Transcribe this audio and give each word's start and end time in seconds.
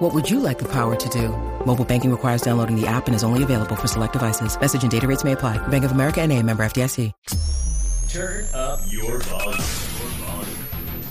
What 0.00 0.14
would 0.14 0.30
you 0.30 0.40
like 0.40 0.58
the 0.58 0.68
power 0.68 0.96
to 0.96 1.08
do? 1.10 1.28
Mobile 1.66 1.84
banking 1.84 2.10
requires 2.10 2.40
downloading 2.40 2.74
the 2.74 2.86
app 2.86 3.06
and 3.06 3.14
is 3.14 3.22
only 3.22 3.42
available 3.42 3.76
for 3.76 3.86
select 3.86 4.14
devices. 4.14 4.58
Message 4.58 4.82
and 4.82 4.90
data 4.90 5.06
rates 5.06 5.24
may 5.24 5.32
apply. 5.32 5.58
Bank 5.68 5.84
of 5.84 5.92
America 5.92 6.22
and 6.22 6.32
a 6.32 6.42
member 6.42 6.64
FDIC. 6.64 7.12
Turn 8.08 8.46
up 8.54 8.80
your 8.88 9.18
volume. 9.20 9.60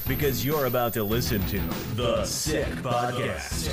Because 0.08 0.44
you're 0.44 0.66
about 0.66 0.94
to 0.94 1.04
listen 1.04 1.40
to 1.50 1.60
The 1.96 2.26
Sick 2.26 2.66
Podcast. 2.82 3.70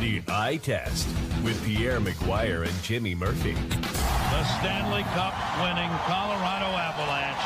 The 0.00 0.20
Eye 0.26 0.56
Test 0.56 1.06
with 1.44 1.64
Pierre 1.64 2.00
McGuire 2.00 2.66
and 2.66 2.82
Jimmy 2.82 3.14
Murphy. 3.14 3.52
the 3.52 4.44
Stanley 4.58 5.04
Cup 5.14 5.32
winning 5.62 5.90
Colorado 6.10 6.74
Avalanche. 6.74 7.38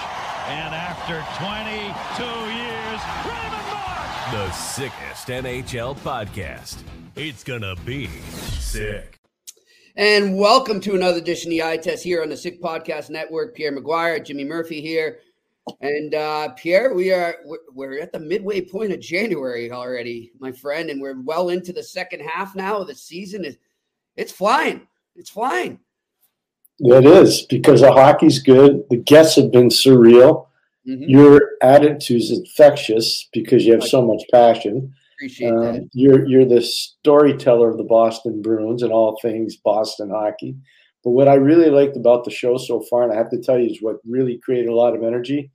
And 0.48 0.74
after 0.74 1.20
22 1.44 2.24
years, 2.56 3.00
Raymond 3.28 3.52
Mark! 3.52 3.59
The 4.30 4.52
sickest 4.52 5.26
NHL 5.26 5.96
podcast. 5.98 6.76
It's 7.16 7.42
gonna 7.42 7.74
be 7.84 8.06
sick. 8.06 9.18
And 9.96 10.38
welcome 10.38 10.80
to 10.82 10.94
another 10.94 11.18
edition 11.18 11.48
of 11.48 11.50
the 11.50 11.62
Eye 11.64 11.76
Test 11.76 12.04
here 12.04 12.22
on 12.22 12.28
the 12.28 12.36
Sick 12.36 12.62
Podcast 12.62 13.10
Network. 13.10 13.56
Pierre 13.56 13.76
McGuire, 13.76 14.24
Jimmy 14.24 14.44
Murphy 14.44 14.80
here. 14.80 15.18
And 15.80 16.14
uh, 16.14 16.50
Pierre, 16.50 16.94
we 16.94 17.12
are 17.12 17.38
we're, 17.44 17.58
we're 17.74 18.00
at 18.00 18.12
the 18.12 18.20
midway 18.20 18.60
point 18.60 18.92
of 18.92 19.00
January 19.00 19.72
already, 19.72 20.30
my 20.38 20.52
friend, 20.52 20.90
and 20.90 21.00
we're 21.00 21.20
well 21.20 21.48
into 21.48 21.72
the 21.72 21.82
second 21.82 22.20
half 22.20 22.54
now 22.54 22.78
of 22.78 22.86
the 22.86 22.94
season. 22.94 23.44
It's, 23.44 23.56
it's 24.14 24.30
flying. 24.30 24.86
It's 25.16 25.30
flying. 25.30 25.80
It 26.78 27.04
is 27.04 27.42
because 27.42 27.80
the 27.80 27.90
hockey's 27.90 28.38
good. 28.38 28.84
The 28.90 28.98
guests 28.98 29.34
have 29.34 29.50
been 29.50 29.70
surreal. 29.70 30.46
Mhm. 30.88 31.08
Your 31.62 31.72
attitude's 31.72 32.30
infectious 32.30 33.28
because 33.32 33.64
you 33.66 33.72
have 33.72 33.84
so 33.84 34.02
much 34.06 34.22
passion. 34.32 34.92
Appreciate 35.18 35.52
Um, 35.52 35.60
that. 35.74 35.88
you're 35.92 36.26
you're 36.26 36.46
the 36.46 36.62
storyteller 36.62 37.70
of 37.70 37.76
the 37.76 37.84
Boston 37.84 38.40
Bruins 38.42 38.82
and 38.82 38.92
all 38.92 39.18
things 39.20 39.56
Boston 39.56 40.10
hockey. 40.10 40.56
But 41.04 41.10
what 41.10 41.28
I 41.28 41.34
really 41.34 41.70
liked 41.70 41.96
about 41.96 42.24
the 42.24 42.30
show 42.30 42.56
so 42.58 42.80
far, 42.82 43.02
and 43.04 43.12
I 43.12 43.16
have 43.16 43.30
to 43.30 43.40
tell 43.40 43.58
you, 43.58 43.70
is 43.70 43.82
what 43.82 43.96
really 44.06 44.38
created 44.38 44.68
a 44.68 44.74
lot 44.74 44.94
of 44.94 45.02
energy. 45.02 45.50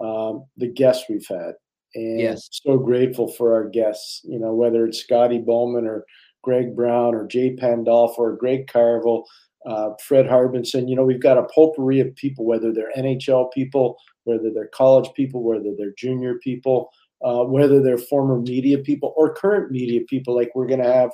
Um, 0.00 0.44
the 0.56 0.68
guests 0.68 1.04
we've 1.08 1.26
had, 1.28 1.54
and 1.94 2.20
Yes. 2.20 2.48
so 2.50 2.76
grateful 2.78 3.28
for 3.28 3.54
our 3.54 3.68
guests. 3.68 4.20
You 4.24 4.38
know, 4.38 4.54
whether 4.54 4.86
it's 4.86 4.98
Scotty 5.02 5.38
Bowman 5.38 5.86
or 5.86 6.04
Greg 6.42 6.76
Brown 6.76 7.14
or 7.14 7.26
Jay 7.26 7.56
Pandolfo 7.56 8.18
or 8.22 8.36
Greg 8.36 8.66
Carvel, 8.68 9.24
uh, 9.66 9.90
Fred 10.02 10.26
Harbinson. 10.26 10.88
You 10.88 10.96
know, 10.96 11.04
we've 11.04 11.22
got 11.22 11.38
a 11.38 11.44
potpourri 11.44 12.00
of 12.00 12.14
people, 12.16 12.44
whether 12.44 12.72
they're 12.72 12.92
NHL 12.96 13.52
people, 13.52 13.98
whether 14.24 14.50
they're 14.50 14.68
college 14.68 15.12
people, 15.14 15.42
whether 15.42 15.74
they're 15.76 15.94
junior 15.98 16.36
people, 16.36 16.90
uh, 17.24 17.44
whether 17.44 17.82
they're 17.82 17.98
former 17.98 18.40
media 18.40 18.78
people 18.78 19.12
or 19.16 19.34
current 19.34 19.70
media 19.70 20.00
people, 20.08 20.34
like 20.34 20.52
we're 20.54 20.66
going 20.66 20.82
to 20.82 20.92
have 20.92 21.10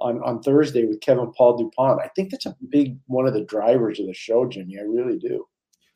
on, 0.00 0.20
on 0.24 0.42
Thursday 0.42 0.84
with 0.84 1.00
Kevin 1.00 1.32
Paul 1.32 1.56
Dupont. 1.56 2.00
I 2.02 2.08
think 2.16 2.30
that's 2.30 2.46
a 2.46 2.56
big 2.68 2.98
one 3.06 3.26
of 3.26 3.34
the 3.34 3.44
drivers 3.44 4.00
of 4.00 4.06
the 4.06 4.14
show, 4.14 4.46
Jimmy. 4.46 4.78
I 4.78 4.82
really 4.82 5.18
do. 5.18 5.46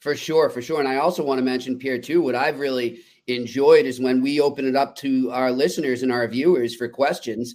For 0.01 0.15
sure, 0.15 0.51
for 0.51 0.63
sure. 0.63 0.79
And 0.79 0.89
I 0.89 0.97
also 0.97 1.25
want 1.25 1.39
to 1.39 1.45
mention, 1.45 1.79
Pierre, 1.79 1.99
too, 1.99 2.23
what 2.23 2.35
I've 2.35 2.61
really 2.61 3.01
enjoyed 3.27 3.87
is 3.87 3.99
when 4.01 4.23
we 4.23 4.41
open 4.41 4.69
it 4.69 4.77
up 4.77 4.95
to 4.97 5.31
our 5.33 5.51
listeners 5.51 6.03
and 6.03 6.13
our 6.13 6.29
viewers 6.29 6.77
for 6.77 6.89
questions 6.89 7.55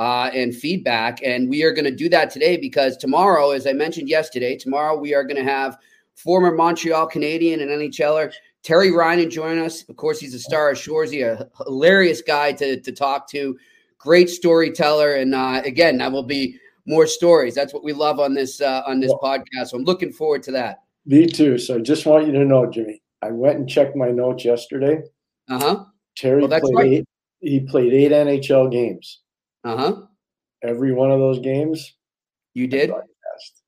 uh, 0.00 0.30
and 0.34 0.56
feedback. 0.56 1.22
And 1.22 1.48
we 1.48 1.62
are 1.62 1.72
going 1.72 1.84
to 1.84 1.94
do 1.94 2.08
that 2.08 2.30
today 2.30 2.56
because 2.56 2.96
tomorrow, 2.96 3.50
as 3.50 3.66
I 3.66 3.72
mentioned 3.72 4.08
yesterday, 4.08 4.56
tomorrow 4.56 4.98
we 4.98 5.14
are 5.14 5.22
going 5.22 5.36
to 5.36 5.44
have 5.44 5.78
former 6.14 6.50
Montreal 6.50 7.06
Canadian 7.06 7.60
and 7.60 7.70
NHLer 7.70 8.32
Terry 8.62 8.90
Ryan 8.92 9.30
join 9.30 9.58
us. 9.58 9.88
Of 9.88 9.96
course, 9.96 10.20
he's 10.20 10.34
a 10.34 10.38
star 10.38 10.70
of 10.70 10.76
Shoresy, 10.76 11.24
a 11.24 11.48
hilarious 11.64 12.20
guy 12.20 12.52
to, 12.52 12.80
to 12.80 12.92
talk 12.92 13.28
to, 13.30 13.58
great 13.98 14.28
storyteller. 14.28 15.14
And 15.14 15.34
uh, 15.34 15.62
again, 15.64 15.98
that 15.98 16.12
will 16.12 16.22
be 16.22 16.58
more 16.86 17.06
stories. 17.06 17.54
That's 17.54 17.72
what 17.72 17.84
we 17.84 17.92
love 17.92 18.20
on 18.20 18.34
this 18.34 18.60
uh, 18.60 18.82
on 18.86 19.00
this 19.00 19.12
podcast. 19.22 19.68
So 19.68 19.76
I'm 19.76 19.84
looking 19.84 20.12
forward 20.12 20.42
to 20.44 20.52
that. 20.52 20.82
Me 21.06 21.26
too. 21.26 21.58
So 21.58 21.76
I 21.76 21.78
just 21.80 22.06
want 22.06 22.26
you 22.26 22.32
to 22.32 22.44
know, 22.44 22.66
Jimmy, 22.66 23.02
I 23.22 23.30
went 23.30 23.58
and 23.58 23.68
checked 23.68 23.96
my 23.96 24.10
notes 24.10 24.44
yesterday. 24.44 25.02
Uh 25.48 25.58
huh. 25.58 25.84
Terry 26.16 26.46
Well, 26.46 26.60
played 26.60 26.74
right. 26.74 26.92
eight, 26.92 27.04
he 27.40 27.60
played 27.60 27.92
eight 27.92 28.12
NHL 28.12 28.70
games. 28.70 29.20
Uh 29.64 29.76
huh. 29.76 29.96
Every 30.62 30.92
one 30.92 31.10
of 31.10 31.18
those 31.18 31.38
games, 31.40 31.94
You 32.54 32.66
did. 32.66 32.90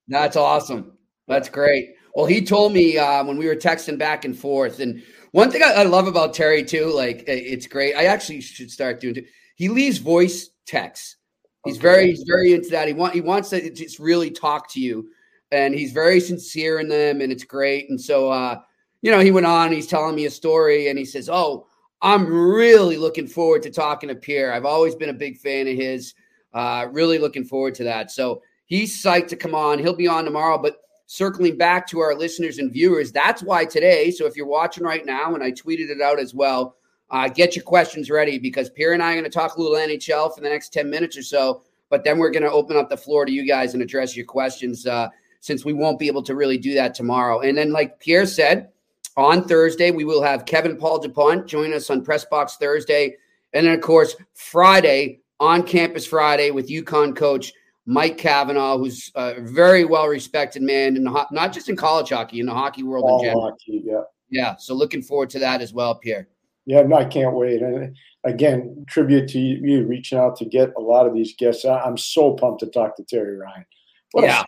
That's 0.09 0.37
awesome. 0.37 0.99
That's 1.29 1.49
great. 1.49 1.91
Well, 2.15 2.27
he 2.27 2.45
told 2.45 2.73
me 2.73 2.99
uh, 2.99 3.25
when 3.25 3.39
we 3.39 3.47
were 3.47 3.57
texting 3.57 3.99
back 3.99 4.25
and 4.25 4.37
forth, 4.37 4.81
and 4.81 5.03
one 5.31 5.51
thing 5.51 5.63
I, 5.63 5.73
I 5.73 5.83
love 5.85 6.07
about 6.07 6.35
Terry 6.35 6.63
too, 6.63 6.87
like 6.87 7.25
it's 7.27 7.67
great. 7.67 7.95
I 7.95 8.05
actually 8.05 8.41
should 8.43 8.71
start 8.71 9.01
doing 9.01 9.17
it. 9.17 9.25
He 9.57 9.69
leaves 9.69 9.99
voice 9.99 10.51
texts. 10.67 11.17
He's 11.65 11.77
Okay. 11.77 11.83
very, 11.83 12.07
he's 12.09 12.25
very 12.27 12.53
into 12.53 12.71
that. 12.71 12.89
He 12.89 12.93
want, 12.95 13.15
he 13.15 13.21
wants 13.21 13.51
to 13.51 13.71
just 13.71 13.99
really 13.99 14.31
talk 14.31 14.71
to 14.73 14.81
you, 14.81 15.09
and 15.53 15.75
he's 15.75 15.93
very 15.93 16.21
sincere 16.21 16.81
in 16.81 16.89
them, 16.89 17.21
and 17.23 17.33
it's 17.33 17.45
great. 17.45 17.89
And 17.89 17.99
so, 18.01 18.31
uh, 18.31 18.59
you 19.01 19.11
know, 19.11 19.21
he 19.21 19.31
went 19.31 19.47
on. 19.47 19.73
He's 19.73 19.87
telling 19.87 20.15
me 20.17 20.27
a 20.27 20.31
story, 20.31 20.89
and 20.89 20.99
he 20.99 21.05
says, 21.05 21.29
"Oh, 21.31 21.67
I'm 22.03 22.27
really 22.27 22.97
looking 22.97 23.29
forward 23.29 23.63
to 23.63 23.71
talking 23.71 24.09
to 24.09 24.17
Pierre. 24.17 24.53
I've 24.53 24.65
always 24.65 24.97
been 24.97 25.11
a 25.11 25.15
big 25.15 25.39
fan 25.39 25.69
of 25.69 25.77
his. 25.77 26.15
Uh, 26.53 26.89
really 26.91 27.19
looking 27.19 27.45
forward 27.45 27.75
to 27.77 27.85
that. 27.85 28.11
So 28.11 28.43
he's 28.67 29.03
psyched 29.03 29.29
to 29.29 29.37
come 29.37 29.55
on. 29.55 29.79
He'll 29.79 29.95
be 29.95 30.09
on 30.09 30.25
tomorrow. 30.25 30.59
But 30.59 30.79
circling 31.07 31.57
back 31.57 31.87
to 31.89 32.01
our 32.01 32.15
listeners 32.15 32.59
and 32.59 32.73
viewers, 32.73 33.13
that's 33.13 33.43
why 33.43 33.65
today. 33.65 34.11
So 34.11 34.27
if 34.27 34.37
you're 34.37 34.47
watching 34.47 34.85
right 34.85 35.07
now, 35.07 35.35
and 35.35 35.45
I 35.45 35.53
tweeted 35.53 35.91
it 35.91 36.03
out 36.03 36.19
as 36.19 36.35
well, 36.35 36.77
uh, 37.11 37.29
get 37.29 37.55
your 37.55 37.65
questions 37.65 38.11
ready 38.11 38.39
because 38.39 38.69
Pierre 38.71 38.95
and 38.95 39.03
I 39.03 39.13
are 39.13 39.15
going 39.15 39.25
to 39.25 39.31
talk 39.31 39.55
a 39.55 39.63
little 39.63 39.77
NHL 39.77 40.35
for 40.35 40.41
the 40.41 40.49
next 40.49 40.73
10 40.73 40.91
minutes 40.91 41.17
or 41.17 41.23
so. 41.23 41.63
But 41.89 42.03
then 42.03 42.19
we're 42.19 42.31
going 42.31 42.43
to 42.43 42.51
open 42.51 42.77
up 42.77 42.89
the 42.89 42.97
floor 42.97 43.25
to 43.25 43.33
you 43.33 43.47
guys 43.47 43.75
and 43.75 43.83
address 43.83 44.17
your 44.17 44.27
questions 44.27 44.87
uh, 44.87 45.09
since 45.41 45.65
we 45.65 45.73
won't 45.73 45.99
be 45.99 46.09
able 46.09 46.23
to 46.25 46.35
really 46.35 46.59
do 46.59 46.75
that 46.75 46.95
tomorrow. 46.95 47.41
And 47.41 47.57
then, 47.57 47.71
like 47.71 48.01
Pierre 48.01 48.27
said, 48.27 48.71
on 49.17 49.45
Thursday, 49.45 49.91
we 49.91 50.05
will 50.05 50.23
have 50.23 50.47
Kevin 50.47 50.77
Paul 50.77 50.99
DuPont 50.99 51.47
join 51.47 51.73
us 51.73 51.91
on 51.91 52.05
Press 52.05 52.25
Box 52.25 52.57
Thursday. 52.57 53.17
And 53.53 53.67
then, 53.67 53.75
of 53.75 53.81
course, 53.81 54.17
Friday, 54.35 55.21
on 55.41 55.65
campus 55.65 56.07
Friday 56.07 56.51
with 56.51 56.69
UConn 56.69 57.17
coach 57.17 57.53
Mike 57.85 58.17
Cavanaugh, 58.17 58.79
who's 58.79 59.11
a 59.17 59.41
very 59.41 59.85
well 59.85 60.07
respected 60.07 60.63
man, 60.63 60.97
in 60.97 61.05
the, 61.05 61.11
ho- 61.11 61.27
not 61.33 61.53
just 61.53 61.69
in 61.69 61.77
college 61.77 62.11
hockey, 62.11 62.41
in 62.41 62.47
the 62.47 62.55
hockey 62.55 62.83
world 62.85 63.05
All 63.05 63.19
in 63.19 63.27
general. 63.27 63.51
hockey, 63.51 63.83
yeah. 63.85 64.03
Yeah. 64.31 64.57
So 64.57 64.73
looking 64.75 65.03
forward 65.03 65.31
to 65.31 65.39
that 65.41 65.61
as 65.61 65.73
well, 65.75 65.97
Pierre. 65.97 66.29
Yeah, 66.65 66.83
no, 66.83 66.97
I 66.97 67.05
can't 67.05 67.35
wait. 67.35 67.61
And 67.61 67.85
uh, 67.85 67.89
again, 68.25 68.85
tribute 68.89 69.29
to 69.31 69.39
you, 69.39 69.85
reaching 69.85 70.17
out 70.17 70.37
to 70.37 70.45
get 70.45 70.73
a 70.77 70.81
lot 70.81 71.07
of 71.07 71.13
these 71.13 71.35
guests. 71.37 71.65
I'm 71.65 71.99
so 71.99 72.35
pumped 72.35 72.61
to 72.61 72.67
talk 72.67 72.97
to 72.97 73.05
Terry 73.05 73.37
Ryan. 73.37 73.67
What 74.13 74.25
Yeah. 74.25 74.45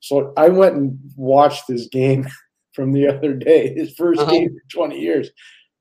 So 0.00 0.32
I 0.36 0.48
went 0.48 0.74
and 0.74 0.98
watched 1.16 1.68
this 1.68 1.86
game 1.86 2.26
from 2.72 2.92
the 2.92 3.06
other 3.14 3.34
day, 3.34 3.72
his 3.74 3.94
1st 3.96 4.18
Uh-huh. 4.18 4.30
game 4.30 4.48
in 4.48 4.60
20 4.68 4.98
years. 4.98 5.30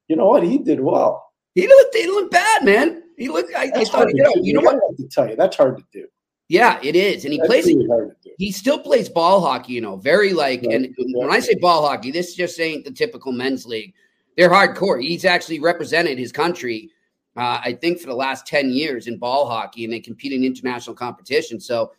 You 0.07 0.15
know 0.15 0.27
what? 0.27 0.43
He 0.43 0.57
did 0.57 0.79
well. 0.79 1.25
He 1.55 1.67
looked, 1.67 1.95
he 1.95 2.07
looked 2.07 2.31
bad, 2.31 2.63
man. 2.63 3.03
He 3.17 3.27
looked, 3.29 3.53
I, 3.55 3.71
I 3.75 3.83
thought, 3.85 4.07
you 4.13 4.23
know, 4.23 4.33
you 4.41 4.53
know 4.53 4.61
I 4.61 4.63
what? 4.63 4.73
have 4.89 4.97
to 4.97 5.07
tell 5.07 5.29
you, 5.29 5.35
that's 5.35 5.55
hard 5.55 5.77
to 5.77 5.83
do. 5.91 6.07
Yeah, 6.49 6.79
it 6.83 6.95
is. 6.97 7.23
And 7.23 7.31
he 7.33 7.39
That's 7.39 7.47
plays, 7.47 7.65
really 7.67 7.87
hard 7.87 8.09
to 8.09 8.29
do. 8.29 8.35
he 8.37 8.51
still 8.51 8.79
plays 8.79 9.07
ball 9.07 9.39
hockey, 9.39 9.73
you 9.73 9.79
know, 9.81 9.95
very 9.97 10.33
like, 10.33 10.63
Right. 10.63 10.75
and 10.75 10.95
when 11.13 11.31
I 11.31 11.39
say 11.39 11.55
ball 11.55 11.87
hockey, 11.87 12.11
this 12.11 12.35
just 12.35 12.59
ain't 12.59 12.83
the 12.83 12.91
typical 12.91 13.31
men's 13.31 13.65
league. 13.65 13.93
They're 14.37 14.49
hardcore. 14.49 15.01
He's 15.01 15.23
actually 15.23 15.59
represented 15.59 16.17
his 16.17 16.31
country, 16.31 16.89
uh, 17.37 17.61
I 17.63 17.77
think, 17.79 17.99
for 17.99 18.07
the 18.07 18.15
last 18.15 18.45
10 18.47 18.71
years 18.71 19.07
in 19.07 19.17
ball 19.17 19.45
hockey, 19.47 19.83
and 19.85 19.93
they 19.93 19.99
compete 20.01 20.33
in 20.33 20.43
international 20.43 20.95
competition. 20.95 21.59
So 21.61 21.91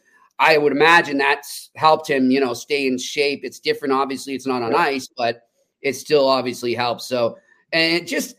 I 0.43 0.59
would 0.59 0.73
imagine 0.73 1.19
that's 1.19 1.71
helped 1.77 2.11
him, 2.11 2.33
you 2.33 2.41
know, 2.41 2.53
stay 2.53 2.89
in 2.89 2.99
shape. 2.99 3.43
It's 3.45 3.61
different. 3.61 3.95
Obviously, 3.95 4.35
it's 4.35 4.47
not 4.47 4.61
on 4.61 4.75
ice, 4.75 5.09
but 5.17 5.43
it 5.83 5.95
still 5.95 6.29
obviously 6.29 6.75
helps. 6.75 7.07
So, 7.07 7.39
and 7.73 8.09
just, 8.09 8.35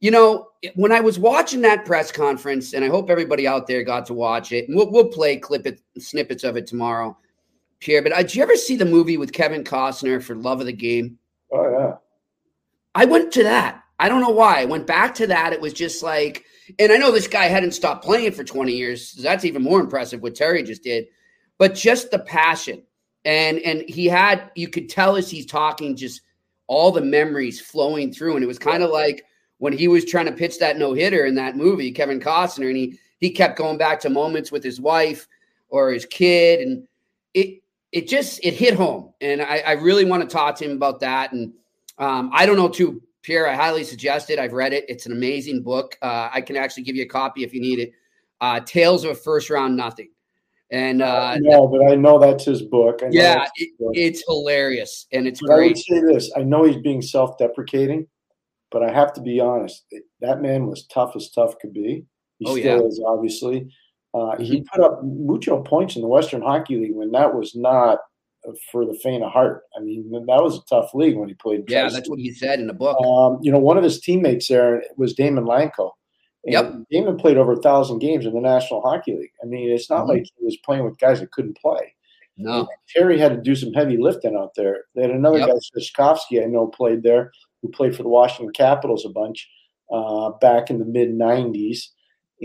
you 0.00 0.10
know, 0.10 0.48
when 0.74 0.90
I 0.90 0.98
was 0.98 1.16
watching 1.16 1.60
that 1.60 1.84
press 1.84 2.10
conference, 2.10 2.72
and 2.74 2.84
I 2.84 2.88
hope 2.88 3.08
everybody 3.08 3.46
out 3.46 3.68
there 3.68 3.84
got 3.84 4.04
to 4.06 4.14
watch 4.14 4.50
it, 4.50 4.66
and 4.66 4.76
we'll, 4.76 4.90
we'll 4.90 5.08
play 5.08 5.36
clip 5.36 5.64
it, 5.64 5.80
snippets 5.96 6.42
of 6.42 6.56
it 6.56 6.66
tomorrow, 6.66 7.16
Pierre. 7.78 8.02
But 8.02 8.12
uh, 8.12 8.22
did 8.22 8.34
you 8.34 8.42
ever 8.42 8.56
see 8.56 8.74
the 8.74 8.84
movie 8.84 9.16
with 9.16 9.32
Kevin 9.32 9.62
Costner 9.62 10.20
for 10.20 10.34
Love 10.34 10.58
of 10.58 10.66
the 10.66 10.72
Game? 10.72 11.18
Oh, 11.52 11.70
yeah. 11.70 11.94
I 12.96 13.04
went 13.04 13.32
to 13.34 13.44
that. 13.44 13.80
I 14.00 14.08
don't 14.08 14.20
know 14.20 14.30
why. 14.30 14.60
I 14.60 14.64
went 14.64 14.88
back 14.88 15.14
to 15.16 15.28
that. 15.28 15.52
It 15.52 15.60
was 15.60 15.72
just 15.72 16.02
like, 16.02 16.44
and 16.80 16.90
I 16.90 16.96
know 16.96 17.12
this 17.12 17.28
guy 17.28 17.44
hadn't 17.44 17.72
stopped 17.72 18.04
playing 18.04 18.32
for 18.32 18.42
20 18.42 18.72
years. 18.72 19.10
So 19.10 19.22
that's 19.22 19.44
even 19.44 19.62
more 19.62 19.78
impressive 19.78 20.20
what 20.20 20.34
Terry 20.34 20.64
just 20.64 20.82
did. 20.82 21.06
But 21.58 21.74
just 21.74 22.10
the 22.10 22.18
passion. 22.18 22.82
And 23.24 23.58
and 23.60 23.82
he 23.88 24.06
had, 24.06 24.50
you 24.54 24.68
could 24.68 24.88
tell 24.88 25.16
as 25.16 25.30
he's 25.30 25.46
talking, 25.46 25.96
just 25.96 26.20
all 26.66 26.92
the 26.92 27.00
memories 27.00 27.60
flowing 27.60 28.12
through. 28.12 28.34
And 28.34 28.44
it 28.44 28.48
was 28.48 28.58
kind 28.58 28.82
of 28.82 28.90
like 28.90 29.24
when 29.58 29.72
he 29.72 29.88
was 29.88 30.04
trying 30.04 30.26
to 30.26 30.32
pitch 30.32 30.58
that 30.58 30.78
no 30.78 30.92
hitter 30.92 31.24
in 31.24 31.34
that 31.36 31.56
movie, 31.56 31.92
Kevin 31.92 32.20
Costner, 32.20 32.68
and 32.68 32.76
he 32.76 32.98
he 33.20 33.30
kept 33.30 33.56
going 33.56 33.78
back 33.78 34.00
to 34.00 34.10
moments 34.10 34.52
with 34.52 34.62
his 34.62 34.80
wife 34.80 35.26
or 35.68 35.90
his 35.90 36.04
kid, 36.04 36.60
and 36.60 36.86
it 37.32 37.62
it 37.92 38.08
just 38.08 38.44
it 38.44 38.54
hit 38.54 38.74
home. 38.74 39.12
And 39.20 39.40
I, 39.40 39.58
I 39.58 39.72
really 39.72 40.04
want 40.04 40.22
to 40.22 40.28
talk 40.28 40.56
to 40.56 40.64
him 40.64 40.72
about 40.72 41.00
that. 41.00 41.32
And 41.32 41.52
um, 41.98 42.30
I 42.32 42.44
don't 42.44 42.56
know 42.56 42.68
too, 42.68 43.00
Pierre. 43.22 43.48
I 43.48 43.54
highly 43.54 43.84
suggest 43.84 44.30
it. 44.30 44.38
I've 44.38 44.52
read 44.52 44.72
it. 44.72 44.84
It's 44.88 45.06
an 45.06 45.12
amazing 45.12 45.62
book. 45.62 45.96
Uh, 46.02 46.28
I 46.32 46.40
can 46.40 46.56
actually 46.56 46.82
give 46.82 46.96
you 46.96 47.04
a 47.04 47.08
copy 47.08 47.44
if 47.44 47.54
you 47.54 47.60
need 47.60 47.78
it. 47.78 47.92
Uh, 48.40 48.60
Tales 48.60 49.04
of 49.04 49.12
a 49.12 49.14
First 49.14 49.48
Round 49.48 49.76
Nothing. 49.76 50.08
And 50.74 51.02
uh, 51.02 51.36
no, 51.40 51.68
but 51.68 51.88
I 51.88 51.94
know 51.94 52.18
that's 52.18 52.44
his 52.44 52.62
book. 52.62 53.00
yeah, 53.10 53.46
it, 53.54 53.78
book. 53.78 53.92
it's 53.94 54.24
hilarious 54.26 55.06
and 55.12 55.24
it's 55.28 55.40
but 55.40 55.46
great. 55.46 55.64
I 55.64 55.68
would 55.68 55.78
say 55.78 56.00
this: 56.00 56.32
I 56.36 56.42
know 56.42 56.64
he's 56.64 56.82
being 56.82 57.00
self-deprecating, 57.00 58.08
but 58.72 58.82
I 58.82 58.92
have 58.92 59.12
to 59.12 59.20
be 59.20 59.38
honest. 59.38 59.84
That 60.20 60.42
man 60.42 60.66
was 60.66 60.84
tough 60.88 61.14
as 61.14 61.30
tough 61.30 61.54
could 61.60 61.72
be. 61.72 62.06
He 62.40 62.46
oh, 62.48 62.56
still 62.56 62.80
yeah. 62.80 62.88
is, 62.88 63.00
obviously. 63.06 63.68
Uh, 64.14 64.36
he 64.38 64.64
put 64.72 64.82
up 64.82 65.00
mucho 65.04 65.62
points 65.62 65.94
in 65.94 66.02
the 66.02 66.08
Western 66.08 66.42
Hockey 66.42 66.76
League 66.76 66.94
when 66.94 67.12
that 67.12 67.32
was 67.32 67.54
not 67.54 68.00
for 68.72 68.84
the 68.84 68.98
faint 69.00 69.22
of 69.22 69.30
heart. 69.30 69.62
I 69.76 69.80
mean, 69.80 70.10
that 70.10 70.42
was 70.42 70.58
a 70.58 70.64
tough 70.68 70.92
league 70.92 71.16
when 71.16 71.28
he 71.28 71.36
played. 71.36 71.64
Yeah, 71.68 71.88
that's 71.88 72.10
what 72.10 72.18
he 72.18 72.32
said 72.32 72.58
in 72.58 72.66
the 72.66 72.74
book. 72.74 72.98
Um, 73.00 73.38
you 73.42 73.52
know, 73.52 73.60
one 73.60 73.78
of 73.78 73.84
his 73.84 74.00
teammates 74.00 74.48
there 74.48 74.82
was 74.96 75.14
Daymond 75.14 75.46
Langkow. 75.46 75.92
And 76.44 76.52
Yep. 76.52 76.74
Daymond 76.92 77.20
played 77.20 77.36
over 77.38 77.52
a 77.52 77.56
thousand 77.62 77.98
games 78.00 78.26
in 78.26 78.34
the 78.34 78.40
National 78.40 78.80
Hockey 78.82 79.16
League. 79.16 79.32
I 79.42 79.46
mean, 79.46 79.70
it's 79.70 79.88
not 79.90 80.04
Mhm. 80.04 80.08
like 80.08 80.24
he 80.38 80.44
was 80.44 80.56
playing 80.58 80.84
with 80.84 80.98
guys 80.98 81.20
that 81.20 81.30
couldn't 81.32 81.56
play. 81.58 81.94
No, 82.36 82.66
Terry 82.88 83.16
had 83.18 83.32
to 83.34 83.40
do 83.40 83.54
some 83.54 83.72
heavy 83.72 83.96
lifting 83.96 84.34
out 84.36 84.54
there. 84.56 84.84
They 84.94 85.02
had 85.02 85.12
another 85.12 85.38
Yep. 85.38 85.48
guy, 85.48 85.54
Svejkovsky, 85.54 86.42
I 86.42 86.46
know 86.46 86.66
played 86.66 87.02
there, 87.04 87.30
who 87.62 87.68
played 87.68 87.94
for 87.94 88.02
the 88.02 88.08
Washington 88.08 88.52
Capitals 88.52 89.04
a 89.04 89.08
bunch 89.08 89.48
uh, 89.92 90.30
back 90.40 90.70
in 90.70 90.78
the 90.78 90.84
mid 90.84 91.10
'90s. 91.14 91.92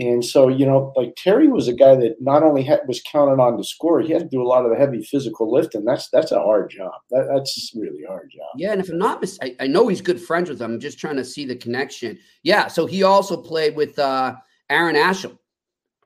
And 0.00 0.24
so, 0.24 0.48
you 0.48 0.64
know, 0.64 0.94
like 0.96 1.14
Terry 1.16 1.46
was 1.46 1.68
a 1.68 1.74
guy 1.74 1.94
that 1.94 2.16
not 2.20 2.42
only 2.42 2.62
had, 2.62 2.80
was 2.88 3.02
counted 3.02 3.38
on 3.38 3.58
to 3.58 3.62
score, 3.62 4.00
he 4.00 4.14
had 4.14 4.22
to 4.22 4.28
do 4.28 4.40
a 4.40 4.48
lot 4.48 4.64
of 4.64 4.70
the 4.70 4.76
heavy 4.78 5.02
physical 5.02 5.52
lifting. 5.52 5.84
That's 5.84 6.08
that's 6.08 6.32
a 6.32 6.40
hard 6.40 6.70
job. 6.70 6.92
That, 7.10 7.28
that's 7.30 7.70
really 7.76 8.04
hard 8.08 8.30
job. 8.34 8.48
Yeah, 8.56 8.72
and 8.72 8.80
if 8.80 8.88
I'm 8.88 8.96
not 8.96 9.20
mis- 9.20 9.38
I, 9.42 9.54
I 9.60 9.66
know 9.66 9.88
he's 9.88 10.00
good 10.00 10.18
friends 10.18 10.48
with 10.48 10.62
him. 10.62 10.72
I'm 10.72 10.80
just 10.80 10.98
trying 10.98 11.16
to 11.16 11.24
see 11.24 11.44
the 11.44 11.54
connection. 11.54 12.18
Yeah, 12.42 12.68
so 12.68 12.86
he 12.86 13.02
also 13.02 13.36
played 13.36 13.76
with 13.76 13.98
uh, 13.98 14.36
Aaron 14.70 14.96
Asham 14.96 15.36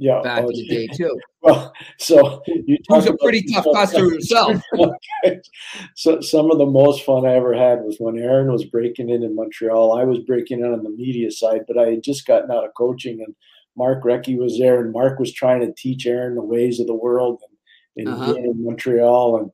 Yeah. 0.00 0.22
back 0.22 0.42
oh, 0.42 0.48
in 0.48 0.56
the 0.56 0.66
day 0.66 0.86
too. 0.92 1.16
Well, 1.42 1.72
so 2.00 2.42
you 2.46 2.78
Who's 2.88 3.06
a 3.06 3.16
pretty 3.18 3.44
tough 3.52 3.66
customer 3.72 4.10
himself. 4.10 4.60
so 5.94 6.20
some 6.20 6.50
of 6.50 6.58
the 6.58 6.66
most 6.66 7.04
fun 7.04 7.26
I 7.26 7.34
ever 7.34 7.54
had 7.54 7.82
was 7.82 7.98
when 8.00 8.18
Aaron 8.18 8.50
was 8.50 8.64
breaking 8.64 9.10
in 9.10 9.22
in 9.22 9.36
Montreal. 9.36 9.96
I 9.96 10.02
was 10.02 10.18
breaking 10.18 10.60
in 10.64 10.72
on 10.72 10.82
the 10.82 10.90
media 10.90 11.30
side, 11.30 11.60
but 11.68 11.78
I 11.78 11.90
had 11.90 12.02
just 12.02 12.26
gotten 12.26 12.50
out 12.50 12.64
of 12.64 12.74
coaching, 12.76 13.22
and 13.24 13.36
Mark 13.76 14.04
Recchi 14.04 14.36
was 14.38 14.58
there, 14.58 14.80
and 14.80 14.92
Mark 14.92 15.18
was 15.18 15.32
trying 15.32 15.60
to 15.60 15.72
teach 15.76 16.06
Aaron 16.06 16.34
the 16.34 16.42
ways 16.42 16.80
of 16.80 16.86
the 16.86 16.94
world 16.94 17.40
and 17.96 18.06
in, 18.06 18.12
Uh-huh. 18.12 18.34
in 18.34 18.64
Montreal, 18.64 19.36
and 19.38 19.50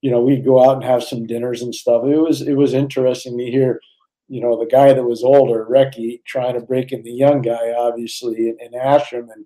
you 0.00 0.10
know 0.10 0.20
we'd 0.20 0.44
go 0.44 0.62
out 0.64 0.76
and 0.76 0.84
have 0.84 1.02
some 1.02 1.26
dinners 1.26 1.62
and 1.62 1.74
stuff. 1.74 2.04
It 2.04 2.16
was 2.18 2.42
it 2.42 2.54
was 2.54 2.74
interesting 2.74 3.36
to 3.38 3.44
hear. 3.50 3.80
You 4.32 4.40
know, 4.40 4.56
the 4.56 4.70
guy 4.70 4.92
that 4.92 5.02
was 5.02 5.24
older, 5.24 5.66
Recchi, 5.68 6.22
trying 6.24 6.54
to 6.54 6.60
break 6.60 6.92
in 6.92 7.02
the 7.02 7.10
young 7.10 7.42
guy, 7.42 7.72
obviously, 7.76 8.48
in, 8.50 8.58
in 8.60 8.80
Asham. 8.80 9.26
And, 9.34 9.44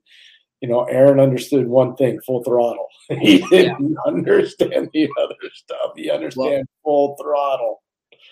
you 0.61 0.69
know, 0.69 0.85
Aaron 0.85 1.19
understood 1.21 1.67
one 1.67 1.97
thing 1.97 2.21
full 2.21 2.45
throttle. 2.45 2.89
he 3.09 3.39
didn't 3.49 3.97
understand 4.07 4.91
the 4.93 5.09
other 5.23 5.37
stuff. 5.55 5.93
He 5.97 6.11
understand 6.11 6.67
full 6.83 7.17
throttle. 7.17 7.83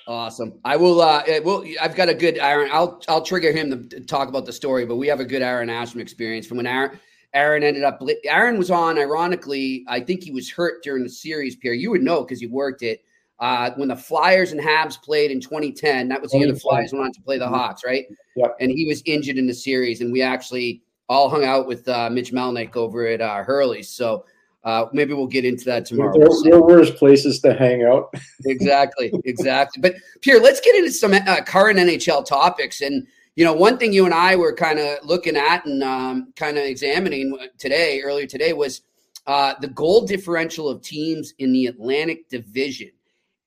Awesome. 0.06 0.58
I 0.64 0.76
will. 0.76 1.00
Uh, 1.00 1.22
it 1.26 1.44
will. 1.44 1.64
I've 1.80 1.94
got 1.94 2.08
a 2.08 2.14
good 2.14 2.38
Aaron. 2.38 2.68
I'll 2.72 3.00
I'll 3.08 3.22
trigger 3.22 3.52
him 3.52 3.88
to 3.88 4.00
talk 4.00 4.28
about 4.28 4.46
the 4.46 4.52
story, 4.52 4.84
but 4.84 4.96
we 4.96 5.06
have 5.08 5.20
a 5.20 5.24
good 5.24 5.42
Aaron 5.42 5.68
Asham 5.68 6.00
experience 6.00 6.46
from 6.46 6.56
when 6.56 6.66
Aaron 6.66 6.98
Aaron 7.34 7.62
ended 7.62 7.84
up. 7.84 8.02
Aaron 8.24 8.58
was 8.58 8.70
on. 8.70 8.98
Ironically, 8.98 9.84
I 9.88 10.00
think 10.00 10.22
he 10.22 10.30
was 10.30 10.50
hurt 10.50 10.82
during 10.82 11.02
the 11.02 11.10
series. 11.10 11.56
Pierre, 11.56 11.74
you 11.74 11.90
would 11.90 12.02
know 12.02 12.22
because 12.22 12.42
you 12.42 12.50
worked 12.50 12.82
it. 12.82 13.02
Uh, 13.38 13.70
when 13.74 13.88
the 13.88 13.96
Flyers 13.96 14.52
and 14.52 14.60
Habs 14.60 15.00
played 15.02 15.32
in 15.32 15.40
2010, 15.40 16.08
that 16.08 16.22
was 16.22 16.30
the 16.30 16.38
year 16.38 16.52
the 16.52 16.58
Flyers 16.58 16.92
went 16.92 17.06
on 17.06 17.12
to 17.12 17.20
play 17.22 17.38
the 17.38 17.48
Hawks, 17.48 17.82
right? 17.84 18.06
Yep. 18.36 18.56
And 18.60 18.70
he 18.70 18.86
was 18.86 19.02
injured 19.04 19.36
in 19.36 19.48
the 19.48 19.54
series, 19.54 20.00
and 20.00 20.12
we 20.12 20.22
actually 20.22 20.82
all 21.08 21.28
hung 21.28 21.44
out 21.44 21.66
with 21.66 21.88
uh, 21.88 22.08
Mitch 22.08 22.32
Melnick 22.32 22.76
over 22.76 23.06
at 23.06 23.20
uh, 23.20 23.42
Hurley's. 23.42 23.88
So 23.88 24.24
uh, 24.64 24.86
maybe 24.92 25.12
we'll 25.12 25.26
get 25.26 25.44
into 25.44 25.64
that 25.64 25.86
tomorrow. 25.86 26.12
There, 26.16 26.28
there 26.44 26.60
were 26.60 26.84
places 26.92 27.40
to 27.40 27.52
hang 27.52 27.84
out. 27.84 28.14
exactly, 28.44 29.12
exactly. 29.24 29.80
But 29.80 29.96
Pierre, 30.20 30.40
let's 30.40 30.60
get 30.60 30.76
into 30.76 30.92
some 30.92 31.12
uh, 31.14 31.42
current 31.42 31.78
NHL 31.78 32.24
topics. 32.24 32.80
And 32.80 33.06
you 33.34 33.44
know, 33.44 33.52
one 33.52 33.78
thing 33.78 33.92
you 33.92 34.04
and 34.04 34.14
I 34.14 34.36
were 34.36 34.54
kind 34.54 34.78
of 34.78 34.98
looking 35.04 35.36
at 35.36 35.64
and 35.66 35.82
um, 35.82 36.32
kind 36.36 36.58
of 36.58 36.64
examining 36.64 37.36
today, 37.58 38.00
earlier 38.02 38.26
today, 38.26 38.52
was 38.52 38.82
uh, 39.26 39.54
the 39.60 39.68
goal 39.68 40.06
differential 40.06 40.68
of 40.68 40.82
teams 40.82 41.32
in 41.38 41.52
the 41.52 41.66
Atlantic 41.66 42.28
Division. 42.28 42.90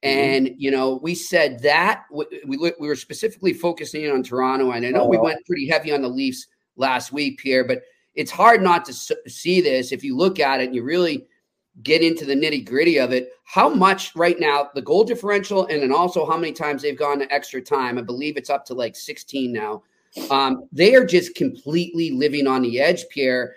And 0.04 0.52
you 0.58 0.70
know, 0.70 1.00
we 1.02 1.16
said 1.16 1.62
that 1.64 2.04
we 2.12 2.26
we, 2.46 2.58
we 2.80 2.88
were 2.88 2.96
specifically 2.96 3.54
focusing 3.54 4.10
on 4.12 4.22
Toronto, 4.22 4.72
and 4.72 4.86
I 4.86 4.92
know 4.92 5.06
we 5.08 5.18
Oh. 5.18 5.24
went 5.24 5.46
pretty 5.46 5.68
heavy 5.68 5.92
on 5.92 6.02
the 6.02 6.10
Leafs 6.10 6.46
last 6.76 7.12
week, 7.12 7.40
Pierre. 7.40 7.64
But 7.64 7.82
it's 8.16 8.32
hard 8.32 8.62
not 8.62 8.86
to 8.86 8.94
see 8.94 9.62
this 9.62 9.92
if 9.92 10.04
you 10.04 10.16
look 10.16 10.40
at 10.40 10.62
it 10.62 10.66
and 10.66 10.76
you 10.76 10.84
really 10.84 11.28
get 11.84 12.02
into 12.02 12.26
the 12.26 12.36
nitty 12.36 12.66
gritty 12.66 12.98
of 12.98 13.12
it. 13.12 13.32
How 13.44 13.70
much 13.70 14.16
right 14.16 14.40
now 14.40 14.70
the 14.74 14.82
goal 14.82 15.04
differential, 15.04 15.66
and 15.68 15.82
then 15.82 15.92
also 15.92 16.26
how 16.26 16.38
many 16.38 16.54
times 16.54 16.82
they've 16.82 16.98
gone 16.98 17.20
to 17.20 17.34
extra 17.34 17.62
time? 17.62 17.98
I 17.98 18.02
believe 18.02 18.38
it's 18.38 18.50
up 18.50 18.66
to 18.66 18.74
like 18.74 18.96
16 18.96 19.52
now. 19.52 19.84
Um, 20.32 20.68
they 20.72 20.96
are 20.96 21.06
just 21.06 21.36
completely 21.36 22.12
living 22.12 22.48
on 22.48 22.62
the 22.62 22.80
edge, 22.80 23.08
Pierre. 23.10 23.56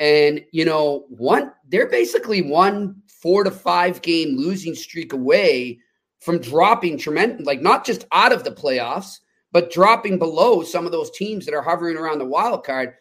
And 0.00 0.44
you 0.52 0.64
know, 0.64 1.04
one 1.08 1.52
they're 1.68 1.88
basically 1.88 2.40
one 2.42 3.02
four 3.20 3.44
to 3.44 3.50
five 3.50 4.00
game 4.00 4.36
losing 4.36 4.74
streak 4.74 5.12
away 5.12 5.80
from 6.20 6.38
dropping 6.38 6.98
tremendous, 6.98 7.46
like 7.46 7.60
not 7.60 7.84
just 7.84 8.06
out 8.12 8.32
of 8.32 8.44
the 8.44 8.50
playoffs, 8.50 9.18
but 9.52 9.70
dropping 9.70 10.18
below 10.18 10.62
some 10.62 10.86
of 10.86 10.92
those 10.92 11.10
teams 11.10 11.44
that 11.44 11.54
are 11.54 11.62
hovering 11.62 11.96
around 11.96 12.18
the 12.18 12.24
wild 12.24 12.64
card. 12.64 12.94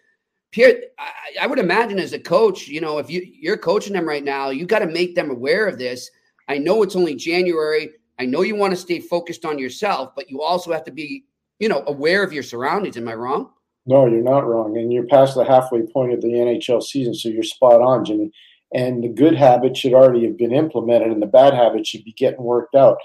Pierre, 0.58 0.82
I, 0.98 1.44
I 1.44 1.46
would 1.46 1.60
imagine 1.60 2.00
as 2.00 2.14
a 2.14 2.20
coach, 2.20 2.68
you 2.68 2.82
know, 2.82 2.98
if 2.98 3.12
you, 3.12 3.22
you're 3.24 3.58
coaching 3.58 3.94
them 3.94 4.08
right 4.08 4.24
now, 4.24 4.50
you 4.50 4.66
got 4.66 4.80
to 4.80 4.88
make 4.88 5.14
them 5.14 5.30
aware 5.30 5.68
of 5.68 5.78
this. 5.78 6.10
I 6.48 6.58
know 6.58 6.82
it's 6.82 6.96
only 6.96 7.14
January. 7.14 7.92
I 8.18 8.26
know 8.26 8.42
you 8.42 8.56
want 8.56 8.72
to 8.72 8.76
stay 8.76 9.00
focused 9.00 9.46
on 9.46 9.60
yourself, 9.60 10.14
but 10.16 10.32
you 10.32 10.42
also 10.42 10.74
have 10.74 10.84
to 10.86 10.92
be, 10.92 11.26
you 11.60 11.70
know, 11.70 11.84
aware 11.86 12.24
of 12.24 12.34
your 12.34 12.42
surroundings. 12.42 12.98
Am 12.98 13.08
I 13.08 13.14
wrong? 13.14 13.52
No, 13.86 14.08
you're 14.08 14.24
not 14.24 14.48
wrong. 14.48 14.76
And 14.80 14.92
you're 14.92 15.06
past 15.06 15.36
the 15.36 15.46
halfway 15.46 15.84
point 15.84 16.14
of 16.14 16.22
the 16.22 16.30
NHL 16.30 16.82
season, 16.82 17.14
so 17.14 17.30
you're 17.30 17.44
spot 17.44 17.80
on, 17.80 18.04
Jimmy. 18.04 18.32
And 18.74 19.04
the 19.04 19.10
good 19.10 19.36
habits 19.36 19.80
should 19.80 19.94
already 19.94 20.26
have 20.26 20.40
been 20.40 20.56
implemented, 20.56 21.12
and 21.12 21.22
the 21.22 21.28
bad 21.28 21.54
habits 21.54 21.88
should 21.88 22.04
be 22.04 22.14
getting 22.14 22.42
worked 22.42 22.74
out. 22.74 22.98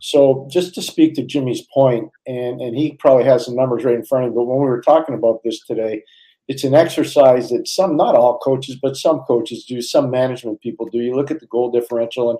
So, 0.00 0.48
just 0.50 0.74
to 0.76 0.80
speak 0.80 1.16
to 1.16 1.22
Jimmy's 1.22 1.66
point, 1.72 2.10
and, 2.26 2.62
and 2.62 2.74
he 2.74 2.94
probably 2.94 3.24
has 3.24 3.44
some 3.44 3.56
numbers 3.56 3.84
right 3.84 3.94
in 3.94 4.06
front 4.06 4.24
of 4.24 4.30
him, 4.30 4.36
but 4.36 4.44
when 4.44 4.58
we 4.58 4.64
were 4.64 4.80
talking 4.80 5.14
about 5.14 5.42
this 5.44 5.60
today, 5.66 6.02
it's 6.48 6.64
an 6.64 6.74
exercise 6.74 7.50
that 7.50 7.66
some, 7.66 7.96
not 7.96 8.14
all 8.14 8.38
coaches, 8.38 8.76
but 8.80 8.96
some 8.96 9.20
coaches 9.20 9.64
do, 9.64 9.80
some 9.80 10.10
management 10.10 10.60
people 10.60 10.86
do. 10.86 10.98
You 10.98 11.14
look 11.14 11.30
at 11.30 11.40
the 11.40 11.46
goal 11.46 11.70
differential 11.70 12.30
and 12.30 12.38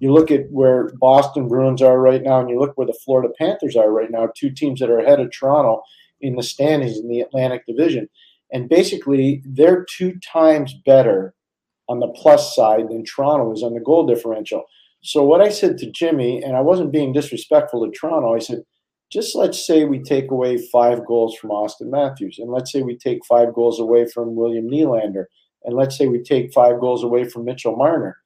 you 0.00 0.12
look 0.12 0.30
at 0.30 0.50
where 0.50 0.90
Boston 0.94 1.46
Bruins 1.46 1.80
are 1.80 2.00
right 2.00 2.22
now, 2.22 2.40
and 2.40 2.50
you 2.50 2.58
look 2.58 2.76
where 2.76 2.86
the 2.86 2.98
Florida 3.04 3.32
Panthers 3.38 3.76
are 3.76 3.90
right 3.90 4.10
now, 4.10 4.28
two 4.34 4.50
teams 4.50 4.80
that 4.80 4.90
are 4.90 4.98
ahead 4.98 5.20
of 5.20 5.30
Toronto 5.30 5.82
in 6.20 6.34
the 6.34 6.42
standings 6.42 6.98
in 6.98 7.08
the 7.08 7.20
Atlantic 7.20 7.64
Division. 7.66 8.08
And 8.52 8.68
basically, 8.68 9.42
they're 9.44 9.84
two 9.84 10.18
times 10.20 10.74
better 10.84 11.34
on 11.88 12.00
the 12.00 12.08
plus 12.08 12.56
side 12.56 12.88
than 12.88 13.04
Toronto 13.04 13.52
is 13.52 13.62
on 13.62 13.74
the 13.74 13.80
goal 13.80 14.06
differential. 14.06 14.64
So, 15.02 15.22
what 15.22 15.40
I 15.40 15.50
said 15.50 15.78
to 15.78 15.90
Jimmy, 15.90 16.42
and 16.42 16.56
I 16.56 16.60
wasn't 16.60 16.92
being 16.92 17.12
disrespectful 17.12 17.84
to 17.84 17.92
Toronto, 17.92 18.34
I 18.34 18.38
said, 18.38 18.64
just 19.14 19.36
let's 19.36 19.64
say 19.64 19.84
we 19.84 20.00
take 20.00 20.32
away 20.32 20.58
five 20.58 21.06
goals 21.06 21.36
from 21.36 21.50
Auston 21.50 21.88
Matthews, 21.88 22.38
and 22.40 22.50
let's 22.50 22.72
say 22.72 22.82
we 22.82 22.98
take 22.98 23.24
five 23.24 23.54
goals 23.54 23.78
away 23.78 24.06
from 24.12 24.34
William 24.34 24.68
Nylander, 24.68 25.26
and 25.62 25.76
let's 25.76 25.96
say 25.96 26.08
we 26.08 26.20
take 26.20 26.52
five 26.52 26.80
goals 26.80 27.04
away 27.04 27.22
from 27.22 27.44
Mitchell 27.44 27.76
Marner, 27.76 28.18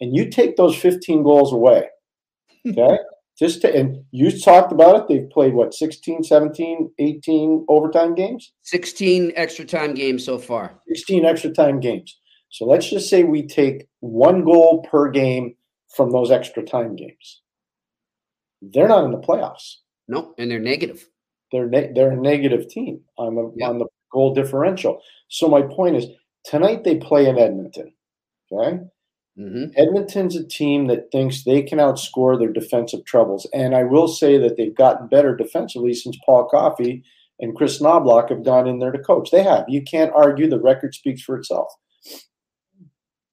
and 0.00 0.16
you 0.16 0.30
take 0.30 0.56
those 0.56 0.74
15 0.76 1.22
goals 1.22 1.52
away, 1.52 1.88
okay? 2.66 2.96
Just 3.38 3.60
to, 3.62 3.76
and 3.76 4.02
you 4.12 4.30
talked 4.30 4.72
about 4.72 4.96
it. 4.96 5.08
They've 5.08 5.28
played 5.28 5.54
what 5.54 5.74
16, 5.74 6.22
17, 6.22 6.90
18 6.98 7.66
overtime 7.68 8.14
games, 8.14 8.52
16 8.62 9.32
extra 9.36 9.66
time 9.66 9.92
games 9.92 10.24
so 10.24 10.38
far. 10.38 10.80
16 10.88 11.26
extra 11.26 11.50
time 11.50 11.80
games. 11.80 12.18
So 12.48 12.64
let's 12.64 12.88
just 12.88 13.10
say 13.10 13.24
we 13.24 13.46
take 13.46 13.88
one 14.00 14.44
goal 14.44 14.86
per 14.90 15.10
game 15.10 15.56
from 15.94 16.12
those 16.12 16.30
extra 16.30 16.62
time 16.62 16.96
games. 16.96 17.42
They're 18.62 18.88
not 18.88 19.04
in 19.04 19.10
the 19.10 19.18
playoffs. 19.18 19.78
Nope. 20.08 20.34
And 20.38 20.50
they're 20.50 20.58
negative. 20.60 21.08
They're 21.52 21.68
ne- 21.68 21.92
they're 21.94 22.10
a 22.12 22.16
negative 22.16 22.68
team 22.68 23.00
on 23.16 23.34
the 23.34 23.52
Yeah. 23.56 23.68
on 23.68 23.78
the 23.78 23.86
goal 24.12 24.34
differential. 24.34 25.00
So 25.28 25.48
my 25.48 25.62
point 25.62 25.96
is 25.96 26.06
tonight 26.44 26.84
they 26.84 26.96
play 26.96 27.26
in 27.28 27.38
Edmonton. 27.38 27.92
Okay, 28.52 28.78
Mm-hmm. 29.38 29.64
Edmonton's 29.76 30.36
a 30.36 30.46
team 30.46 30.86
that 30.86 31.10
thinks 31.10 31.42
they 31.42 31.60
can 31.62 31.78
outscore 31.80 32.38
their 32.38 32.52
defensive 32.52 33.04
troubles. 33.04 33.48
And 33.52 33.74
I 33.74 33.82
will 33.82 34.06
say 34.06 34.38
that 34.38 34.56
they've 34.56 34.74
gotten 34.74 35.08
better 35.08 35.34
defensively 35.34 35.92
since 35.92 36.16
Paul 36.24 36.44
Coffey 36.48 37.02
and 37.40 37.56
Chris 37.56 37.82
Knoblauch 37.82 38.28
have 38.28 38.44
gone 38.44 38.68
in 38.68 38.78
there 38.78 38.92
to 38.92 38.98
coach. 39.00 39.32
They 39.32 39.42
have. 39.42 39.64
You 39.66 39.82
can't 39.82 40.12
argue. 40.14 40.48
The 40.48 40.60
record 40.60 40.94
speaks 40.94 41.20
for 41.22 41.36
itself. 41.36 41.66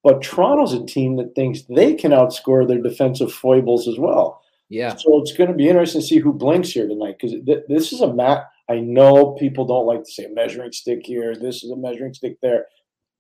But 0.04 0.24
Toronto's 0.24 0.74
a 0.74 0.84
team 0.86 1.18
that 1.18 1.36
thinks 1.36 1.62
they 1.64 1.94
can 1.94 2.10
outscore 2.12 2.68
their 2.68 2.82
defensive 2.82 3.32
foibles 3.32 3.88
as 3.88 4.00
well. 4.00 4.42
Yeah. 4.72 4.96
So 4.96 5.22
it's 5.22 5.34
going 5.34 5.50
to 5.50 5.56
be 5.56 5.68
interesting 5.68 6.00
to 6.00 6.08
see 6.08 6.20
who 6.20 6.32
blinks 6.32 6.70
here 6.70 6.88
tonight 6.88 7.18
because 7.20 7.36
th- 7.46 7.66
this 7.68 7.92
is 7.92 8.00
a 8.00 8.14
mat. 8.14 8.46
I 8.70 8.80
know 8.80 9.36
people 9.38 9.66
don't 9.66 9.86
like 9.86 10.06
to 10.06 10.12
say 10.12 10.28
measuring 10.32 10.72
stick 10.72 11.02
here. 11.04 11.36
This 11.36 11.62
is 11.62 11.72
a 11.72 11.76
measuring 11.76 12.14
stick 12.14 12.38
there. 12.42 12.68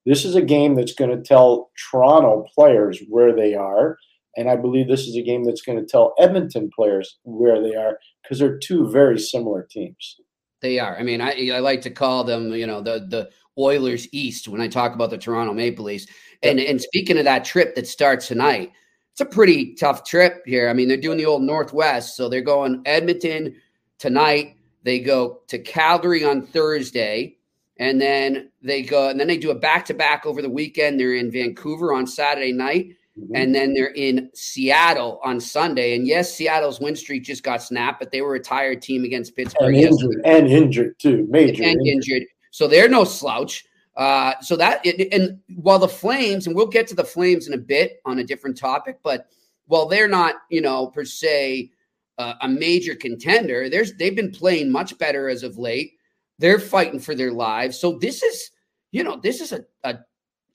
This 0.05 0.23
is 0.23 0.35
a 0.35 0.41
game 0.41 0.75
that's 0.75 0.93
going 0.93 1.11
to 1.11 1.21
tell 1.21 1.69
Toronto 1.91 2.45
players 2.55 3.01
where 3.09 3.35
they 3.35 3.53
are. 3.53 3.97
And 4.37 4.49
I 4.49 4.55
believe 4.55 4.87
this 4.87 5.01
is 5.01 5.17
a 5.17 5.21
game 5.21 5.43
that's 5.43 5.61
going 5.61 5.77
to 5.77 5.85
tell 5.85 6.13
Edmonton 6.17 6.71
players 6.73 7.17
where 7.23 7.61
they 7.61 7.75
are 7.75 7.99
because 8.23 8.39
they're 8.39 8.57
two 8.57 8.89
very 8.89 9.19
similar 9.19 9.67
teams. 9.69 10.21
They 10.61 10.79
are. 10.79 10.97
I 10.97 11.03
mean, 11.03 11.19
I, 11.19 11.49
I 11.53 11.59
like 11.59 11.81
to 11.81 11.89
call 11.89 12.23
them, 12.23 12.53
you 12.53 12.65
know, 12.65 12.79
the 12.79 13.05
the 13.09 13.29
Oilers 13.59 14.07
East 14.13 14.47
when 14.47 14.61
I 14.61 14.69
talk 14.69 14.95
about 14.95 15.09
the 15.09 15.17
Toronto 15.17 15.53
Maple 15.53 15.83
Leafs. 15.83 16.07
And 16.43 16.61
and 16.61 16.81
speaking 16.81 17.17
of 17.17 17.25
that 17.25 17.43
trip 17.43 17.75
that 17.75 17.87
starts 17.87 18.29
tonight, 18.29 18.71
it's 19.11 19.21
a 19.21 19.25
pretty 19.25 19.73
tough 19.75 20.03
trip 20.03 20.43
here. 20.45 20.69
I 20.69 20.73
mean, 20.73 20.87
they're 20.87 20.97
doing 20.97 21.17
the 21.17 21.25
old 21.25 21.43
Northwest, 21.43 22.15
so 22.15 22.29
they're 22.29 22.41
going 22.41 22.81
Edmonton 22.85 23.55
tonight. 23.99 24.55
They 24.83 24.99
go 24.99 25.41
to 25.47 25.59
Calgary 25.59 26.23
on 26.23 26.41
Thursday 26.41 27.37
and 27.81 27.99
then 27.99 28.51
they 28.61 28.83
go 28.83 29.09
and 29.09 29.19
then 29.19 29.27
they 29.27 29.37
do 29.37 29.49
a 29.49 29.55
back 29.55 29.85
to 29.85 29.93
back 29.93 30.25
over 30.25 30.41
the 30.41 30.49
weekend. 30.49 30.99
They're 30.99 31.15
in 31.15 31.31
Vancouver 31.31 31.93
on 31.93 32.05
Saturday 32.05 32.51
night, 32.51 32.89
mm-hmm. 33.17 33.35
and 33.35 33.55
then 33.55 33.73
they're 33.73 33.93
in 33.93 34.29
Seattle 34.35 35.19
on 35.23 35.39
Sunday. 35.39 35.95
And 35.95 36.05
yes, 36.05 36.33
Seattle's 36.33 36.79
win 36.79 36.95
streak 36.95 37.23
just 37.23 37.43
got 37.43 37.63
snapped, 37.63 37.99
but 37.99 38.11
they 38.11 38.21
were 38.21 38.35
a 38.35 38.39
tired 38.39 38.83
team 38.83 39.03
against 39.03 39.35
Pittsburgh 39.35 39.73
and 39.73 39.83
injured, 39.83 40.21
and 40.23 40.47
injured 40.47 40.99
too, 40.99 41.25
major 41.29 41.63
and 41.63 41.79
injured. 41.87 41.87
injured. 41.87 42.27
So 42.51 42.67
they're 42.67 42.87
no 42.87 43.03
slouch. 43.03 43.65
Uh, 43.97 44.33
so 44.41 44.55
that 44.55 44.85
and 44.85 45.39
while 45.55 45.79
the 45.79 45.87
Flames, 45.87 46.47
and 46.47 46.55
we'll 46.55 46.65
get 46.65 46.87
to 46.87 46.95
the 46.95 47.03
Flames 47.03 47.47
in 47.47 47.53
a 47.53 47.57
bit 47.57 48.01
on 48.05 48.19
a 48.19 48.23
different 48.23 48.57
topic, 48.57 48.99
but 49.03 49.27
while 49.67 49.85
they're 49.85 50.07
not, 50.07 50.35
you 50.49 50.61
know, 50.61 50.87
per 50.87 51.05
se 51.05 51.71
uh, 52.17 52.33
a 52.41 52.47
major 52.47 52.95
contender, 52.95 53.69
there's 53.69 53.93
they've 53.95 54.15
been 54.15 54.31
playing 54.31 54.71
much 54.71 54.97
better 54.97 55.29
as 55.29 55.43
of 55.43 55.57
late. 55.57 55.93
They're 56.39 56.59
fighting 56.59 56.99
for 56.99 57.15
their 57.15 57.31
lives. 57.31 57.79
So 57.79 57.97
this 57.99 58.23
is, 58.23 58.51
you 58.91 59.03
know, 59.03 59.19
this 59.21 59.41
is 59.41 59.51
a, 59.51 59.65
a, 59.83 59.99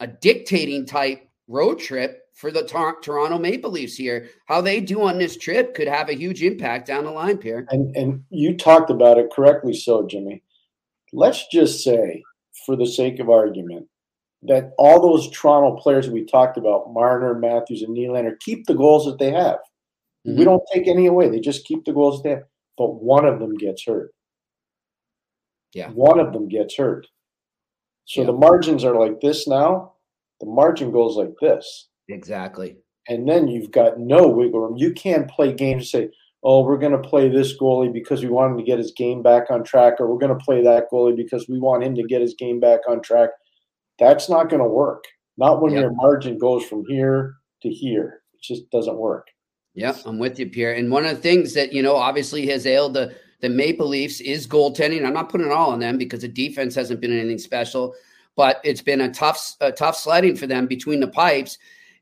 a 0.01 0.07
dictating 0.07 0.87
type 0.87 1.29
road 1.47 1.79
trip 1.79 2.23
for 2.35 2.51
the 2.51 2.65
tor- 2.65 3.01
Toronto 3.01 3.39
Maple 3.39 3.71
Leafs 3.71 3.97
here. 3.97 4.29
How 4.47 4.61
they 4.61 4.81
do 4.81 5.03
on 5.03 5.19
this 5.19 5.37
trip 5.37 5.75
could 5.75 5.89
have 5.89 6.09
a 6.09 6.15
huge 6.15 6.43
impact 6.43 6.87
down 6.87 7.05
the 7.05 7.11
line, 7.11 7.39
Pierre. 7.39 7.67
And 7.71 7.95
and 7.97 8.25
you 8.31 8.57
talked 8.57 8.91
about 8.91 9.19
it 9.19 9.31
correctly, 9.31 9.75
so 9.75 10.07
Jimmy. 10.07 10.43
Let's 11.13 11.47
just 11.49 11.83
say, 11.83 12.23
for 12.67 12.77
the 12.77 12.87
sake 12.87 13.21
of 13.21 13.31
argument, 13.31 13.87
that 14.43 14.73
all 14.77 15.01
those 15.01 15.31
Toronto 15.31 15.81
players 15.81 16.11
we 16.11 16.25
talked 16.25 16.59
about, 16.59 16.93
Marner, 16.93 17.39
Matthews, 17.39 17.83
and 17.83 17.97
Nylander, 17.97 18.39
keep 18.41 18.67
the 18.67 18.75
goals 18.75 19.07
that 19.07 19.19
they 19.19 19.31
have. 19.31 19.59
Mm-hmm. 20.27 20.39
We 20.39 20.45
don't 20.45 20.63
take 20.75 20.89
any 20.89 21.07
away; 21.07 21.31
they 21.31 21.41
just 21.41 21.65
keep 21.65 21.85
the 21.85 21.93
goals 21.93 22.23
they 22.23 22.31
have. 22.31 22.45
But 22.77 23.03
one 23.03 23.25
of 23.25 23.39
them 23.39 23.55
gets 23.55 23.85
hurt. 23.87 24.11
Yeah. 25.73 25.91
One 25.91 26.21
of 26.21 26.33
them 26.33 26.49
gets 26.49 26.77
hurt. 26.77 27.07
So 28.05 28.21
yeah. 28.21 28.27
the 28.27 28.33
margins 28.33 28.85
are 28.85 28.99
like 28.99 29.21
this 29.21 29.47
now. 29.49 29.93
The 30.41 30.47
margin 30.47 30.91
goes 30.91 31.17
like 31.17 31.35
this. 31.41 31.89
Exactly. 32.09 32.77
And 33.09 33.29
then 33.29 33.49
you've 33.49 33.71
got 33.71 33.99
no 33.99 34.29
wiggle 34.29 34.61
room. 34.61 34.77
You 34.77 34.93
can't 34.93 35.31
play 35.31 35.53
games 35.53 35.93
and 35.95 36.11
say, 36.11 36.11
oh, 36.49 36.63
we're 36.63 36.79
going 36.79 36.93
to 36.93 37.09
play 37.09 37.29
this 37.29 37.59
goalie 37.59 37.93
because 37.93 38.23
we 38.23 38.29
want 38.29 38.53
him 38.53 38.59
to 38.59 38.63
get 38.63 38.79
his 38.79 38.93
game 38.93 39.21
back 39.21 39.51
on 39.51 39.65
track, 39.65 39.95
or 39.99 40.07
we're 40.09 40.19
going 40.19 40.39
to 40.39 40.45
play 40.45 40.63
that 40.63 40.85
goalie 40.93 41.17
because 41.17 41.49
we 41.49 41.59
want 41.59 41.83
him 41.83 41.93
to 41.97 42.05
get 42.05 42.21
his 42.21 42.35
game 42.35 42.61
back 42.61 42.81
on 42.89 43.03
track. 43.03 43.31
That's 43.99 44.29
not 44.29 44.49
going 44.49 44.63
to 44.63 44.69
work. 44.69 45.03
Not 45.37 45.61
when 45.61 45.73
yep. 45.73 45.83
your 45.83 45.93
margin 45.93 46.39
goes 46.39 46.65
from 46.65 46.85
here 46.87 47.35
to 47.63 47.69
here. 47.69 48.23
It 48.35 48.43
just 48.43 48.71
doesn't 48.71 48.97
work. 48.97 49.27
Yeah, 49.75 49.97
I'm 50.05 50.21
with 50.21 50.39
you, 50.39 50.49
Pierre. 50.49 50.75
And 50.75 50.89
one 50.89 51.05
of 51.05 51.17
the 51.17 51.21
things 51.21 51.53
that, 51.55 51.73
you 51.73 51.83
know, 51.83 51.97
obviously 51.97 52.47
has 52.47 52.65
ailed 52.65 52.95
the 52.95 53.17
the 53.41 53.49
Maple 53.49 53.89
Leafs 53.89 54.21
is 54.21 54.47
goaltending. 54.47 55.05
I'm 55.05 55.13
not 55.13 55.29
putting 55.29 55.49
it 55.49 55.53
all 55.53 55.71
on 55.71 55.81
them 55.81 55.99
because 55.99 56.21
the 56.23 56.29
defense 56.29 56.75
hasn't 56.75 57.01
been 57.01 57.13
anything 57.13 57.39
special, 57.39 57.95
but 58.35 58.61
it's 58.65 58.81
been 58.81 59.03
a 59.03 59.11
tough, 59.11 59.57
a 59.61 59.71
tough 59.71 59.97
sledding 59.97 60.37
for 60.37 60.47
them 60.47 60.67
between 60.67 61.01
the 61.01 61.09
pipes. 61.09 61.59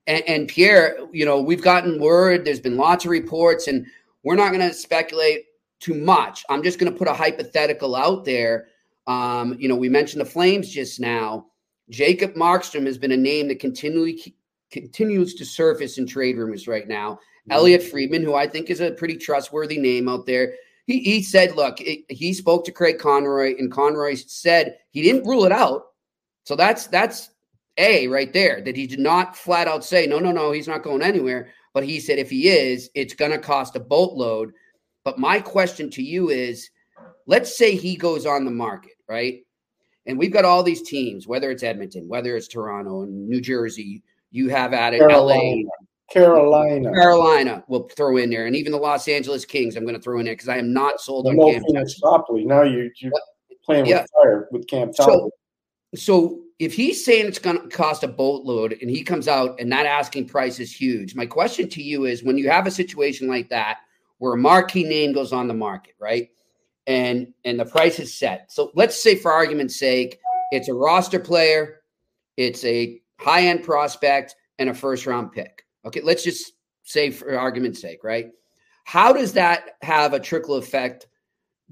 And, 0.06 0.22
and 0.28 0.46
Pierre, 0.46 0.96
you 1.12 1.24
know, 1.24 1.40
we've 1.40 1.62
gotten 1.62 2.00
word. 2.00 2.44
There's 2.44 2.60
been 2.60 2.76
lots 2.76 3.04
of 3.04 3.10
reports, 3.10 3.66
and 3.66 3.84
we're 4.24 4.36
not 4.36 4.52
going 4.52 4.66
to 4.66 4.74
speculate 4.74 5.44
too 5.80 5.94
much. 5.94 6.44
I'm 6.48 6.62
just 6.62 6.78
going 6.78 6.90
to 6.92 6.98
put 6.98 7.08
a 7.08 7.14
hypothetical 7.14 7.94
out 7.94 8.24
there. 8.24 8.68
Um, 9.06 9.56
you 9.58 9.68
know, 9.68 9.76
we 9.76 9.88
mentioned 9.88 10.22
the 10.22 10.30
Flames 10.30 10.70
just 10.70 10.98
now. 10.98 11.46
Jacob 11.90 12.34
Markstrom 12.34 12.86
has 12.86 12.96
been 12.96 13.12
a 13.12 13.16
name 13.16 13.48
that 13.48 13.60
continually 13.60 14.34
continues 14.70 15.34
to 15.34 15.44
surface 15.44 15.98
in 15.98 16.06
trade 16.06 16.38
rumors 16.38 16.66
right 16.66 16.88
now. 16.88 17.12
Mm-hmm. 17.12 17.52
Elliotte 17.52 17.82
Friedman, 17.82 18.22
who 18.22 18.34
I 18.34 18.48
think 18.48 18.70
is 18.70 18.80
a 18.80 18.92
pretty 18.92 19.16
trustworthy 19.16 19.78
name 19.78 20.08
out 20.08 20.24
there, 20.24 20.54
he, 20.86 21.00
he 21.00 21.22
said, 21.22 21.54
look, 21.54 21.80
it, 21.80 22.04
he 22.08 22.32
spoke 22.32 22.64
to 22.64 22.72
Craig 22.72 22.98
Conroy, 22.98 23.54
and 23.58 23.70
Conroy 23.70 24.14
said 24.14 24.78
he 24.90 25.02
didn't 25.02 25.26
rule 25.26 25.44
it 25.44 25.52
out. 25.52 25.84
So 26.44 26.56
that's 26.56 26.86
that's 26.88 27.30
a 27.78 28.06
right 28.08 28.32
there 28.32 28.60
that 28.62 28.76
he 28.76 28.86
did 28.86 29.00
not 29.00 29.36
flat 29.36 29.66
out 29.66 29.84
say 29.84 30.06
no, 30.06 30.18
no, 30.18 30.30
no, 30.30 30.52
he's 30.52 30.68
not 30.68 30.82
going 30.82 31.02
anywhere. 31.02 31.48
But 31.74 31.84
he 31.84 32.00
said 32.00 32.18
if 32.18 32.30
he 32.30 32.48
is, 32.48 32.88
it's 32.94 33.14
going 33.14 33.32
to 33.32 33.38
cost 33.38 33.76
a 33.76 33.80
boatload. 33.80 34.52
But 35.04 35.18
my 35.18 35.40
question 35.40 35.90
to 35.90 36.02
you 36.02 36.30
is, 36.30 36.70
let's 37.26 37.58
say 37.58 37.74
he 37.74 37.96
goes 37.96 38.24
on 38.24 38.44
the 38.44 38.50
market, 38.50 38.92
right? 39.08 39.44
And 40.06 40.18
we've 40.18 40.32
got 40.32 40.44
all 40.44 40.62
these 40.62 40.82
teams, 40.82 41.26
whether 41.26 41.50
it's 41.50 41.62
Edmonton, 41.62 42.08
whether 42.08 42.36
it's 42.36 42.48
Toronto 42.48 43.02
and 43.02 43.28
New 43.28 43.40
Jersey, 43.40 44.02
you 44.30 44.48
have 44.48 44.72
added 44.72 45.00
Carolina. 45.00 45.64
LA, 45.64 45.70
Carolina. 46.10 46.92
Carolina 46.92 47.64
will 47.68 47.88
throw 47.88 48.18
in 48.18 48.30
there, 48.30 48.46
and 48.46 48.54
even 48.54 48.72
the 48.72 48.78
Los 48.78 49.08
Angeles 49.08 49.44
Kings, 49.44 49.76
I'm 49.76 49.84
going 49.84 49.96
to 49.96 50.00
throw 50.00 50.18
in 50.18 50.26
there 50.26 50.34
because 50.34 50.48
I 50.48 50.58
am 50.58 50.72
not 50.72 51.00
sold 51.00 51.26
on 51.26 51.36
no 51.36 51.50
Cam 51.50 51.62
Phoenix 51.64 51.98
Now 52.02 52.62
you 52.62 52.90
you're 52.96 53.12
playing 53.64 53.86
yeah. 53.86 54.02
with 54.02 54.10
fire 54.12 54.48
with 54.52 54.66
Cam 54.68 54.92
So, 54.92 55.30
so 55.94 56.43
if 56.58 56.72
he's 56.72 57.04
saying 57.04 57.26
it's 57.26 57.38
going 57.38 57.60
to 57.60 57.68
cost 57.68 58.04
a 58.04 58.08
boatload, 58.08 58.76
and 58.80 58.90
he 58.90 59.02
comes 59.02 59.28
out 59.28 59.58
and 59.60 59.70
that 59.72 59.86
asking 59.86 60.28
price 60.28 60.60
is 60.60 60.72
huge, 60.72 61.14
my 61.14 61.26
question 61.26 61.68
to 61.70 61.82
you 61.82 62.04
is: 62.04 62.22
when 62.22 62.38
you 62.38 62.48
have 62.50 62.66
a 62.66 62.70
situation 62.70 63.28
like 63.28 63.48
that 63.50 63.78
where 64.18 64.34
a 64.34 64.38
marquee 64.38 64.84
name 64.84 65.12
goes 65.12 65.32
on 65.32 65.48
the 65.48 65.54
market, 65.54 65.94
right, 65.98 66.30
and 66.86 67.32
and 67.44 67.58
the 67.58 67.64
price 67.64 67.98
is 67.98 68.14
set. 68.14 68.52
So 68.52 68.70
let's 68.74 69.00
say, 69.00 69.16
for 69.16 69.32
argument's 69.32 69.78
sake, 69.78 70.20
it's 70.52 70.68
a 70.68 70.74
roster 70.74 71.18
player, 71.18 71.80
it's 72.36 72.64
a 72.64 73.00
high 73.18 73.42
end 73.42 73.64
prospect, 73.64 74.36
and 74.58 74.68
a 74.68 74.74
first 74.74 75.06
round 75.06 75.32
pick 75.32 75.64
Okay, 75.84 76.00
let's 76.00 76.24
just 76.24 76.52
say 76.84 77.10
for 77.10 77.38
argument's 77.38 77.80
sake, 77.80 78.04
right? 78.04 78.30
How 78.84 79.12
does 79.12 79.32
that 79.34 79.76
have 79.82 80.12
a 80.12 80.20
trickle 80.20 80.56
effect 80.56 81.06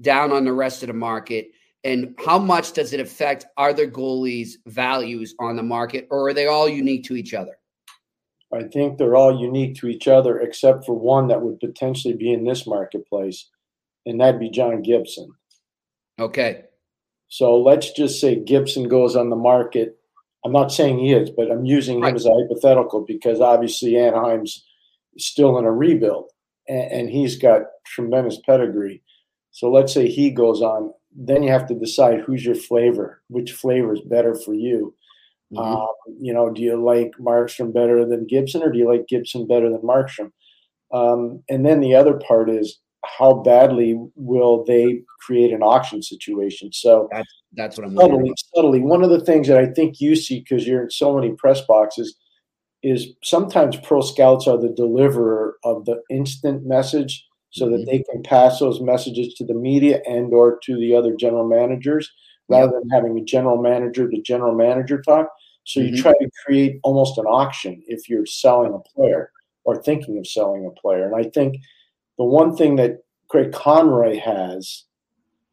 down 0.01 0.31
on 0.31 0.45
the 0.45 0.53
rest 0.53 0.83
of 0.83 0.87
the 0.87 0.93
market? 0.93 1.47
And 1.83 2.15
how 2.25 2.39
much 2.39 2.73
does 2.73 2.93
it 2.93 2.99
affect 2.99 3.45
other 3.57 3.87
goalies' 3.87 4.53
values 4.67 5.35
on 5.39 5.55
the 5.55 5.63
market, 5.63 6.07
or 6.09 6.29
are 6.29 6.33
they 6.33 6.47
all 6.47 6.69
unique 6.69 7.03
to 7.05 7.15
each 7.15 7.33
other? 7.33 7.57
I 8.53 8.63
think 8.63 8.97
they're 8.97 9.15
all 9.15 9.41
unique 9.41 9.75
to 9.77 9.87
each 9.87 10.07
other, 10.07 10.39
except 10.39 10.85
for 10.85 10.97
one 10.97 11.27
that 11.27 11.41
would 11.41 11.59
potentially 11.59 12.13
be 12.13 12.31
in 12.31 12.45
this 12.45 12.65
marketplace, 12.65 13.49
and 14.05 14.21
that'd 14.21 14.39
be 14.39 14.49
John 14.49 14.81
Gibson. 14.81 15.29
Okay. 16.19 16.65
So 17.27 17.57
let's 17.57 17.91
just 17.91 18.21
say 18.21 18.35
Gibson 18.35 18.87
goes 18.87 19.15
on 19.15 19.29
the 19.29 19.35
market 19.35 19.97
I'm 20.45 20.51
not 20.51 20.71
saying 20.71 20.99
he 20.99 21.13
is, 21.13 21.29
but 21.29 21.51
I'm 21.51 21.65
using 21.65 22.01
right. 22.01 22.09
him 22.09 22.15
as 22.15 22.25
a 22.25 22.33
hypothetical 22.33 23.05
because 23.07 23.39
obviously 23.39 23.97
Anaheim's 23.97 24.65
still 25.17 25.57
in 25.57 25.65
a 25.65 25.71
rebuild 25.71 26.31
and, 26.67 26.91
and, 26.91 27.09
he's 27.09 27.37
got 27.37 27.61
tremendous 27.85 28.39
pedigree. 28.45 29.01
So 29.51 29.71
let's 29.71 29.93
say 29.93 30.07
he 30.07 30.31
goes 30.31 30.61
on, 30.61 30.91
then 31.15 31.43
you 31.43 31.51
have 31.51 31.67
to 31.67 31.75
decide 31.75 32.21
who's 32.21 32.45
your 32.45 32.55
flavor, 32.55 33.21
which 33.27 33.51
flavor 33.53 33.93
is 33.93 34.01
better 34.01 34.35
for 34.35 34.53
you. 34.53 34.95
Mm-hmm. 35.53 35.63
Um, 35.63 35.87
you 36.19 36.33
know, 36.33 36.49
do 36.49 36.61
you 36.61 36.83
like 36.83 37.11
Markstrom 37.19 37.73
better 37.73 38.05
than 38.05 38.27
Gibson 38.27 38.63
or 38.63 38.71
do 38.71 38.79
you 38.79 38.89
like 38.89 39.07
Gibson 39.07 39.47
better 39.47 39.69
than 39.69 39.81
Markstrom? 39.81 40.31
Um, 40.93 41.43
and 41.49 41.65
then 41.65 41.79
the 41.79 41.95
other 41.95 42.19
part 42.19 42.49
is 42.49 42.79
how 43.05 43.33
badly 43.33 43.99
will 44.15 44.63
they 44.63 45.01
create 45.19 45.51
an 45.51 45.61
auction 45.61 46.01
situation? 46.01 46.71
So 46.71 47.09
that's 47.11 47.43
that's 47.53 47.77
what 47.77 47.87
I'm 47.87 47.95
subtly. 47.95 48.33
Subtly, 48.55 48.79
one 48.79 49.03
of 49.03 49.09
the 49.09 49.23
things 49.23 49.47
that 49.47 49.57
I 49.57 49.67
think 49.67 49.99
you 49.99 50.15
see 50.15 50.39
because 50.39 50.65
you're 50.65 50.83
in 50.83 50.89
so 50.89 51.15
many 51.15 51.33
press 51.33 51.61
boxes 51.61 52.15
is 52.81 53.13
sometimes 53.23 53.77
pro 53.77 54.01
scouts 54.01 54.47
are 54.47 54.57
the 54.57 54.69
deliverer 54.69 55.57
of 55.63 55.85
the 55.85 56.01
instant 56.09 56.65
message, 56.65 57.25
so 57.53 57.67
mm-hmm. 57.67 57.77
that 57.77 57.85
they 57.85 58.03
can 58.03 58.21
pass 58.23 58.59
those 58.59 58.81
messages 58.81 59.33
to 59.35 59.45
the 59.45 59.53
media 59.53 60.01
and 60.05 60.33
or 60.33 60.59
to 60.63 60.75
the 60.77 60.95
other 60.95 61.15
general 61.15 61.47
managers 61.47 62.11
rather 62.49 62.79
than 62.79 62.89
having 62.89 63.17
a 63.17 63.23
general 63.23 63.61
manager 63.61 64.09
to 64.09 64.21
general 64.21 64.53
manager 64.53 65.01
talk. 65.01 65.29
So 65.63 65.79
you 65.79 65.93
mm-hmm. 65.93 66.01
try 66.01 66.11
to 66.13 66.29
create 66.45 66.79
almost 66.83 67.17
an 67.17 67.25
auction 67.25 67.81
if 67.87 68.09
you're 68.09 68.25
selling 68.25 68.73
a 68.73 68.79
player 68.79 69.31
or 69.63 69.81
thinking 69.81 70.17
of 70.17 70.27
selling 70.27 70.65
a 70.65 70.71
player. 70.71 71.05
And 71.05 71.15
I 71.15 71.29
think 71.29 71.57
the 72.17 72.25
one 72.25 72.55
thing 72.55 72.75
that 72.77 73.03
Craig 73.29 73.53
Conroy 73.53 74.19
has 74.19 74.83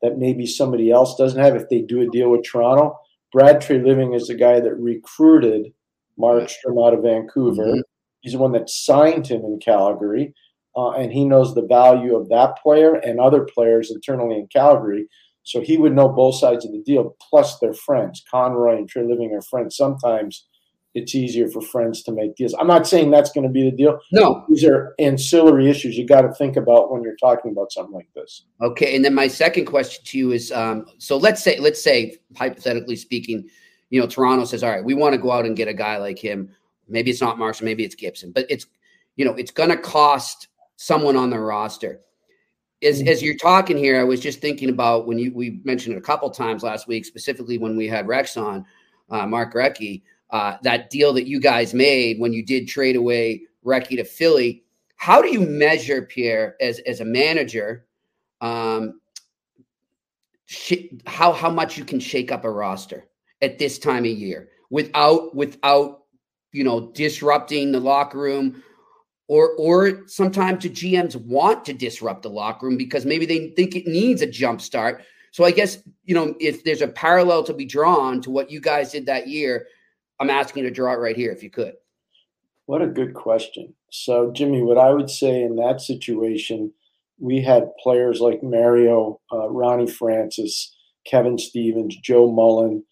that 0.02 0.18
maybe 0.18 0.46
somebody 0.46 0.90
else 0.90 1.14
doesn't 1.16 1.40
have 1.40 1.54
if 1.54 1.68
they 1.68 1.82
do 1.82 2.00
a 2.00 2.08
deal 2.08 2.30
with 2.30 2.44
Toronto, 2.44 2.98
Brad 3.32 3.60
Treliving 3.60 4.16
is 4.16 4.26
the 4.26 4.34
guy 4.34 4.58
that 4.58 4.74
recruited 4.74 5.72
Markstrom 6.18 6.84
out 6.84 6.94
of 6.94 7.02
Vancouver. 7.02 7.64
Mm-hmm. 7.64 7.80
He's 8.20 8.32
the 8.32 8.38
one 8.38 8.52
that 8.52 8.68
signed 8.68 9.26
him 9.26 9.42
in 9.44 9.60
Calgary. 9.60 10.34
Uh, 10.76 10.90
and 10.90 11.12
he 11.12 11.24
knows 11.24 11.54
the 11.54 11.66
value 11.66 12.16
of 12.16 12.28
that 12.28 12.56
player 12.62 12.94
and 12.94 13.18
other 13.18 13.44
players 13.44 13.90
internally 13.90 14.36
in 14.36 14.46
Calgary. 14.46 15.08
So 15.42 15.60
he 15.60 15.78
would 15.78 15.94
know 15.94 16.08
both 16.08 16.36
sides 16.36 16.64
of 16.64 16.72
the 16.72 16.82
deal. 16.82 17.16
Plus, 17.28 17.58
they're 17.58 17.74
friends. 17.74 18.22
Conroy 18.30 18.76
and 18.76 18.90
Treliving 18.90 19.32
are 19.32 19.42
friends. 19.42 19.76
Sometimes 19.76 20.46
it's 20.94 21.14
easier 21.14 21.48
for 21.48 21.60
friends 21.60 22.02
to 22.02 22.12
make 22.12 22.34
deals. 22.34 22.54
I'm 22.54 22.66
not 22.66 22.86
saying 22.86 23.10
that's 23.10 23.30
going 23.30 23.46
to 23.46 23.52
be 23.52 23.68
the 23.68 23.76
deal. 23.76 23.98
No, 24.12 24.44
these 24.48 24.64
are 24.64 24.94
ancillary 24.98 25.70
issues 25.70 25.96
you 25.96 26.06
got 26.06 26.22
to 26.22 26.32
think 26.32 26.56
about 26.56 26.92
when 26.92 27.02
you're 27.02 27.16
talking 27.16 27.52
about 27.52 27.72
something 27.72 27.94
like 27.94 28.08
this. 28.14 28.44
Okay, 28.60 28.96
and 28.96 29.04
then 29.04 29.14
my 29.14 29.28
second 29.28 29.66
question 29.66 30.04
to 30.04 30.18
you 30.18 30.32
is: 30.32 30.50
um, 30.50 30.86
so 30.98 31.16
let's 31.16 31.42
say, 31.42 31.58
let's 31.60 31.82
say, 31.82 32.16
hypothetically 32.36 32.96
speaking, 32.96 33.48
you 33.90 34.00
know, 34.00 34.06
Toronto 34.06 34.44
says, 34.44 34.64
"All 34.64 34.70
right, 34.70 34.84
we 34.84 34.94
want 34.94 35.14
to 35.14 35.20
go 35.20 35.30
out 35.30 35.46
and 35.46 35.56
get 35.56 35.68
a 35.68 35.74
guy 35.74 35.96
like 35.96 36.18
him. 36.18 36.50
Maybe 36.88 37.10
it's 37.10 37.20
not 37.20 37.38
Marshall, 37.38 37.66
maybe 37.66 37.84
it's 37.84 37.94
Gibson, 37.94 38.32
but 38.32 38.46
it's, 38.50 38.66
you 39.14 39.24
know, 39.24 39.34
it's 39.34 39.52
going 39.52 39.70
to 39.70 39.76
cost 39.76 40.48
someone 40.80 41.16
on 41.16 41.30
the 41.30 41.38
roster." 41.38 42.00
As, 42.82 43.00
mm-hmm. 43.00 43.08
as 43.08 43.22
you're 43.22 43.36
talking 43.36 43.76
here, 43.76 44.00
I 44.00 44.04
was 44.04 44.20
just 44.20 44.40
thinking 44.40 44.70
about 44.70 45.06
when 45.06 45.18
you 45.18 45.32
we 45.34 45.60
mentioned 45.64 45.94
it 45.94 45.98
a 45.98 46.02
couple 46.02 46.30
times 46.30 46.62
last 46.62 46.88
week, 46.88 47.04
specifically 47.04 47.58
when 47.58 47.76
we 47.76 47.86
had 47.86 48.08
Rex 48.08 48.36
on, 48.36 48.64
uh, 49.10 49.26
Mark 49.26 49.54
Recchi 49.54 50.02
uh, 50.30 50.56
that 50.62 50.90
deal 50.90 51.12
that 51.12 51.26
you 51.26 51.40
guys 51.40 51.74
made 51.74 52.18
when 52.18 52.32
you 52.32 52.44
did 52.44 52.68
trade 52.68 52.96
away 52.96 53.42
Recchi 53.64 53.96
to 53.96 54.04
Philly. 54.04 54.64
How 54.96 55.20
do 55.22 55.28
you 55.28 55.40
measure 55.40 56.02
Pierre 56.02 56.56
as 56.60 56.78
as 56.80 57.00
a 57.00 57.04
manager? 57.04 57.86
Um, 58.40 59.00
sh- 60.46 60.88
how 61.06 61.32
how 61.32 61.50
much 61.50 61.76
you 61.76 61.84
can 61.84 62.00
shake 62.00 62.30
up 62.30 62.44
a 62.44 62.50
roster 62.50 63.06
at 63.42 63.58
this 63.58 63.78
time 63.78 64.04
of 64.04 64.10
year 64.10 64.48
without 64.70 65.34
without 65.34 66.04
you 66.52 66.64
know 66.64 66.92
disrupting 66.92 67.72
the 67.72 67.80
locker 67.80 68.18
room 68.18 68.62
or 69.30 69.52
or 69.58 70.08
sometimes 70.08 70.64
the 70.64 70.68
GMs 70.68 71.14
want 71.14 71.64
to 71.64 71.72
disrupt 71.72 72.22
the 72.22 72.28
locker 72.28 72.66
room 72.66 72.76
because 72.76 73.06
maybe 73.06 73.24
they 73.24 73.50
think 73.50 73.76
it 73.76 73.86
needs 73.86 74.22
a 74.22 74.26
jump 74.26 74.60
start. 74.60 75.04
So 75.30 75.44
I 75.44 75.52
guess 75.52 75.78
you 76.04 76.16
know 76.16 76.34
if 76.40 76.64
there's 76.64 76.82
a 76.82 76.88
parallel 76.88 77.44
to 77.44 77.54
be 77.54 77.64
drawn 77.64 78.20
to 78.22 78.30
what 78.30 78.50
you 78.50 78.60
guys 78.60 78.90
did 78.90 79.06
that 79.06 79.28
year, 79.28 79.68
I'm 80.18 80.30
asking 80.30 80.64
you 80.64 80.68
to 80.68 80.74
draw 80.74 80.92
it 80.94 80.96
right 80.96 81.16
here 81.16 81.30
if 81.30 81.44
you 81.44 81.50
could. 81.50 81.74
What 82.66 82.82
a 82.82 82.88
good 82.88 83.14
question. 83.14 83.72
So, 83.92 84.32
Jimmy, 84.32 84.62
what 84.62 84.78
I 84.78 84.92
would 84.92 85.10
say 85.10 85.42
in 85.42 85.54
that 85.56 85.80
situation, 85.80 86.72
we 87.18 87.40
had 87.40 87.76
players 87.80 88.20
like 88.20 88.42
Mario, 88.42 89.20
uh, 89.32 89.48
Ronnie 89.48 89.90
Francis, 89.90 90.76
Kevin 91.06 91.38
Stevens, 91.38 91.96
Joe 91.96 92.30
Mullen, 92.32 92.84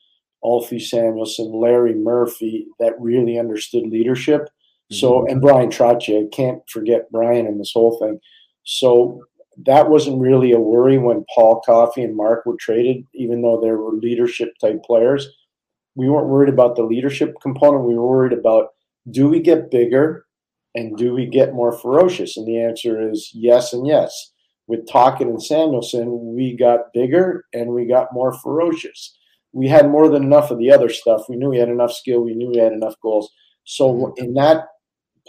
Ulfie 0.45 0.81
Samuelsson, 0.81 1.53
Larry 1.53 1.95
Murphy 1.95 2.69
that 2.79 3.01
really 3.01 3.39
understood 3.39 3.89
leadership. 3.89 4.49
Mm-hmm. 4.91 4.97
So, 4.97 5.27
and 5.27 5.41
Brian 5.41 5.71
Trottier, 5.71 6.27
I 6.27 6.29
can't 6.35 6.63
forget 6.69 7.11
Brian 7.11 7.47
in 7.47 7.59
this 7.59 7.73
whole 7.73 7.99
thing. 7.99 8.19
So, 8.65 9.23
that 9.67 9.91
wasn't 9.91 10.21
really 10.21 10.53
a 10.53 10.61
worry 10.61 10.99
when 10.99 11.25
Paul 11.35 11.61
Coffey 11.63 12.05
and 12.05 12.17
Mark 12.17 12.47
were 12.47 12.57
traded, 12.61 13.05
even 13.13 13.43
though 13.43 13.61
they 13.61 13.71
were 13.73 13.93
leadership 13.93 14.51
type 14.61 14.85
players 14.85 15.29
we 15.99 16.09
weren't 16.09 16.29
worried 16.29 16.49
about 16.49 16.77
the 16.77 16.85
leadership 16.85 17.35
component. 17.43 17.85
We 17.85 17.97
were 17.97 18.07
worried 18.07 18.33
about 18.33 18.69
do 19.11 19.29
we 19.29 19.41
get 19.41 19.73
bigger 19.73 20.27
and 20.77 20.97
do 20.97 21.13
we 21.13 21.27
get 21.27 21.55
more 21.55 21.73
ferocious? 21.73 22.37
And 22.37 22.47
the 22.47 22.63
answer 22.63 23.11
is 23.11 23.33
yes 23.35 23.73
and 23.73 23.85
yes. 23.85 24.31
With 24.69 24.89
Tocchet 24.89 25.27
and 25.27 25.43
Samuelsson, 25.43 26.37
we 26.37 26.57
got 26.57 26.93
bigger 26.95 27.47
and 27.53 27.71
we 27.71 27.85
got 27.85 28.13
more 28.13 28.33
ferocious. 28.33 29.19
We 29.53 29.67
had 29.67 29.91
more 29.91 30.09
than 30.09 30.23
enough 30.23 30.53
of 30.53 30.59
the 30.59 30.71
other 30.71 30.89
stuff. 30.89 31.23
We 31.29 31.35
knew 31.35 31.49
we 31.49 31.59
had 31.59 31.69
enough 31.69 31.93
skill. 31.93 32.21
We 32.21 32.35
knew 32.35 32.51
we 32.51 32.59
had 32.59 32.73
enough 32.73 32.95
goals. 33.03 33.29
So 33.65 33.93
mm-hmm. 33.93 34.25
in 34.25 34.35
that 34.35 34.67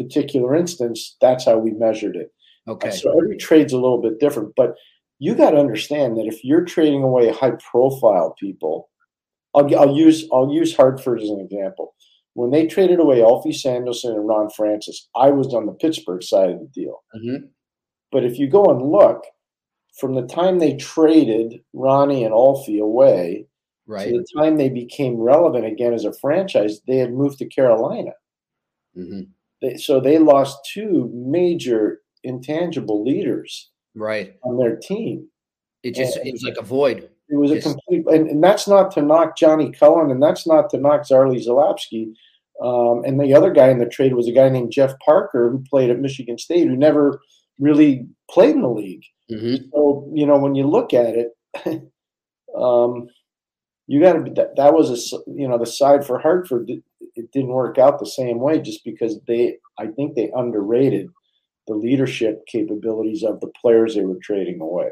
particular 0.03 0.55
instance, 0.55 1.15
that's 1.21 1.45
how 1.45 1.57
we 1.57 1.71
measured 1.71 2.15
it. 2.15 2.31
Okay. 2.67 2.91
So 2.91 3.11
every 3.17 3.37
trade's 3.37 3.73
a 3.73 3.77
little 3.77 4.01
bit 4.01 4.19
different, 4.19 4.53
but 4.55 4.75
you 5.19 5.35
got 5.35 5.51
to 5.51 5.57
understand 5.57 6.17
that 6.17 6.27
if 6.27 6.43
you're 6.43 6.63
trading 6.63 7.03
away 7.03 7.31
high 7.31 7.53
profile 7.71 8.35
people, 8.39 8.89
I'll, 9.55 9.75
I'll 9.77 9.95
use 9.95 10.27
I'll 10.31 10.51
use 10.51 10.75
Hartford 10.75 11.21
as 11.21 11.29
an 11.29 11.39
example. 11.39 11.95
When 12.33 12.51
they 12.51 12.67
traded 12.67 12.99
away 12.99 13.17
Ulfie 13.17 13.55
Sanderson 13.55 14.13
and 14.13 14.27
Ron 14.27 14.49
Francis, 14.49 15.09
I 15.15 15.31
was 15.31 15.53
on 15.53 15.65
the 15.65 15.73
Pittsburgh 15.73 16.23
side 16.23 16.51
of 16.51 16.59
the 16.59 16.67
deal. 16.67 17.03
Mm-hmm. 17.15 17.47
But 18.11 18.23
if 18.23 18.39
you 18.39 18.47
go 18.47 18.65
and 18.65 18.81
look, 18.81 19.23
from 19.99 20.15
the 20.15 20.25
time 20.25 20.59
they 20.59 20.75
traded 20.75 21.61
Ronnie 21.73 22.23
and 22.23 22.33
Ulfie 22.33 22.79
away 22.79 23.47
right. 23.87 24.07
to 24.07 24.19
the 24.19 24.41
time 24.41 24.57
they 24.57 24.69
became 24.69 25.17
relevant 25.17 25.65
again 25.65 25.93
as 25.93 26.05
a 26.05 26.13
franchise, 26.13 26.81
they 26.87 26.97
had 26.97 27.13
moved 27.13 27.39
to 27.39 27.45
Carolina. 27.45 28.11
Mm-hmm. 28.95 29.31
They, 29.61 29.77
so 29.77 29.99
they 29.99 30.17
lost 30.17 30.57
two 30.71 31.11
major 31.13 32.01
intangible 32.23 33.03
leaders 33.03 33.69
right 33.95 34.35
on 34.43 34.57
their 34.57 34.75
team. 34.77 35.27
It 35.83 35.95
just 35.95 36.17
and, 36.17 36.27
it 36.27 36.31
was 36.31 36.43
like 36.43 36.57
a 36.57 36.63
void. 36.63 37.09
It 37.29 37.35
was 37.35 37.51
a 37.51 37.61
complete, 37.61 38.05
and, 38.07 38.27
and, 38.27 38.43
that's 38.43 38.67
not 38.67 38.91
to 38.91 39.01
knock 39.03 39.37
Johnny 39.37 39.71
Cullen, 39.71 40.09
and 40.09 40.21
that's 40.21 40.47
not 40.47 40.69
to 40.71 40.77
knock 40.77 41.01
Zarley 41.01 41.45
Zalapski. 41.45 42.13
Um, 42.61 43.03
and 43.05 43.19
the 43.19 43.33
other 43.35 43.51
guy 43.51 43.69
in 43.69 43.77
the 43.77 43.85
trade 43.85 44.15
was 44.15 44.27
a 44.27 44.31
guy 44.31 44.49
named 44.49 44.71
Jeff 44.71 44.93
Parker 45.05 45.51
who 45.51 45.63
played 45.69 45.91
at 45.91 45.99
Michigan 45.99 46.37
State, 46.37 46.67
who 46.67 46.75
never 46.75 47.21
really 47.59 48.07
played 48.29 48.55
in 48.55 48.63
the 48.63 48.69
league. 48.69 49.03
Mm-hmm. 49.31 49.67
So 49.71 50.11
you 50.13 50.25
know, 50.25 50.37
when 50.37 50.55
you 50.55 50.65
look 50.67 50.93
at 50.93 51.15
it, 51.15 51.29
um, 52.57 53.07
you 53.89 53.99
got 53.99 54.13
to 54.13 54.31
that, 54.35 54.55
that 54.55 54.73
was 54.73 55.13
a 55.13 55.17
you 55.27 55.47
know 55.47 55.57
the 55.57 55.65
side 55.65 56.05
for 56.05 56.19
Hartford. 56.19 56.69
It 56.69 57.31
didn't 57.31 57.49
work 57.49 57.77
out 57.77 57.99
the 57.99 58.05
same 58.05 58.39
way 58.39 58.59
just 58.59 58.85
because 58.85 59.19
they, 59.27 59.57
I 59.77 59.87
think, 59.87 60.15
they 60.15 60.31
underrated 60.35 61.09
the 61.67 61.73
leadership 61.73 62.45
capabilities 62.45 63.23
of 63.23 63.39
the 63.41 63.51
players 63.61 63.95
they 63.95 64.05
were 64.05 64.19
trading 64.21 64.61
away 64.61 64.91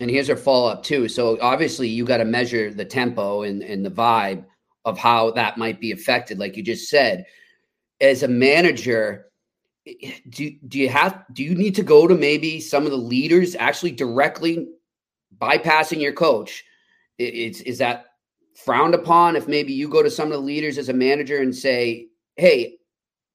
and 0.00 0.10
here's 0.10 0.30
our 0.30 0.36
follow 0.36 0.68
up 0.68 0.82
too. 0.82 1.08
So 1.08 1.38
obviously 1.40 1.88
you 1.88 2.04
got 2.04 2.18
to 2.18 2.24
measure 2.24 2.72
the 2.72 2.84
tempo 2.84 3.42
and, 3.42 3.62
and 3.62 3.84
the 3.84 3.90
vibe 3.90 4.44
of 4.84 4.98
how 4.98 5.30
that 5.32 5.56
might 5.56 5.80
be 5.80 5.92
affected, 5.92 6.38
like 6.38 6.56
you 6.56 6.62
just 6.62 6.90
said. 6.90 7.24
As 8.00 8.22
a 8.22 8.28
manager, 8.28 9.26
do 10.28 10.50
do 10.66 10.78
you 10.78 10.88
have 10.88 11.24
do 11.32 11.44
you 11.44 11.54
need 11.54 11.74
to 11.76 11.82
go 11.82 12.06
to 12.06 12.14
maybe 12.14 12.60
some 12.60 12.84
of 12.84 12.90
the 12.90 12.96
leaders 12.96 13.54
actually 13.54 13.92
directly 13.92 14.68
bypassing 15.38 16.00
your 16.00 16.12
coach? 16.12 16.64
Is 17.18 17.60
is 17.62 17.78
that 17.78 18.06
frowned 18.54 18.94
upon 18.94 19.36
if 19.36 19.48
maybe 19.48 19.72
you 19.72 19.88
go 19.88 20.02
to 20.02 20.10
some 20.10 20.26
of 20.28 20.32
the 20.32 20.38
leaders 20.38 20.78
as 20.78 20.88
a 20.88 20.92
manager 20.92 21.38
and 21.38 21.54
say, 21.54 22.08
"Hey, 22.36 22.78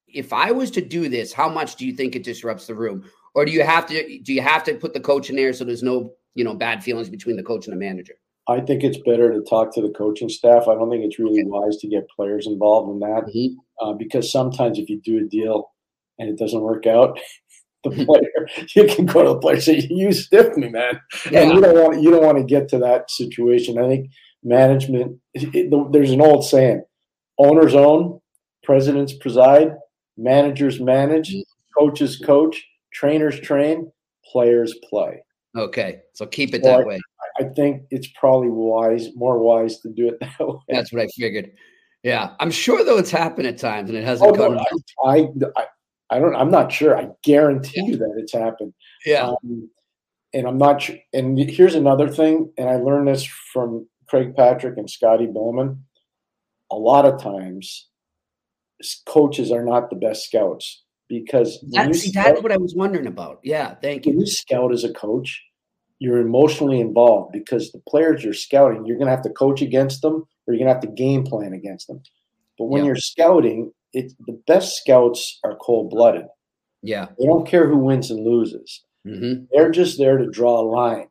if 0.08 0.34
I 0.34 0.52
was 0.52 0.72
to 0.72 0.82
do 0.82 1.10
this, 1.10 1.34
how 1.34 1.50
much 1.50 1.76
do 1.76 1.86
you 1.86 1.94
think 1.94 2.16
it 2.16 2.24
disrupts 2.24 2.68
the 2.68 2.76
room?" 2.76 3.04
Or 3.36 3.46
do 3.46 3.52
you 3.52 3.64
have 3.64 3.86
to 3.88 4.20
do 4.20 4.34
you 4.34 4.42
have 4.42 4.64
to 4.64 4.76
put 4.76 4.94
the 4.94 5.00
coach 5.00 5.30
in 5.30 5.36
there 5.36 5.54
so 5.54 5.64
there's 5.64 5.84
no 5.84 6.14
you 6.36 6.44
know 6.44 6.54
bad 6.54 6.84
feelings 6.84 7.10
between 7.10 7.36
the 7.36 7.44
coach 7.44 7.68
and 7.68 7.76
the 7.76 7.80
manager. 7.80 8.14
I 8.48 8.62
think 8.62 8.84
it's 8.84 8.98
better 9.06 9.32
to 9.32 9.42
talk 9.42 9.74
to 9.76 9.82
the 9.82 9.90
coaching 9.92 10.30
staff. 10.30 10.68
I 10.68 10.74
don't 10.74 10.90
think 10.90 11.04
it's 11.04 11.20
really 11.20 11.44
wise 11.44 11.78
to 11.78 11.88
get 11.88 12.10
players 12.10 12.48
involved 12.48 12.92
in 12.92 13.00
that 13.00 13.26
mm-hmm. 13.28 13.86
uh, 13.86 13.94
because 13.94 14.32
sometimes 14.32 14.80
if 14.80 14.90
you 14.90 15.00
do 15.02 15.20
a 15.20 15.28
deal 15.28 15.72
and 16.18 16.30
it 16.30 16.38
doesn't 16.38 16.62
work 16.62 16.88
out, 16.88 17.20
the 17.84 18.06
player 18.06 18.68
you 18.76 18.86
can 18.86 19.06
go 19.06 19.24
to 19.24 19.30
the 19.30 19.40
player 19.40 19.56
and 19.56 19.64
say 19.64 19.88
you 19.90 20.12
stiffed 20.12 20.58
me, 20.58 20.70
man, 20.70 21.00
yeah. 21.32 21.42
and 21.42 21.54
you 21.54 21.62
don't 21.62 21.76
want 21.76 22.02
you 22.02 22.12
don't 22.12 22.24
want 22.24 22.38
to 22.38 22.44
get 22.44 22.68
to 22.70 22.78
that 22.80 23.10
situation. 23.10 23.78
I 23.78 23.88
think 23.88 24.12
management. 24.44 25.20
It, 25.34 25.74
there's 25.92 26.12
an 26.12 26.22
old 26.22 26.46
saying: 26.46 26.84
owners 27.38 27.76
own, 27.76 28.20
presidents 28.64 29.14
preside, 29.14 29.76
managers 30.18 30.80
manage, 30.80 31.30
mm-hmm. 31.30 31.80
coaches 31.80 32.18
coach, 32.18 32.64
trainers 32.92 33.40
train, 33.40 33.92
players 34.26 34.76
play. 34.90 35.24
Okay, 35.58 36.02
so 36.14 36.26
keep 36.26 36.54
it 36.54 36.64
that 36.64 36.86
way. 36.86 37.00
I 37.40 37.46
think 37.56 37.84
it's 37.90 38.08
probably 38.20 38.50
wise, 38.50 39.16
more 39.16 39.40
wise 39.40 39.80
to 39.80 39.90
do 39.90 40.10
it 40.10 40.20
that 40.22 40.40
way. 40.40 40.60
That's 40.68 40.92
what 40.92 41.02
I 41.02 41.08
figured. 41.18 41.52
Yeah, 42.04 42.34
I'm 42.40 42.52
sure 42.52 42.84
though 42.84 42.98
it's 42.98 43.12
happened 43.12 43.48
at 43.48 43.58
times 43.58 43.90
and 43.90 43.98
it 43.98 44.06
hasn't 44.06 44.38
oh. 44.38 44.54
No, 44.54 44.64
I, 45.04 45.18
I, 45.18 45.28
I, 45.58 45.66
don't. 46.18 46.36
I'm 46.36 46.50
not 46.50 46.72
sure. 46.72 46.98
I 46.98 47.10
guarantee 47.24 47.84
you 47.86 47.98
that 47.98 48.16
it's 48.18 48.34
happened. 48.34 48.74
Yeah. 49.06 49.28
Um, 49.28 49.70
and 50.34 50.48
I'm 50.48 50.58
not 50.58 50.82
sure. 50.82 50.96
And 51.14 51.38
here's 51.38 51.76
another 51.76 52.08
thing, 52.10 52.52
and 52.58 52.68
I 52.70 52.78
learned 52.78 53.08
this 53.10 53.24
from 53.54 53.88
Craig 54.08 54.36
Patrick 54.36 54.78
and 54.78 54.90
Scotty 54.90 55.28
Bowman. 55.28 55.84
A 56.72 56.76
lot 56.76 57.06
of 57.06 57.22
times, 57.22 57.88
coaches 59.06 59.52
are 59.52 59.64
not 59.64 59.90
the 59.90 59.96
best 59.96 60.26
scouts 60.26 60.84
because 61.08 61.60
that, 61.72 61.94
see, 61.96 62.12
scout, 62.12 62.26
that's 62.26 62.42
what 62.44 62.52
I 62.52 62.58
was 62.58 62.76
wondering 62.76 63.08
about. 63.08 63.40
Yeah, 63.44 63.76
thank 63.76 64.06
you. 64.06 64.14
When 64.14 64.22
you 64.22 64.28
scout 64.28 64.72
as 64.72 64.84
a 64.84 64.94
coach, 64.94 65.44
you're 65.98 66.20
emotionally 66.22 66.80
involved 66.80 67.34
because 67.34 67.72
the 67.72 67.82
players 67.90 68.24
you're 68.24 68.34
scouting, 68.34 68.86
you're 68.86 68.98
going 68.98 69.08
to 69.08 69.12
have 69.12 69.24
to 69.24 69.30
coach 69.32 69.62
against 69.62 70.02
them 70.02 70.24
or 70.48 70.54
you're 70.54 70.58
going 70.64 70.68
to 70.68 70.74
have 70.74 70.82
to 70.82 70.88
game 70.88 71.24
plan 71.24 71.54
against 71.54 71.88
them. 71.88 72.02
But 72.58 72.66
when 72.66 72.84
Yeah. 72.84 72.88
you're 72.88 72.96
scouting, 72.98 73.72
it 73.94 74.14
the 74.28 74.40
best 74.48 74.78
scouts 74.78 75.40
are 75.44 75.56
cold 75.58 75.90
blooded. 75.90 76.26
Yeah. 76.82 77.08
They 77.18 77.26
don't 77.26 77.48
care 77.48 77.68
who 77.68 77.78
wins 77.78 78.10
and 78.12 78.26
loses. 78.26 78.84
hmm 79.06 79.46
They're 79.52 79.72
just 79.72 79.98
there 79.98 80.18
to 80.18 80.30
draw 80.30 80.60
a 80.62 80.64
line. 80.70 81.08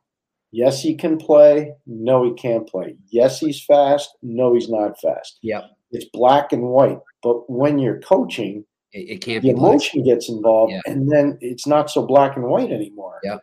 Yes, 0.51 0.81
he 0.81 0.95
can 0.95 1.17
play. 1.17 1.73
No, 1.85 2.23
he 2.23 2.33
can't 2.33 2.67
play. 2.67 2.95
Yes, 3.11 3.39
he's 3.39 3.63
fast. 3.63 4.09
No, 4.23 4.53
he's 4.55 4.69
not 4.69 4.99
fast. 4.99 5.37
Yeah, 5.43 5.61
It's 5.91 6.05
black 6.11 6.51
and 6.51 6.63
white. 6.63 6.97
But 7.21 7.47
when 7.49 7.77
you're 7.77 7.99
coaching, 7.99 8.65
It, 8.91 9.09
it 9.09 9.21
can't 9.21 9.43
the 9.43 9.49
be 9.49 9.53
black. 9.53 9.69
emotion 9.73 10.03
gets 10.03 10.27
involved, 10.27 10.73
Yeah. 10.73 10.81
and 10.91 11.11
then 11.11 11.37
it's 11.41 11.67
not 11.67 11.91
so 11.91 12.03
black 12.03 12.35
and 12.35 12.45
white 12.45 12.71
anymore. 12.71 13.19
Yeah. 13.23 13.37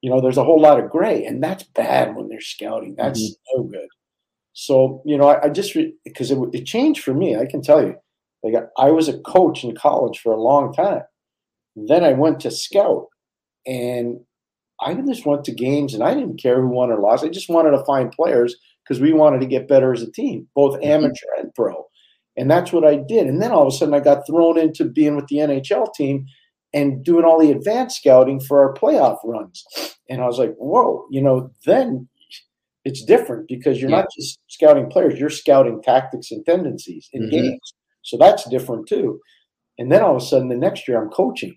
You 0.00 0.10
know, 0.10 0.20
there's 0.20 0.36
a 0.38 0.42
whole 0.44 0.60
lot 0.60 0.80
of 0.80 0.90
gray, 0.90 1.24
and 1.24 1.40
that's 1.40 1.62
bad 1.62 2.16
when 2.16 2.28
they're 2.28 2.40
scouting. 2.40 2.96
That's 2.96 3.20
Mm-hmm. 3.22 3.62
no 3.62 3.68
good. 3.68 3.88
So, 4.52 5.02
you 5.04 5.16
know, 5.16 5.28
I, 5.28 5.44
I 5.44 5.48
just 5.50 5.76
because 6.04 6.32
it, 6.32 6.38
it 6.52 6.64
changed 6.66 7.04
for 7.04 7.14
me. 7.14 7.36
I 7.36 7.46
can 7.46 7.62
tell 7.62 7.80
you, 7.82 7.94
like 8.42 8.54
I 8.76 8.90
was 8.90 9.08
a 9.08 9.18
coach 9.20 9.64
in 9.64 9.74
college 9.74 10.18
for 10.20 10.32
a 10.32 10.40
long 10.40 10.72
time. 10.72 11.02
Then 11.76 12.04
I 12.04 12.12
went 12.12 12.40
to 12.40 12.50
scout, 12.50 13.06
and 13.66 14.20
I 14.80 14.94
just 14.94 15.26
went 15.26 15.44
to 15.44 15.52
games, 15.54 15.94
and 15.94 16.02
I 16.02 16.14
didn't 16.14 16.40
care 16.42 16.60
who 16.60 16.68
won 16.68 16.90
or 16.90 17.00
lost. 17.00 17.24
I 17.24 17.28
just 17.28 17.48
wanted 17.48 17.72
to 17.72 17.84
find 17.84 18.10
players 18.12 18.56
because 18.84 19.00
we 19.00 19.12
wanted 19.12 19.40
to 19.40 19.46
get 19.46 19.68
better 19.68 19.92
as 19.92 20.02
a 20.02 20.10
team, 20.10 20.48
both 20.54 20.74
Mm-hmm. 20.80 20.90
amateur 20.90 21.26
and 21.38 21.54
pro. 21.54 21.84
And 22.36 22.50
that's 22.50 22.72
what 22.72 22.84
I 22.86 22.96
did. 22.96 23.26
And 23.26 23.42
then 23.42 23.50
all 23.50 23.62
of 23.66 23.68
a 23.68 23.76
sudden, 23.76 23.94
I 23.94 24.00
got 24.00 24.26
thrown 24.26 24.56
into 24.58 24.84
being 24.84 25.16
with 25.16 25.26
the 25.26 25.36
NHL 25.38 25.92
team 25.94 26.24
and 26.72 27.04
doing 27.04 27.24
all 27.24 27.40
the 27.40 27.50
advanced 27.50 27.96
scouting 27.98 28.38
for 28.40 28.60
our 28.60 28.72
playoff 28.74 29.18
runs. 29.24 29.64
And 30.08 30.22
I 30.22 30.26
was 30.26 30.38
like, 30.38 30.54
whoa, 30.56 31.06
you 31.10 31.20
know, 31.20 31.50
then 31.66 32.08
it's 32.84 33.04
different 33.04 33.48
because 33.48 33.80
you're 33.80 33.90
Yeah. 33.90 33.96
not 33.98 34.06
just 34.16 34.38
scouting 34.48 34.88
players, 34.88 35.18
you're 35.18 35.30
scouting 35.30 35.82
tactics 35.82 36.30
and 36.30 36.44
tendencies 36.46 37.08
in 37.12 37.24
Mhm. 37.24 37.30
games. 37.30 37.74
So 38.08 38.16
that's 38.16 38.48
different 38.48 38.88
too. 38.88 39.20
And 39.78 39.92
then 39.92 40.02
all 40.02 40.16
of 40.16 40.22
a 40.22 40.24
sudden, 40.24 40.48
the 40.48 40.56
next 40.56 40.88
year, 40.88 41.00
I'm 41.00 41.10
coaching. 41.10 41.54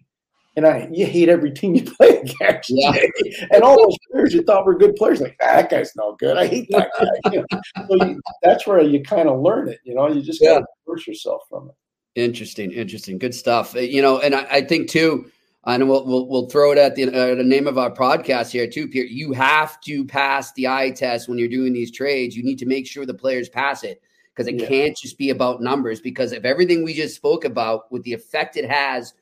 And 0.58 0.68
I, 0.68 0.90
you 0.92 1.06
hate 1.06 1.30
every 1.30 1.52
team 1.52 1.76
you 1.76 1.84
play 1.98 2.18
against. 2.18 2.70
Yeah. 2.70 2.92
and 3.52 3.64
all 3.64 3.82
those 3.82 3.98
players 4.12 4.34
you 4.34 4.44
thought 4.44 4.66
were 4.66 4.78
good 4.78 4.96
players, 4.96 5.22
like, 5.22 5.38
ah, 5.42 5.56
that 5.56 5.70
guy's 5.70 5.96
no 5.96 6.16
good. 6.20 6.38
I 6.38 6.46
hate 6.48 6.68
that 6.72 6.90
guy. 7.00 7.06
You 7.32 7.46
know? 7.52 7.62
so 7.88 8.06
you, 8.06 8.22
that's 8.44 8.68
where 8.68 8.82
you 8.82 9.02
kind 9.02 9.30
of 9.30 9.40
learn 9.40 9.70
it. 9.70 9.80
You 9.86 9.96
know, 9.96 10.10
you 10.10 10.22
just 10.22 10.42
got 10.42 10.60
to 10.60 10.66
force 10.86 11.08
yourself 11.08 11.44
from 11.50 11.70
it. 11.70 11.76
Interesting, 12.22 12.72
interesting, 12.72 13.18
good 13.18 13.34
stuff. 13.34 13.76
Uh, 13.76 13.80
You 13.80 14.02
know, 14.02 14.20
and 14.20 14.36
I, 14.36 14.46
I 14.52 14.62
think 14.62 14.90
too, 14.90 15.32
and 15.66 15.88
we'll, 15.88 16.06
we'll 16.06 16.28
we'll 16.28 16.50
throw 16.50 16.72
it 16.74 16.78
at 16.78 16.96
the 16.96 17.08
uh, 17.08 17.36
the 17.36 17.44
name 17.44 17.68
of 17.68 17.78
our 17.78 17.92
podcast 17.92 18.52
here 18.52 18.68
too, 18.68 18.90
Pierre. 18.90 19.06
You 19.06 19.32
have 19.32 19.80
to 19.82 20.04
pass 20.04 20.52
the 20.54 20.68
eye 20.68 20.90
test 20.90 21.30
when 21.30 21.38
you're 21.38 21.48
doing 21.48 21.72
these 21.72 21.92
trades. 21.92 22.36
You 22.36 22.44
need 22.44 22.58
to 22.60 22.66
make 22.66 22.86
sure 22.86 23.06
the 23.06 23.14
players 23.14 23.48
pass 23.48 23.84
it 23.84 24.02
because 24.36 24.48
it 24.48 24.60
Yeah. 24.60 24.68
can't 24.68 24.98
just 24.98 25.18
be 25.18 25.30
about 25.30 25.62
numbers. 25.62 26.00
Because 26.02 26.32
of 26.32 26.46
everything 26.46 26.84
we 26.84 26.94
just 26.94 27.16
spoke 27.16 27.46
about, 27.46 27.92
with 27.92 28.04
the 28.04 28.14
effect 28.14 28.58
it 28.58 28.70
has 28.70 29.14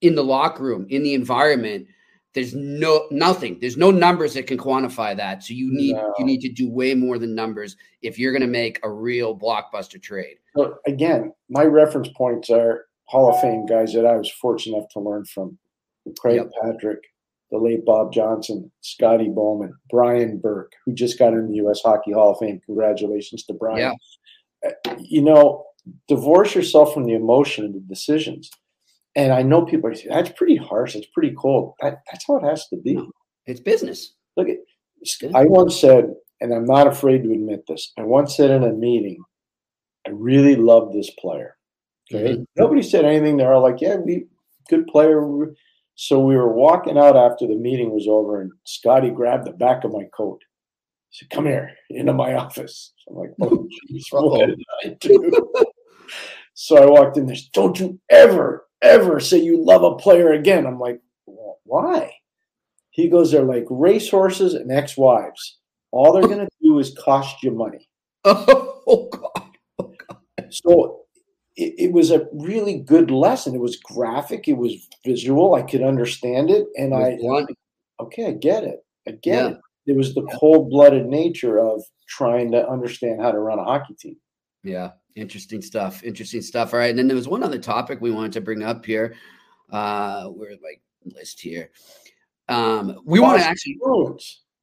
in 0.00 0.14
the 0.14 0.24
locker 0.24 0.62
room, 0.64 0.86
in 0.90 1.02
the 1.02 1.14
environment, 1.14 1.86
there's 2.34 2.52
no 2.54 3.06
nothing. 3.12 3.58
There's 3.60 3.76
no 3.76 3.92
numbers 3.92 4.34
that 4.34 4.48
can 4.48 4.58
quantify 4.58 5.16
that. 5.16 5.44
So 5.44 5.54
you 5.54 5.72
need 5.72 5.94
No. 5.94 6.12
you 6.18 6.24
need 6.24 6.40
to 6.40 6.48
do 6.52 6.68
way 6.68 6.94
more 6.94 7.18
than 7.18 7.34
numbers 7.34 7.76
if 8.02 8.18
you're 8.18 8.32
going 8.32 8.42
to 8.42 8.48
make 8.48 8.80
a 8.82 8.90
real 8.90 9.38
blockbuster 9.38 10.02
trade. 10.02 10.36
So 10.56 10.78
again, 10.86 11.32
my 11.48 11.64
reference 11.64 12.08
points 12.16 12.50
are 12.50 12.86
Hall 13.04 13.28
of 13.32 13.40
Fame 13.40 13.66
guys 13.66 13.92
that 13.92 14.04
I 14.06 14.16
was 14.16 14.30
fortunate 14.30 14.78
enough 14.78 14.88
to 14.90 15.00
learn 15.00 15.24
from. 15.26 15.58
Craig 16.18 16.36
Yep. 16.36 16.50
Patrick, 16.60 16.98
the 17.50 17.58
late 17.58 17.84
Bob 17.84 18.12
Johnson, 18.12 18.70
Scotty 18.80 19.28
Bowman, 19.28 19.72
Brian 19.90 20.38
Burke, 20.38 20.72
who 20.84 20.92
just 20.92 21.18
got 21.18 21.32
in 21.34 21.46
the 21.48 21.54
U.S. 21.56 21.80
Hockey 21.82 22.12
Hall 22.12 22.32
of 22.32 22.38
Fame. 22.38 22.60
Congratulations 22.66 23.44
to 23.44 23.54
Brian. 23.54 23.92
Uh, 23.92 23.94
You 24.98 25.22
know, 25.22 25.64
divorce 26.08 26.54
yourself 26.54 26.94
from 26.94 27.04
the 27.04 27.14
emotion 27.14 27.64
of 27.64 27.72
the 27.74 27.80
decisions. 27.80 28.50
And 29.16 29.32
I 29.32 29.42
know 29.42 29.64
people 29.64 29.90
are 29.90 29.94
saying, 29.94 30.08
that's 30.10 30.32
pretty 30.32 30.56
harsh. 30.56 30.96
It's 30.96 31.06
pretty 31.14 31.34
cold. 31.34 31.74
That, 31.80 31.98
that's 32.10 32.24
how 32.26 32.36
it 32.38 32.44
has 32.44 32.66
to 32.68 32.76
be. 32.76 32.98
It's 33.46 33.60
business. 33.60 34.14
Look 34.36 34.48
at 34.48 34.56
I 35.34 35.44
once 35.44 35.78
said, 35.78 36.14
and 36.40 36.52
I'm 36.52 36.64
not 36.64 36.86
afraid 36.86 37.22
to 37.22 37.32
admit 37.32 37.64
this, 37.68 37.92
I 37.98 38.02
once 38.02 38.36
said 38.36 38.50
in 38.50 38.64
a 38.64 38.72
meeting, 38.72 39.22
I 40.06 40.10
really 40.10 40.56
love 40.56 40.92
this 40.92 41.10
player. 41.10 41.56
Okay. 42.12 42.36
Mhm. 42.36 42.46
Nobody 42.56 42.82
said 42.82 43.04
anything. 43.04 43.36
They're 43.36 43.52
all 43.52 43.62
like, 43.62 43.80
yeah, 43.80 43.96
we 43.96 44.26
good 44.68 44.86
player. 44.86 45.54
So 45.94 46.18
we 46.18 46.36
were 46.36 46.52
walking 46.52 46.98
out 46.98 47.16
after 47.16 47.46
the 47.46 47.54
meeting 47.54 47.92
was 47.92 48.08
over, 48.08 48.40
and 48.40 48.50
Scotty 48.64 49.10
grabbed 49.10 49.46
the 49.46 49.52
back 49.52 49.84
of 49.84 49.92
my 49.92 50.04
coat. 50.16 50.42
Said, 51.14 51.30
Come 51.30 51.46
here 51.46 51.70
into 51.90 52.12
my 52.12 52.34
office. 52.34 52.92
So 52.98 53.12
I'm 53.12 53.16
like, 53.20 53.30
Oh, 53.40 53.68
jeez, 53.92 54.02
what 54.10 54.48
did 54.48 54.62
I 54.84 54.88
do? 55.00 55.32
so 56.54 56.76
I 56.82 56.86
walked 56.86 57.16
in 57.16 57.26
there. 57.26 57.36
Don't 57.52 57.78
you 57.78 58.00
ever, 58.10 58.66
ever 58.82 59.20
say 59.20 59.38
you 59.38 59.64
love 59.64 59.84
a 59.84 59.94
player 59.94 60.32
again. 60.32 60.66
I'm 60.66 60.80
like, 60.80 61.00
"Well, 61.26 61.58
why? 61.64 62.12
He 62.90 63.08
goes, 63.08 63.30
They're 63.30 63.44
like 63.44 63.66
racehorses 63.70 64.54
and 64.54 64.72
ex 64.72 64.96
wives. 64.96 65.58
All 65.92 66.12
they're 66.12 66.22
going 66.22 66.40
to 66.44 66.48
do 66.60 66.80
is 66.80 66.96
cost 66.98 67.42
you 67.42 67.52
money. 67.52 67.88
Oh, 68.86 69.08
God. 69.10 69.52
So 70.50 71.04
it, 71.56 71.74
it 71.78 71.92
was 71.92 72.10
a 72.10 72.26
really 72.34 72.80
good 72.80 73.10
lesson. 73.10 73.54
It 73.54 73.60
was 73.60 73.76
graphic, 73.76 74.46
it 74.46 74.58
was 74.58 74.74
visual. 75.06 75.54
I 75.54 75.62
could 75.62 75.82
understand 75.82 76.50
it. 76.50 76.66
And 76.76 76.92
I, 76.94 77.16
okay, 78.00 78.26
I 78.26 78.32
get 78.32 78.64
it. 78.64 78.84
I 79.08 79.12
get 79.12 79.34
Yeah. 79.44 79.48
it. 79.52 79.58
It 79.86 79.96
was 79.96 80.14
the 80.14 80.26
cold 80.38 80.70
blooded 80.70 81.06
nature 81.06 81.58
of 81.58 81.82
trying 82.08 82.50
to 82.52 82.68
understand 82.68 83.20
how 83.20 83.32
to 83.32 83.38
run 83.38 83.58
a 83.58 83.64
hockey 83.64 83.94
team. 83.94 84.16
Yeah, 84.62 84.92
interesting 85.14 85.60
stuff. 85.60 86.02
Interesting 86.02 86.42
stuff. 86.42 86.72
All 86.72 86.80
right, 86.80 86.90
and 86.90 86.98
then 86.98 87.06
there 87.06 87.16
was 87.16 87.28
one 87.28 87.42
other 87.42 87.58
topic 87.58 88.00
we 88.00 88.10
wanted 88.10 88.32
to 88.32 88.40
bring 88.40 88.62
up 88.62 88.84
here. 88.84 89.14
Uh, 89.70 90.30
we're 90.30 90.50
like 90.50 90.80
list 91.04 91.40
here. 91.40 91.70
Um, 92.48 93.00
we 93.04 93.20
want 93.20 93.40
to 93.40 93.46
actually. 93.46 93.78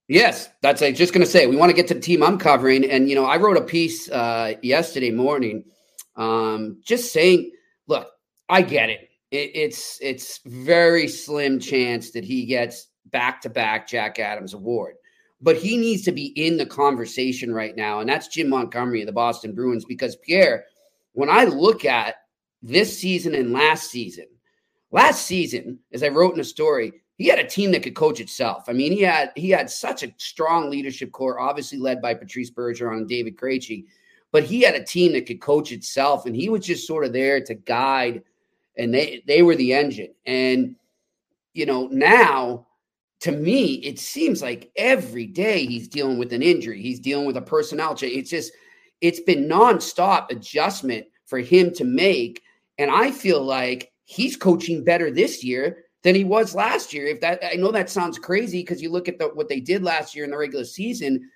Yes, 0.08 0.50
that's 0.62 0.82
I 0.82 0.92
just 0.92 1.14
going 1.14 1.26
to 1.26 1.32
say. 1.32 1.48
We 1.48 1.56
want 1.56 1.70
to 1.70 1.76
get 1.76 1.88
to 1.88 1.94
the 1.94 2.00
team 2.00 2.22
I'm 2.24 2.38
covering, 2.38 2.84
and 2.90 3.10
you 3.10 3.16
know, 3.16 3.26
I 3.26 3.38
wrote 3.38 3.58
a 3.58 3.62
piece 3.62 4.10
uh, 4.10 4.54
yesterday 4.62 5.12
morning, 5.12 5.64
um, 6.16 6.82
just 6.84 7.14
saying, 7.14 7.52
look, 7.88 8.10
I 8.50 8.62
get 8.62 8.90
it. 8.90 9.10
it. 9.32 9.52
It's 9.56 10.00
it's 10.02 10.40
very 10.46 11.08
slim 11.08 11.60
chance 11.60 12.12
that 12.12 12.26
he 12.26 12.46
gets 12.46 12.88
back 13.06 13.42
to 13.42 13.50
back 13.50 13.88
Jack 13.88 14.20
Adams 14.20 14.54
award, 14.54 14.96
but 15.42 15.58
he 15.58 15.78
needs 15.78 16.04
to 16.04 16.12
be 16.12 16.28
in 16.36 16.58
the 16.58 16.66
conversation 16.66 17.54
right 17.54 17.76
now, 17.76 18.00
and 18.00 18.10
that's 18.10 18.28
Jim 18.28 18.50
Montgomery 18.50 19.02
of 19.02 19.08
the 19.08 19.14
Boston 19.14 19.54
Bruins. 19.54 19.86
Because 19.86 20.16
Pierre, 20.18 20.66
when 21.14 21.30
I 21.30 21.46
look 21.46 21.84
at 21.86 22.16
this 22.62 22.98
season 22.98 23.34
and 23.34 23.52
last 23.52 23.90
season, 23.90 24.28
last 24.92 25.26
season, 25.26 25.80
as 25.92 26.04
I 26.04 26.10
wrote 26.10 26.36
in 26.36 26.40
a 26.40 26.46
story, 26.46 26.94
he 27.18 27.28
had 27.28 27.40
a 27.40 27.48
team 27.48 27.72
that 27.72 27.84
could 27.84 27.96
coach 27.96 28.20
itself. 28.20 28.66
I 28.68 28.74
mean, 28.74 28.92
he 28.92 29.02
had 29.02 29.32
he 29.36 29.50
had 29.50 29.70
such 29.70 30.04
a 30.04 30.14
strong 30.18 30.70
leadership 30.70 31.12
core, 31.12 31.40
obviously 31.40 31.80
led 31.80 32.02
by 32.02 32.14
Patrice 32.14 32.52
Bergeron 32.52 32.98
and 32.98 33.08
David 33.08 33.36
Krejci, 33.36 33.86
but 34.32 34.44
he 34.44 34.62
had 34.62 34.76
a 34.76 34.84
team 34.84 35.14
that 35.14 35.26
could 35.26 35.42
coach 35.42 35.72
itself, 35.72 36.26
and 36.26 36.36
he 36.36 36.50
was 36.50 36.66
just 36.66 36.88
sort 36.88 37.06
of 37.06 37.14
there 37.14 37.42
to 37.42 37.56
guide, 37.56 38.24
and 38.78 38.94
they 38.94 39.24
they 39.26 39.42
were 39.42 39.56
the 39.56 39.74
engine. 39.74 40.14
And 40.26 40.76
you 41.54 41.66
know, 41.66 41.88
now 41.88 42.68
to 43.22 43.32
me, 43.32 43.76
it 43.76 44.00
seems 44.00 44.42
like 44.42 44.72
every 44.76 45.28
day 45.28 45.66
he's 45.66 45.88
dealing 45.88 46.18
with 46.18 46.34
an 46.34 46.42
injury, 46.42 46.82
he's 46.82 47.00
dealing 47.00 47.26
with 47.26 47.38
a 47.38 47.42
personnel 47.42 47.96
change. 47.96 48.18
It's 48.18 48.30
just 48.30 48.52
it's 49.00 49.20
been 49.20 49.48
nonstop 49.48 50.30
adjustment 50.30 51.06
for 51.26 51.40
him 51.40 51.74
to 51.76 51.84
make, 51.84 52.42
and 52.78 52.92
I 52.92 53.12
feel 53.12 53.42
like 53.42 53.92
he's 54.06 54.36
coaching 54.36 54.84
better 54.84 55.12
this 55.12 55.44
year 55.44 55.86
than 56.04 56.16
he 56.16 56.24
was 56.24 56.56
last 56.56 56.94
year. 56.94 57.06
If 57.06 57.22
that 57.22 57.40
I 57.46 57.56
know 57.56 57.72
that 57.72 57.92
sounds 57.92 58.18
crazy 58.18 58.62
because 58.62 58.82
you 58.82 58.92
look 58.92 59.08
at 59.08 59.20
the, 59.20 59.28
what 59.28 59.50
they 59.50 59.60
did 59.60 59.84
last 59.84 60.16
year 60.16 60.26
in 60.26 60.32
the 60.32 60.38
regular 60.38 60.66
season, 60.66 61.30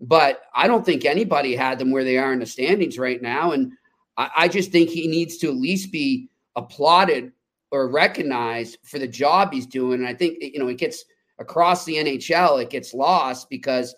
but 0.00 0.42
I 0.54 0.68
don't 0.68 0.86
think 0.86 1.04
anybody 1.04 1.56
had 1.56 1.78
them 1.78 1.90
where 1.90 2.04
they 2.04 2.18
are 2.18 2.32
in 2.32 2.38
the 2.38 2.46
standings 2.46 2.98
right 2.98 3.20
now. 3.20 3.50
And 3.50 3.72
I, 4.16 4.30
I 4.36 4.48
just 4.48 4.70
think 4.70 4.90
he 4.90 5.08
needs 5.08 5.38
to 5.38 5.48
at 5.48 5.56
least 5.56 5.90
be 5.90 6.28
applauded 6.54 7.32
or 7.72 7.88
recognized 7.88 8.78
for 8.84 9.00
the 9.00 9.08
job 9.08 9.52
he's 9.52 9.66
doing. 9.66 10.00
And 10.00 10.06
I 10.06 10.14
think 10.14 10.38
you 10.40 10.60
know 10.60 10.68
it 10.68 10.78
gets 10.78 11.04
across 11.42 11.84
the 11.84 11.96
NHL, 11.96 12.62
it 12.62 12.70
gets 12.70 12.94
lost 12.94 13.50
because 13.50 13.94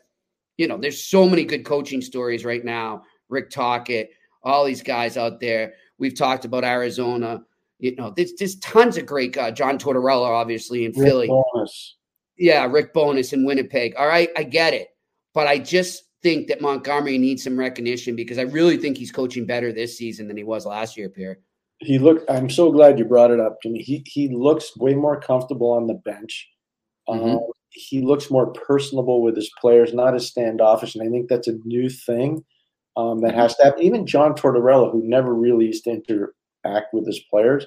you 0.57 0.67
know 0.67 0.77
there's 0.77 1.05
so 1.05 1.29
many 1.29 1.45
good 1.45 1.65
coaching 1.65 2.03
stories 2.03 2.45
right 2.45 2.65
now. 2.65 3.03
Rick 3.29 3.51
Tocchet, 3.51 4.11
all 4.43 4.65
these 4.65 4.83
guys 4.83 5.17
out 5.17 5.41
there. 5.41 5.75
We've 5.99 6.17
talked 6.17 6.45
about 6.45 6.65
Arizona 6.65 7.45
you 7.85 7.95
know, 7.97 8.13
there's 8.17 8.33
there's 8.39 8.57
tons 8.57 8.97
of 8.97 9.07
great 9.07 9.37
uh, 9.37 9.51
John 9.51 9.79
Tortorella, 9.79 10.29
obviously 10.29 10.87
in 10.87 10.93
Rick 10.93 11.07
Philly. 11.07 11.29
Bowness. 11.29 11.97
Yeah, 12.39 12.67
Rick 12.67 12.95
Bowness 12.95 13.33
in 13.33 13.45
Winnipeg. 13.45 13.95
All 13.97 14.07
right, 14.07 14.31
I 14.37 14.43
get 14.43 14.75
it, 14.75 14.89
but 15.35 15.47
I 15.47 15.59
just 15.59 16.05
think 16.23 16.49
that 16.49 16.63
Montgomery 16.63 17.19
needs 17.19 17.45
some 17.45 17.59
recognition 17.59 18.17
because 18.17 18.39
I 18.39 18.43
really 18.43 18.79
think 18.79 18.97
he's 18.97 19.13
coaching 19.13 19.45
better 19.45 19.73
this 19.73 19.99
season 19.99 20.27
than 20.29 20.37
he 20.37 20.45
was 20.45 20.65
last 20.65 20.97
year, 20.97 21.11
Pierre. 21.11 21.41
He 21.81 21.99
looked. 21.99 22.29
I'm 22.31 22.49
so 22.49 22.73
glad 22.73 22.99
you 22.99 23.05
brought 23.05 23.31
it 23.31 23.41
up, 23.41 23.59
Jimmy. 23.63 23.83
He 23.83 24.03
he 24.07 24.29
looks 24.29 24.75
way 24.77 24.95
more 24.95 25.21
comfortable 25.21 25.73
on 25.73 25.87
the 25.87 25.95
bench. 25.95 26.49
Mhm. 27.09 27.37
Um, 27.37 27.41
he 27.71 28.01
looks 28.03 28.31
more 28.31 28.53
personable 28.53 29.21
with 29.23 29.35
his 29.37 29.51
players, 29.61 29.93
not 29.93 30.15
as 30.15 30.27
standoffish, 30.29 30.95
and 30.95 31.07
I 31.07 31.11
think 31.11 31.29
that's 31.29 31.49
a 31.49 31.59
new 31.65 31.89
thing. 31.89 32.45
um, 32.97 33.21
that 33.21 33.35
has 33.35 33.57
to 33.57 33.65
happen. 33.65 33.83
Even 33.83 34.07
John 34.07 34.35
Tortorella, 34.35 34.91
who 34.93 35.03
never 35.05 35.35
really 35.35 35.67
used 35.67 35.85
to 35.85 35.91
interact 35.91 36.95
with 36.95 37.07
his 37.07 37.21
players, 37.31 37.67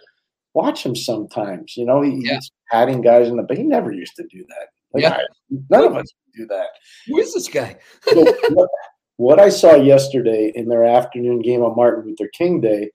watch 0.53 0.85
him 0.85 0.95
sometimes. 0.95 1.75
You 1.75 1.85
know, 1.85 2.01
he, 2.01 2.21
yeah. 2.23 2.35
he's 2.35 2.51
patting 2.71 3.01
guys 3.01 3.27
in 3.27 3.37
the, 3.37 3.43
but 3.43 3.57
he 3.57 3.63
never 3.63 3.91
used 3.91 4.15
to 4.15 4.23
do 4.31 4.45
that. 4.47 4.67
Like, 4.93 5.03
yeah. 5.03 5.17
I, 5.17 5.23
none 5.69 5.83
of 5.83 5.95
us 5.95 6.13
do 6.35 6.45
that. 6.47 6.67
Who 7.07 7.17
is 7.19 7.33
this 7.33 7.47
guy? 7.47 7.77
so 8.03 8.23
what, 8.51 8.69
what, 9.17 9.39
I 9.39 9.49
saw 9.49 9.75
yesterday 9.75 10.51
in 10.55 10.69
their 10.69 10.85
afternoon 10.85 11.41
game 11.41 11.61
on 11.61 11.75
Martin 11.75 12.05
Luther 12.05 12.29
King 12.33 12.61
Day, 12.61 12.89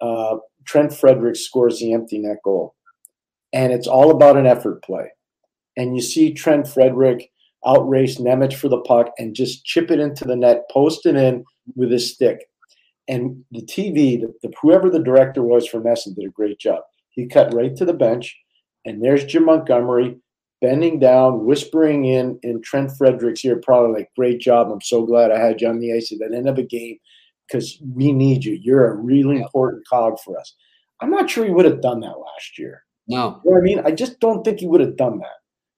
uh, 0.00 0.38
Trent 0.64 0.92
Frederic 0.92 1.36
scores 1.36 1.78
the 1.78 1.92
empty 1.92 2.18
net 2.18 2.38
goal, 2.42 2.74
and 3.52 3.72
it's 3.72 3.86
all 3.86 4.10
about 4.10 4.36
an 4.36 4.46
effort 4.46 4.82
play. 4.82 5.12
And 5.76 5.94
you 5.94 6.02
see 6.02 6.32
Trent 6.32 6.66
Frederic 6.68 7.30
outrace 7.66 8.18
Nemec 8.18 8.54
for 8.54 8.68
the 8.68 8.80
puck 8.80 9.10
and 9.18 9.34
just 9.34 9.64
chip 9.64 9.90
it 9.90 10.00
into 10.00 10.24
the 10.24 10.36
net, 10.36 10.68
post 10.70 11.06
it 11.06 11.16
in 11.16 11.44
with 11.74 11.90
his 11.90 12.12
stick. 12.12 12.46
And 13.08 13.44
the 13.50 13.62
TV, 13.62 14.20
the, 14.20 14.32
the, 14.42 14.52
whoever 14.60 14.90
the 14.90 15.02
director 15.02 15.42
was 15.42 15.66
from 15.66 15.84
NESN, 15.84 16.16
did 16.16 16.26
a 16.26 16.30
great 16.30 16.58
job. 16.58 16.82
He 17.10 17.26
cut 17.26 17.54
right 17.54 17.74
to 17.76 17.84
the 17.84 17.94
bench, 17.94 18.36
and 18.84 19.02
there's 19.02 19.24
Jim 19.24 19.44
Montgomery 19.44 20.16
bending 20.60 20.98
down, 20.98 21.44
whispering 21.44 22.04
in 22.06 22.38
in 22.42 22.62
Trent 22.62 22.90
Frederic's 22.96 23.44
ear, 23.44 23.60
probably 23.62 24.00
like, 24.00 24.10
"Great 24.16 24.40
job! 24.40 24.70
I'm 24.70 24.80
so 24.80 25.06
glad 25.06 25.30
I 25.30 25.38
had 25.38 25.60
you 25.60 25.68
on 25.68 25.78
the 25.78 25.92
ice 25.92 26.12
at 26.12 26.18
the 26.18 26.36
end 26.36 26.48
of 26.48 26.58
a 26.58 26.62
game 26.62 26.98
because 27.46 27.80
we 27.94 28.12
need 28.12 28.44
you. 28.44 28.58
You're 28.60 28.90
a 28.90 28.96
really 28.96 29.38
important 29.40 29.86
cog 29.88 30.18
for 30.20 30.38
us." 30.38 30.54
I'm 31.00 31.10
not 31.10 31.30
sure 31.30 31.44
he 31.44 31.52
would 31.52 31.64
have 31.66 31.82
done 31.82 32.00
that 32.00 32.18
last 32.18 32.58
year. 32.58 32.82
No, 33.08 33.40
you 33.44 33.50
know 33.52 33.58
I 33.58 33.60
mean, 33.60 33.80
I 33.84 33.92
just 33.92 34.18
don't 34.18 34.44
think 34.44 34.60
he 34.60 34.66
would 34.66 34.80
have 34.80 34.96
done 34.96 35.18
that. 35.18 35.36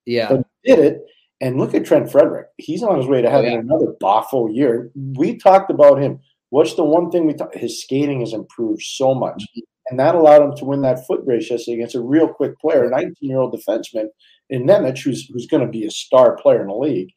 Yeah, 0.08 0.28
but 0.28 0.46
did 0.64 0.78
it, 0.78 1.02
and 1.40 1.58
look 1.58 1.74
at 1.74 1.84
Trent 1.84 2.10
Frederic. 2.10 2.46
He's 2.56 2.82
on 2.82 2.98
his 2.98 3.06
way 3.06 3.22
to 3.22 3.30
having 3.30 3.50
oh, 3.50 3.54
yeah. 3.54 3.60
another 3.60 3.94
boffo 4.02 4.54
year. 4.54 4.90
We 4.94 5.36
talked 5.36 5.70
about 5.70 6.00
him. 6.00 6.20
What's 6.50 6.74
the 6.74 6.84
one 6.84 7.10
thing 7.10 7.26
we 7.26 7.34
talked? 7.34 7.56
His 7.56 7.82
skating 7.82 8.20
has 8.20 8.32
improved 8.32 8.82
so 8.82 9.14
much. 9.14 9.42
Mm-hmm. 9.42 9.60
And 9.90 10.00
that 10.00 10.14
allowed 10.14 10.42
him 10.42 10.56
to 10.56 10.64
win 10.64 10.82
that 10.82 11.06
foot 11.06 11.22
race 11.24 11.50
yesterday 11.50 11.76
against 11.76 11.94
a 11.94 12.00
real 12.00 12.28
quick 12.28 12.58
player, 12.58 12.84
a 12.84 12.90
19 12.90 13.14
year 13.20 13.38
old 13.38 13.54
defenseman 13.54 14.08
in 14.50 14.64
Nemec, 14.64 14.98
who's, 15.02 15.26
who's 15.32 15.46
going 15.46 15.64
to 15.64 15.70
be 15.70 15.86
a 15.86 15.90
star 15.90 16.36
player 16.36 16.60
in 16.60 16.68
the 16.68 16.74
league. 16.74 17.10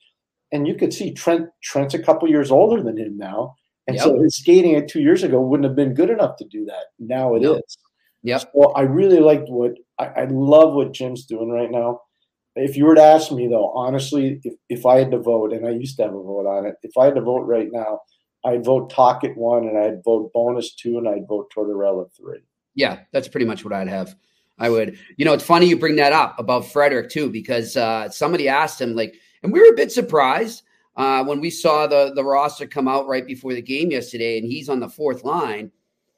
And 0.53 0.67
you 0.67 0.75
could 0.75 0.93
see 0.93 1.13
Trent 1.13 1.49
Trent's 1.63 1.93
a 1.93 1.99
couple 1.99 2.29
years 2.29 2.51
older 2.51 2.81
than 2.81 2.97
him 2.97 3.17
now. 3.17 3.55
And 3.87 3.95
yep. 3.95 4.05
so 4.05 4.21
his 4.21 4.37
skating 4.37 4.75
at 4.75 4.87
two 4.87 5.01
years 5.01 5.23
ago 5.23 5.41
wouldn't 5.41 5.67
have 5.67 5.75
been 5.75 5.93
good 5.93 6.09
enough 6.09 6.37
to 6.37 6.45
do 6.45 6.65
that. 6.65 6.85
Now 6.99 7.35
it 7.35 7.43
is. 7.43 7.77
Yep. 8.23 8.41
So 8.41 8.71
I 8.73 8.81
really 8.81 9.19
liked 9.19 9.49
what 9.49 9.73
I, 9.97 10.05
I 10.05 10.25
love 10.25 10.73
what 10.73 10.93
Jim's 10.93 11.25
doing 11.25 11.49
right 11.49 11.71
now. 11.71 12.01
If 12.55 12.75
you 12.75 12.85
were 12.85 12.95
to 12.95 13.01
ask 13.01 13.31
me 13.31 13.47
though, 13.47 13.71
honestly, 13.71 14.41
if, 14.43 14.53
if 14.69 14.85
I 14.85 14.97
had 14.97 15.11
to 15.11 15.19
vote, 15.19 15.53
and 15.53 15.65
I 15.65 15.71
used 15.71 15.97
to 15.97 16.03
have 16.03 16.13
a 16.13 16.21
vote 16.21 16.45
on 16.45 16.65
it, 16.65 16.75
if 16.83 16.97
I 16.97 17.05
had 17.05 17.15
to 17.15 17.21
vote 17.21 17.43
right 17.43 17.69
now, 17.71 18.01
I'd 18.43 18.65
vote 18.65 18.89
Tocchet 18.89 19.37
one 19.37 19.67
and 19.67 19.77
I'd 19.77 20.03
vote 20.03 20.31
Bowness 20.33 20.75
two 20.75 20.97
and 20.97 21.07
I'd 21.07 21.27
vote 21.27 21.51
Tortorella 21.55 22.11
three. 22.15 22.39
Yeah, 22.75 22.99
that's 23.11 23.27
pretty 23.27 23.45
much 23.45 23.63
what 23.63 23.73
I'd 23.73 23.87
have. 23.87 24.15
I 24.59 24.69
would. 24.69 24.97
You 25.17 25.25
know, 25.25 25.33
it's 25.33 25.43
funny 25.43 25.67
you 25.67 25.77
bring 25.77 25.95
that 25.95 26.13
up 26.13 26.37
about 26.39 26.65
Frederic 26.65 27.09
too, 27.09 27.29
because 27.29 27.77
uh, 27.77 28.09
somebody 28.09 28.47
asked 28.47 28.79
him 28.79 28.95
like, 28.95 29.15
and 29.43 29.51
we 29.51 29.59
were 29.59 29.73
a 29.73 29.75
bit 29.75 29.91
surprised 29.91 30.63
uh, 30.97 31.23
when 31.23 31.39
we 31.39 31.49
saw 31.49 31.87
the 31.87 32.11
the 32.15 32.23
roster 32.23 32.67
come 32.67 32.87
out 32.87 33.07
right 33.07 33.25
before 33.25 33.53
the 33.53 33.61
game 33.61 33.91
yesterday, 33.91 34.37
and 34.37 34.45
he's 34.45 34.69
on 34.69 34.79
the 34.79 34.89
fourth 34.89 35.23
line, 35.23 35.71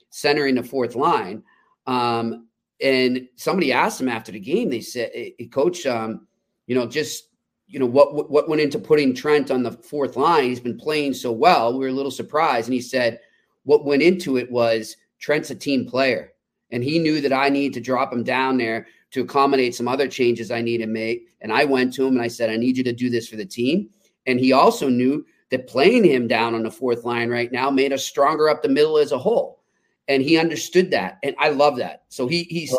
centering 0.10 0.56
the 0.56 0.63
fourth 0.63 0.96
line. 0.96 1.43
Um, 1.88 2.48
and 2.84 3.28
somebody 3.36 3.72
asked 3.72 4.00
him 4.00 4.10
after 4.10 4.32
the 4.32 4.39
game. 4.39 4.69
They 4.69 4.82
said, 4.82 5.12
hey, 5.13 5.50
"Coach, 5.52 5.86
um, 5.86 6.28
you 6.67 6.76
know, 6.76 6.86
just 6.86 7.30
you 7.67 7.80
know 7.80 7.86
what 7.86 8.30
what 8.30 8.50
went 8.50 8.62
into 8.62 8.78
putting 8.78 9.15
Trent 9.15 9.50
on 9.50 9.63
the 9.63 9.72
fourth 9.72 10.15
line? 10.15 10.43
He's 10.43 10.60
been 10.60 10.78
playing 10.78 11.13
so 11.13 11.32
well. 11.32 11.74
We 11.74 11.80
were 11.80 11.88
a 11.88 11.93
little 11.93 12.12
surprised." 12.12 12.67
And 12.67 12.74
he 12.74 12.82
said, 12.82 13.19
"What 13.63 13.86
went 13.86 14.04
into 14.04 14.38
it 14.38 14.52
was 14.52 14.98
Trent's 15.19 15.50
a 15.50 15.56
team 15.56 15.88
player." 15.88 16.34
And 16.72 16.84
he 16.84 17.00
knew 17.00 17.22
that 17.22 17.32
I 17.32 17.50
need 17.50 17.74
to 17.76 17.80
drop 17.80 18.12
him 18.12 18.24
down 18.24 18.58
there 18.58 18.88
to 19.12 19.22
accommodate 19.22 19.76
some 19.76 19.88
other 19.88 20.08
changes 20.08 20.50
I 20.50 20.62
need 20.62 20.80
to 20.80 20.88
make. 20.88 21.28
And 21.41 21.54
I 21.54 21.65
went 21.65 21.93
to 21.93 22.08
him 22.08 22.15
and 22.15 22.22
I 22.22 22.28
said, 22.28 22.50
I 22.50 22.58
need 22.58 22.76
you 22.76 22.84
to 22.84 22.91
do 22.91 23.12
this 23.12 23.30
for 23.30 23.36
the 23.36 23.46
team. 23.46 23.89
And 24.26 24.39
he 24.39 24.54
also 24.54 24.89
knew 24.89 25.24
that 25.52 25.67
playing 25.67 26.04
him 26.04 26.28
down 26.28 26.56
on 26.56 26.63
the 26.63 26.72
fourth 26.72 27.06
line 27.06 27.30
right 27.30 27.52
now 27.52 27.69
made 27.69 27.93
us 27.93 28.04
stronger 28.04 28.50
up 28.50 28.63
the 28.63 28.69
middle 28.69 28.98
as 28.98 29.12
a 29.12 29.17
whole. 29.19 29.62
And 30.08 30.22
he 30.22 30.38
understood 30.38 30.92
that. 30.92 31.20
And 31.24 31.36
I 31.39 31.50
love 31.50 31.78
that. 31.78 32.04
So 32.10 32.28
he 32.28 32.44
he's 32.44 32.76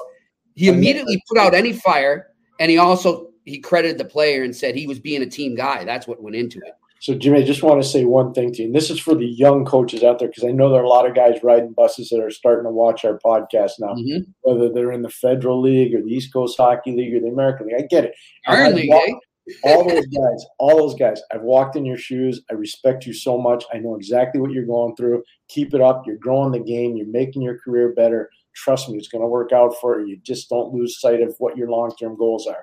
he 0.55 0.69
immediately 0.69 1.23
put 1.29 1.39
out 1.39 1.55
any 1.55 1.73
fire 1.73 2.29
and 2.61 2.71
he 2.71 2.79
also 2.79 3.31
he 3.45 3.59
credited 3.59 3.99
the 3.99 4.05
player 4.05 4.43
and 4.43 4.55
said 4.55 4.75
he 4.75 4.87
was 4.87 4.99
being 4.99 5.23
a 5.23 5.27
team 5.27 5.55
guy. 5.55 5.85
That's 5.85 6.07
what 6.07 6.23
went 6.23 6.37
into 6.37 6.59
it. 6.59 6.75
So, 7.05 7.15
Jimmy, 7.15 7.43
I 7.43 7.45
just 7.45 7.63
want 7.63 7.83
to 7.83 7.87
say 7.87 8.07
one 8.07 8.33
thing 8.33 8.51
to 8.53 8.63
you. 8.63 8.65
And 8.69 8.75
this 8.75 8.89
is 8.89 8.99
for 8.99 9.15
the 9.15 9.27
young 9.27 9.67
coaches 9.67 10.03
out 10.03 10.19
there, 10.19 10.29
because 10.29 10.45
I 10.45 10.53
know 10.53 10.71
there 10.71 10.81
are 10.81 10.85
a 10.85 10.89
lot 10.89 11.07
of 11.07 11.15
guys 11.15 11.39
riding 11.43 11.75
buses 11.75 12.09
that 12.09 12.23
are 12.23 12.31
starting 12.31 12.65
to 12.65 12.71
watch 12.71 13.05
our 13.05 13.19
podcast 13.19 13.73
now, 13.79 13.93
mm-hmm. 13.93 14.23
whether 14.41 14.73
they're 14.73 14.91
in 14.91 15.03
the 15.03 15.11
Federal 15.11 15.61
League 15.61 15.95
or 15.95 16.01
the 16.01 16.09
East 16.09 16.33
Coast 16.33 16.57
Hockey 16.57 16.93
League 16.93 17.15
or 17.15 17.21
the 17.21 17.27
American 17.27 17.67
League. 17.67 17.77
I 17.79 17.87
get 17.91 18.05
it. 18.05 18.15
Iron 18.47 18.75
League, 18.75 18.89
walked, 18.89 19.27
all 19.63 19.87
those 19.87 20.07
guys, 20.07 20.47
all 20.59 20.77
those 20.77 20.95
guys. 20.95 21.21
I've 21.33 21.43
walked 21.43 21.77
in 21.77 21.85
your 21.85 21.99
shoes. 21.99 22.41
I 22.51 22.55
respect 22.55 23.07
you 23.07 23.13
so 23.13 23.39
much. 23.39 23.65
I 23.73 23.79
know 23.79 23.95
exactly 23.95 24.41
what 24.41 24.53
you're 24.53 24.65
going 24.65 24.97
through. 24.97 25.23
Keep 25.49 25.75
it 25.75 25.81
up. 25.81 26.07
You're 26.07 26.17
growing 26.17 26.53
the 26.53 26.61
game. 26.61 26.97
You're 26.97 27.07
making 27.07 27.43
your 27.43 27.59
career 27.59 27.93
better. 27.95 28.31
Trust 28.55 28.89
me, 28.89 28.97
it's 28.97 29.09
going 29.09 29.23
to 29.23 29.29
work 29.29 29.53
out 29.53 29.75
for 29.81 30.01
you. 30.01 30.07
You 30.07 30.17
just 30.23 30.49
don't 30.49 30.73
lose 30.73 31.01
sight 31.01 31.21
of 31.21 31.35
what 31.39 31.57
your 31.57 31.69
long 31.69 31.95
term 31.97 32.17
goals 32.17 32.47
are 32.47 32.63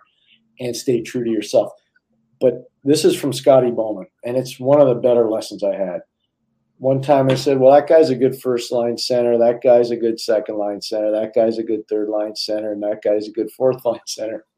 and 0.59 0.75
stay 0.75 1.01
true 1.01 1.23
to 1.23 1.29
yourself. 1.29 1.71
But 2.39 2.71
this 2.83 3.05
is 3.05 3.15
from 3.15 3.33
Scotty 3.33 3.69
Bowman, 3.69 4.07
and 4.25 4.35
it's 4.35 4.59
one 4.59 4.81
of 4.81 4.87
the 4.87 4.95
better 4.95 5.29
lessons 5.29 5.63
I 5.63 5.75
had. 5.75 6.01
One 6.77 6.99
time 6.99 7.29
I 7.29 7.35
said, 7.35 7.59
Well, 7.59 7.73
that 7.73 7.87
guy's 7.87 8.09
a 8.09 8.15
good 8.15 8.41
first 8.41 8.71
line 8.71 8.97
center. 8.97 9.37
That 9.37 9.61
guy's 9.61 9.91
a 9.91 9.95
good 9.95 10.19
second 10.19 10.57
line 10.57 10.81
center. 10.81 11.11
That 11.11 11.35
guy's 11.35 11.59
a 11.59 11.63
good 11.63 11.87
third 11.87 12.09
line 12.09 12.35
center. 12.35 12.71
And 12.71 12.81
that 12.81 13.03
guy's 13.03 13.27
a 13.27 13.31
good 13.31 13.51
fourth 13.51 13.85
line 13.85 13.99
center. 14.07 14.45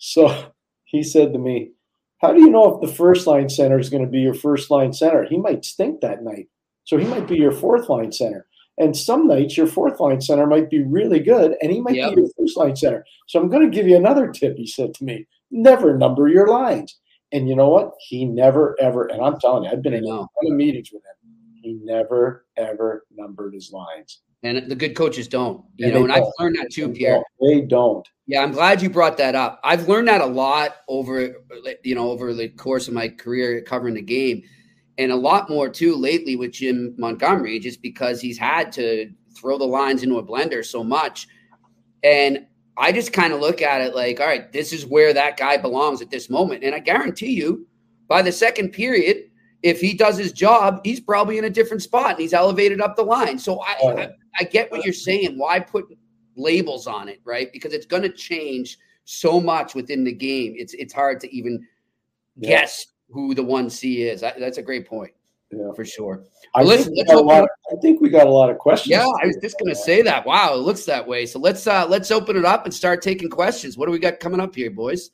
So 0.00 0.52
he 0.88 1.02
said 1.02 1.32
to 1.32 1.38
me, 1.38 1.70
How 2.18 2.32
do 2.32 2.40
you 2.40 2.50
know 2.50 2.74
if 2.74 2.80
the 2.80 2.94
first 2.94 3.26
line 3.26 3.48
center 3.48 3.78
is 3.78 3.90
going 3.90 4.04
to 4.04 4.10
be 4.10 4.20
your 4.20 4.34
first 4.34 4.70
line 4.70 4.92
center? 4.92 5.24
He 5.24 5.36
might 5.36 5.64
stink 5.64 6.00
that 6.00 6.24
night. 6.24 6.48
So 6.84 6.96
he 6.96 7.06
might 7.06 7.28
be 7.28 7.36
your 7.36 7.52
fourth 7.52 7.90
line 7.90 8.10
center. 8.10 8.46
And 8.78 8.96
some 8.96 9.26
nights 9.26 9.56
your 9.56 9.66
fourth 9.66 10.00
line 10.00 10.20
center 10.22 10.46
might 10.46 10.70
be 10.70 10.82
really 10.82 11.20
good 11.20 11.56
and 11.60 11.70
he 11.70 11.80
might 11.80 11.96
yep. 11.96 12.14
be 12.14 12.22
your 12.22 12.30
first 12.38 12.56
line 12.56 12.76
center. 12.76 13.04
So 13.26 13.40
I'm 13.40 13.50
going 13.50 13.70
to 13.70 13.76
give 13.76 13.86
you 13.86 13.96
another 13.96 14.30
tip, 14.30 14.56
he 14.56 14.66
said 14.66 14.94
to 14.94 15.04
me. 15.04 15.26
Never 15.50 15.96
number 15.98 16.28
your 16.28 16.48
lines. 16.48 16.96
And 17.30 17.48
you 17.48 17.54
know 17.54 17.68
what? 17.68 17.92
He 18.00 18.24
never 18.24 18.74
ever, 18.80 19.06
and 19.06 19.20
I'm 19.20 19.38
telling 19.38 19.64
you, 19.64 19.70
I've 19.70 19.82
been 19.82 19.94
in 19.94 20.04
a 20.04 20.06
ton 20.06 20.28
of 20.42 20.52
meetings 20.52 20.90
with 20.92 21.02
him. 21.02 21.34
He 21.62 21.74
never 21.82 22.46
ever 22.56 23.04
numbered 23.14 23.52
his 23.52 23.70
lines. 23.70 24.22
And 24.44 24.70
the 24.70 24.76
good 24.76 24.94
coaches 24.94 25.26
don't, 25.26 25.64
you 25.76 25.86
and 25.86 25.94
know, 25.94 26.04
and 26.04 26.08
don't. 26.08 26.22
I've 26.22 26.32
learned 26.38 26.56
that 26.56 26.70
too, 26.70 26.88
Pierre. 26.90 27.22
They 27.40 27.62
don't. 27.62 28.06
Yeah, 28.26 28.42
I'm 28.42 28.52
glad 28.52 28.80
you 28.80 28.88
brought 28.88 29.16
that 29.16 29.34
up. 29.34 29.58
I've 29.64 29.88
learned 29.88 30.06
that 30.08 30.20
a 30.20 30.26
lot 30.26 30.76
over, 30.86 31.34
you 31.82 31.94
know, 31.96 32.10
over 32.10 32.32
the 32.32 32.48
course 32.48 32.86
of 32.86 32.94
my 32.94 33.08
career 33.08 33.60
covering 33.62 33.94
the 33.94 34.02
game, 34.02 34.42
and 34.96 35.10
a 35.10 35.16
lot 35.16 35.50
more 35.50 35.68
too 35.68 35.96
lately 35.96 36.36
with 36.36 36.52
Jim 36.52 36.94
Montgomery, 36.98 37.58
just 37.58 37.82
because 37.82 38.20
he's 38.20 38.38
had 38.38 38.70
to 38.72 39.10
throw 39.36 39.58
the 39.58 39.64
lines 39.64 40.02
into 40.04 40.18
a 40.18 40.24
blender 40.24 40.64
so 40.64 40.84
much. 40.84 41.26
And 42.04 42.46
I 42.76 42.92
just 42.92 43.12
kind 43.12 43.32
of 43.32 43.40
look 43.40 43.60
at 43.60 43.80
it 43.80 43.96
like, 43.96 44.20
all 44.20 44.26
right, 44.26 44.52
this 44.52 44.72
is 44.72 44.86
where 44.86 45.12
that 45.14 45.36
guy 45.36 45.56
belongs 45.56 46.00
at 46.00 46.10
this 46.10 46.30
moment. 46.30 46.62
And 46.62 46.76
I 46.76 46.78
guarantee 46.78 47.32
you, 47.32 47.66
by 48.06 48.22
the 48.22 48.30
second 48.30 48.70
period, 48.70 49.27
if 49.62 49.80
he 49.80 49.94
does 49.94 50.16
his 50.16 50.32
job, 50.32 50.80
he's 50.84 51.00
probably 51.00 51.38
in 51.38 51.44
a 51.44 51.50
different 51.50 51.82
spot 51.82 52.12
and 52.12 52.20
he's 52.20 52.32
elevated 52.32 52.80
up 52.80 52.96
the 52.96 53.02
line. 53.02 53.38
So 53.38 53.60
I, 53.60 53.76
I, 53.82 54.08
I 54.38 54.44
get 54.44 54.70
what 54.70 54.84
you're 54.84 54.92
saying. 54.92 55.38
Why 55.38 55.60
put 55.60 55.86
labels 56.36 56.86
on 56.86 57.08
it, 57.08 57.20
right? 57.24 57.52
Because 57.52 57.72
it's 57.72 57.86
going 57.86 58.02
to 58.02 58.12
change 58.12 58.78
so 59.04 59.40
much 59.40 59.74
within 59.74 60.04
the 60.04 60.12
game. 60.12 60.54
It's 60.56 60.74
it's 60.74 60.92
hard 60.92 61.20
to 61.20 61.34
even 61.34 61.66
yeah. 62.36 62.60
guess 62.60 62.86
who 63.10 63.34
the 63.34 63.42
one 63.42 63.70
C 63.70 64.02
is. 64.02 64.22
I, 64.22 64.34
that's 64.38 64.58
a 64.58 64.62
great 64.62 64.86
point. 64.86 65.12
Yeah, 65.50 65.72
for 65.74 65.84
sure. 65.84 66.24
I, 66.54 66.62
listen, 66.62 66.94
think 66.94 67.08
of, 67.08 67.26
I 67.26 67.46
think 67.80 68.02
we 68.02 68.10
got 68.10 68.26
a 68.26 68.30
lot 68.30 68.50
of 68.50 68.58
questions. 68.58 68.90
Yeah, 68.90 69.06
I 69.22 69.26
was 69.26 69.38
just 69.40 69.58
going 69.58 69.70
to 69.70 69.80
say 69.80 70.02
that. 70.02 70.26
Wow, 70.26 70.52
it 70.52 70.58
looks 70.58 70.84
that 70.84 71.06
way. 71.08 71.24
So 71.24 71.38
let's 71.38 71.66
uh 71.66 71.86
let's 71.88 72.10
open 72.10 72.36
it 72.36 72.44
up 72.44 72.66
and 72.66 72.74
start 72.74 73.00
taking 73.00 73.30
questions. 73.30 73.78
What 73.78 73.86
do 73.86 73.92
we 73.92 73.98
got 73.98 74.20
coming 74.20 74.40
up 74.40 74.54
here, 74.54 74.70
boys? 74.70 75.10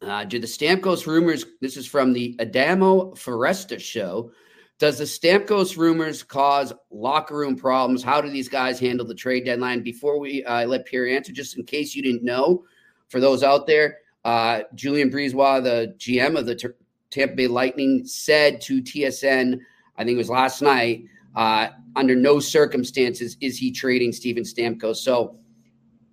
Uh, 0.00 0.24
do 0.24 0.38
the 0.38 0.46
Stamkos 0.46 1.06
rumors? 1.06 1.44
This 1.60 1.76
is 1.76 1.86
from 1.86 2.12
the 2.12 2.36
Adamo 2.40 3.14
Foresta 3.14 3.80
show. 3.80 4.30
Does 4.78 4.98
the 4.98 5.04
Stamkos 5.04 5.76
rumors 5.76 6.22
cause 6.22 6.72
locker 6.90 7.36
room 7.36 7.56
problems? 7.56 8.02
How 8.02 8.20
do 8.20 8.30
these 8.30 8.48
guys 8.48 8.78
handle 8.78 9.04
the 9.04 9.14
trade 9.14 9.44
deadline? 9.44 9.82
Before 9.82 10.20
we 10.20 10.44
uh, 10.44 10.66
let 10.66 10.86
Pierre 10.86 11.08
answer, 11.08 11.32
just 11.32 11.56
in 11.56 11.64
case 11.64 11.96
you 11.96 12.02
didn't 12.02 12.22
know, 12.22 12.64
for 13.08 13.18
those 13.18 13.42
out 13.42 13.66
there, 13.66 13.98
uh, 14.24 14.60
Julien 14.76 15.10
BriseBois, 15.10 15.64
the 15.64 15.94
GM 15.98 16.38
of 16.38 16.46
the 16.46 16.74
Tampa 17.10 17.34
Bay 17.34 17.48
Lightning 17.48 18.04
said 18.04 18.60
to 18.62 18.80
TSN, 18.80 19.58
I 19.96 20.04
think 20.04 20.14
it 20.14 20.18
was 20.18 20.30
last 20.30 20.62
night, 20.62 21.04
uh, 21.34 21.68
under 21.96 22.14
no 22.14 22.38
circumstances 22.38 23.36
is 23.40 23.58
he 23.58 23.72
trading 23.72 24.12
Steven 24.12 24.44
Stamkos. 24.44 24.96
So 24.96 25.38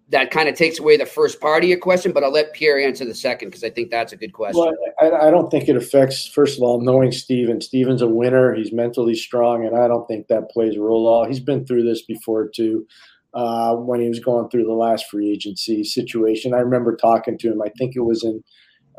that 0.10 0.30
kind 0.30 0.48
of 0.48 0.56
takes 0.56 0.80
away 0.80 0.98
the 0.98 1.06
first 1.06 1.42
part 1.42 1.64
of 1.64 1.70
your 1.70 1.80
question, 1.80 2.12
but 2.12 2.24
I'll 2.24 2.32
let 2.32 2.54
Pierre 2.54 2.80
answer 2.80 3.06
the 3.06 3.16
second 3.16 3.50
because 3.50 3.64
I 3.64 3.72
think 3.72 3.90
that's 3.90 4.14
a 4.14 4.18
good 4.18 4.34
question. 4.34 4.62
Well, 4.62 4.74
I, 5.02 5.28
I, 5.28 5.32
don't 5.32 5.50
think 5.50 5.68
it 5.68 5.76
affects, 5.76 6.28
first 6.28 6.58
of 6.58 6.64
all, 6.64 6.80
knowing 6.80 7.12
Steven. 7.12 7.60
Steven's 7.60 8.04
a 8.04 8.08
winner. 8.08 8.54
He's 8.54 8.72
mentally 8.72 9.16
strong, 9.16 9.66
and 9.66 9.76
I 9.76 9.88
don't 9.88 10.08
think 10.08 10.28
that 10.28 10.52
plays 10.52 10.76
a 10.76 10.82
role 10.82 11.08
at 11.08 11.12
all. 11.12 11.26
He's 11.26 11.40
been 11.40 11.66
through 11.66 11.84
this 11.84 12.04
before, 12.04 12.48
too, 12.48 12.86
uh, 13.34 13.76
when 13.76 14.00
he 14.00 14.08
was 14.08 14.20
going 14.20 14.50
through 14.50 14.66
the 14.66 14.74
last 14.74 15.06
free 15.10 15.32
agency 15.32 15.84
situation. 15.84 16.54
I 16.54 16.60
remember 16.60 16.96
talking 16.96 17.38
to 17.40 17.52
him. 17.52 17.62
I 17.64 17.70
think 17.78 17.96
it 17.96 18.02
was 18.02 18.24
in 18.24 18.44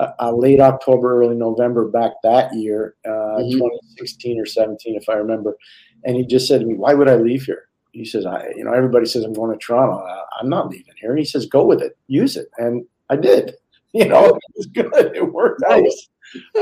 uh, 0.00 0.10
uh 0.18 0.32
late 0.32 0.60
October, 0.60 1.22
early 1.22 1.36
November 1.36 1.86
back 1.88 2.12
that 2.24 2.52
year, 2.52 2.96
uh, 3.06 3.38
mm-hmm. 3.38 3.58
2016 3.58 4.40
or 4.40 4.46
17, 4.46 4.96
if 4.96 5.08
I 5.08 5.14
remember. 5.14 5.56
And 6.04 6.16
he 6.16 6.26
just 6.26 6.48
said 6.48 6.60
to 6.60 6.66
me, 6.66 6.74
Why 6.74 6.94
would 6.94 7.08
I 7.08 7.14
leave 7.14 7.44
here? 7.44 7.65
He 7.96 8.04
says, 8.04 8.26
I, 8.26 8.52
you 8.56 8.64
know, 8.64 8.72
everybody 8.72 9.06
says 9.06 9.24
I'm 9.24 9.32
going 9.32 9.56
to 9.56 9.64
Toronto. 9.64 10.04
I'm 10.38 10.48
not 10.48 10.68
leaving 10.68 10.94
here. 11.00 11.10
And 11.10 11.18
he 11.18 11.24
says, 11.24 11.46
go 11.46 11.64
with 11.64 11.80
it, 11.80 11.96
use 12.08 12.36
it. 12.36 12.48
And 12.58 12.84
I 13.08 13.16
did, 13.16 13.54
you 13.92 14.06
know, 14.06 14.26
it 14.26 14.42
was 14.54 14.66
good. 14.66 15.16
It 15.16 15.32
worked 15.32 15.62
nice. 15.66 16.08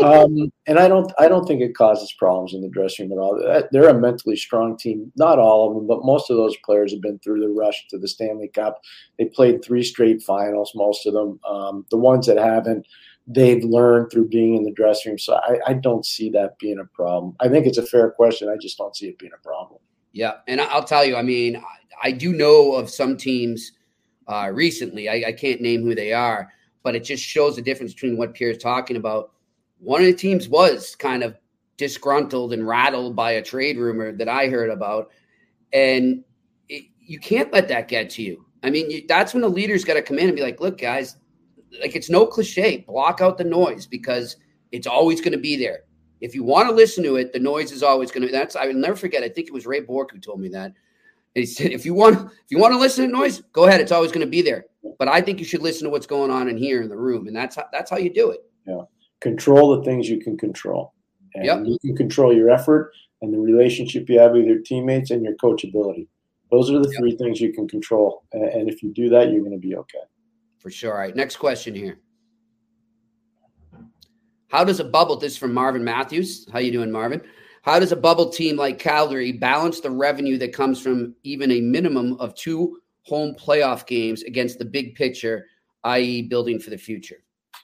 um, 0.02 0.52
and 0.66 0.78
I 0.78 0.88
don't, 0.88 1.10
I 1.18 1.26
don't 1.26 1.46
think 1.46 1.60
it 1.62 1.76
causes 1.76 2.12
problems 2.12 2.54
in 2.54 2.60
the 2.60 2.68
dressing 2.68 3.08
room 3.08 3.18
at 3.18 3.22
all. 3.22 3.64
They're 3.72 3.88
a 3.88 3.98
mentally 3.98 4.36
strong 4.36 4.76
team. 4.76 5.10
Not 5.16 5.38
all 5.38 5.68
of 5.68 5.74
them, 5.74 5.86
but 5.86 6.04
most 6.04 6.30
of 6.30 6.36
those 6.36 6.56
players 6.64 6.92
have 6.92 7.00
been 7.00 7.18
through 7.18 7.40
the 7.40 7.48
rush 7.48 7.86
to 7.88 7.98
the 7.98 8.06
Stanley 8.06 8.48
Cup. 8.48 8.80
They 9.18 9.24
played 9.24 9.64
three 9.64 9.82
straight 9.82 10.22
finals, 10.22 10.72
most 10.74 11.06
of 11.06 11.14
them. 11.14 11.40
Um, 11.48 11.86
the 11.90 11.96
ones 11.96 12.26
that 12.26 12.36
haven't, 12.36 12.86
they've 13.26 13.64
learned 13.64 14.12
through 14.12 14.28
being 14.28 14.54
in 14.54 14.64
the 14.64 14.70
dressing 14.70 15.12
room. 15.12 15.18
So 15.18 15.34
I, 15.34 15.58
I 15.66 15.72
don't 15.72 16.04
see 16.04 16.30
that 16.30 16.58
being 16.58 16.78
a 16.78 16.84
problem. 16.84 17.34
I 17.40 17.48
think 17.48 17.66
it's 17.66 17.78
a 17.78 17.86
fair 17.86 18.10
question. 18.10 18.50
I 18.50 18.56
just 18.60 18.78
don't 18.78 18.94
see 18.94 19.08
it 19.08 19.18
being 19.18 19.32
a 19.34 19.42
problem. 19.42 19.80
Yeah, 20.14 20.34
and 20.46 20.60
I'll 20.60 20.84
tell 20.84 21.04
you, 21.04 21.16
I 21.16 21.22
mean, 21.22 21.60
I 22.00 22.12
do 22.12 22.32
know 22.32 22.72
of 22.74 22.88
some 22.88 23.16
teams 23.16 23.72
uh, 24.28 24.48
recently. 24.54 25.08
I, 25.08 25.24
I, 25.28 25.32
can't 25.32 25.60
name 25.60 25.82
who 25.82 25.94
they 25.94 26.12
are, 26.12 26.52
but 26.84 26.94
it 26.94 27.02
just 27.02 27.22
shows 27.22 27.56
the 27.56 27.62
difference 27.62 27.92
between 27.92 28.16
what 28.16 28.32
Pierre's 28.32 28.58
talking 28.58 28.96
about. 28.96 29.32
One 29.80 30.00
of 30.00 30.06
the 30.06 30.14
teams 30.14 30.48
was 30.48 30.94
kind 30.94 31.24
of 31.24 31.36
disgruntled 31.76 32.52
and 32.52 32.66
rattled 32.66 33.16
by 33.16 33.32
a 33.32 33.42
trade 33.42 33.76
rumor 33.76 34.12
that 34.12 34.28
I 34.28 34.46
heard 34.46 34.70
about, 34.70 35.10
and 35.72 36.22
it, 36.68 36.84
you 37.00 37.18
can't 37.18 37.52
let 37.52 37.66
that 37.68 37.88
get 37.88 38.08
to 38.10 38.22
you. 38.22 38.46
I 38.62 38.70
mean, 38.70 38.88
you, 38.90 39.04
that's 39.08 39.34
when 39.34 39.42
the 39.42 39.48
leaders 39.48 39.84
got 39.84 39.94
to 39.94 40.02
come 40.02 40.20
in 40.20 40.28
and 40.28 40.36
be 40.36 40.42
like, 40.42 40.60
"Look, 40.60 40.78
guys, 40.78 41.16
like 41.80 41.96
it's 41.96 42.08
no 42.08 42.24
cliche. 42.24 42.84
Block 42.86 43.20
out 43.20 43.36
the 43.36 43.44
noise 43.44 43.84
because 43.84 44.36
it's 44.70 44.86
always 44.86 45.20
going 45.20 45.32
to 45.32 45.38
be 45.38 45.56
there. 45.56 45.80
If 46.20 46.34
you 46.34 46.44
want 46.44 46.68
to 46.68 46.74
listen 46.74 47.04
to 47.04 47.16
it, 47.16 47.32
the 47.32 47.38
noise 47.38 47.72
is 47.72 47.82
always 47.82 48.10
going 48.10 48.22
to. 48.22 48.28
Be. 48.28 48.32
That's 48.32 48.56
I 48.56 48.66
will 48.66 48.74
never 48.74 48.96
forget. 48.96 49.22
I 49.22 49.28
think 49.28 49.48
it 49.48 49.52
was 49.52 49.66
Ray 49.66 49.80
Bourque 49.80 50.12
who 50.12 50.18
told 50.18 50.40
me 50.40 50.48
that. 50.50 50.72
he 51.34 51.44
said, 51.46 51.72
if 51.72 51.84
you 51.84 51.94
want, 51.94 52.30
if 52.30 52.50
you 52.50 52.58
want 52.58 52.72
to 52.72 52.78
listen 52.78 53.06
to 53.06 53.12
noise, 53.12 53.42
go 53.52 53.66
ahead. 53.66 53.80
It's 53.80 53.92
always 53.92 54.12
going 54.12 54.26
to 54.26 54.30
be 54.30 54.42
there. 54.42 54.66
But 54.98 55.08
I 55.08 55.20
think 55.20 55.38
you 55.38 55.44
should 55.44 55.62
listen 55.62 55.84
to 55.84 55.90
what's 55.90 56.06
going 56.06 56.30
on 56.30 56.48
in 56.48 56.56
here 56.56 56.82
in 56.82 56.88
the 56.88 56.96
room, 56.96 57.26
and 57.26 57.36
that's 57.36 57.56
how 57.56 57.66
that's 57.72 57.90
how 57.90 57.98
you 57.98 58.12
do 58.12 58.30
it. 58.30 58.40
Yeah, 58.66 58.82
control 59.20 59.76
the 59.76 59.84
things 59.84 60.08
you 60.08 60.20
can 60.20 60.38
control. 60.38 60.94
And 61.34 61.44
yep. 61.44 61.62
you 61.64 61.78
can 61.80 61.96
control 61.96 62.32
your 62.32 62.50
effort 62.50 62.92
and 63.20 63.32
the 63.32 63.38
relationship 63.38 64.08
you 64.08 64.20
have 64.20 64.32
with 64.32 64.46
your 64.46 64.60
teammates 64.60 65.10
and 65.10 65.24
your 65.24 65.34
coachability. 65.34 66.06
Those 66.50 66.70
are 66.70 66.78
the 66.78 66.88
yep. 66.88 66.98
three 66.98 67.16
things 67.16 67.40
you 67.40 67.52
can 67.52 67.66
control. 67.66 68.22
And 68.32 68.68
if 68.68 68.82
you 68.82 68.92
do 68.92 69.08
that, 69.08 69.30
you're 69.32 69.40
going 69.40 69.52
to 69.52 69.58
be 69.58 69.74
okay. 69.76 69.98
For 70.58 70.70
sure. 70.70 70.92
All 70.92 70.98
right. 70.98 71.16
Next 71.16 71.36
question 71.36 71.74
here. 71.74 71.98
How 74.54 74.62
does 74.62 74.78
a 74.78 74.84
bubble? 74.84 75.16
This 75.16 75.36
from 75.36 75.52
Marvin 75.52 75.82
Matthews. 75.82 76.46
How 76.52 76.60
you 76.60 76.70
doing, 76.70 76.92
Marvin? 76.92 77.20
How 77.62 77.80
does 77.80 77.90
a 77.90 77.96
bubble 77.96 78.28
team 78.28 78.54
like 78.54 78.78
Calgary 78.78 79.32
balance 79.32 79.80
the 79.80 79.90
revenue 79.90 80.38
that 80.38 80.52
comes 80.52 80.80
from 80.80 81.12
even 81.24 81.50
a 81.50 81.60
minimum 81.60 82.12
of 82.20 82.36
two 82.36 82.78
home 83.02 83.34
playoff 83.34 83.84
games 83.84 84.22
against 84.22 84.60
the 84.60 84.64
big 84.64 84.94
picture, 84.94 85.46
i.e., 85.82 86.22
building 86.22 86.60
for 86.60 86.70
the 86.70 86.78
future? 86.78 87.16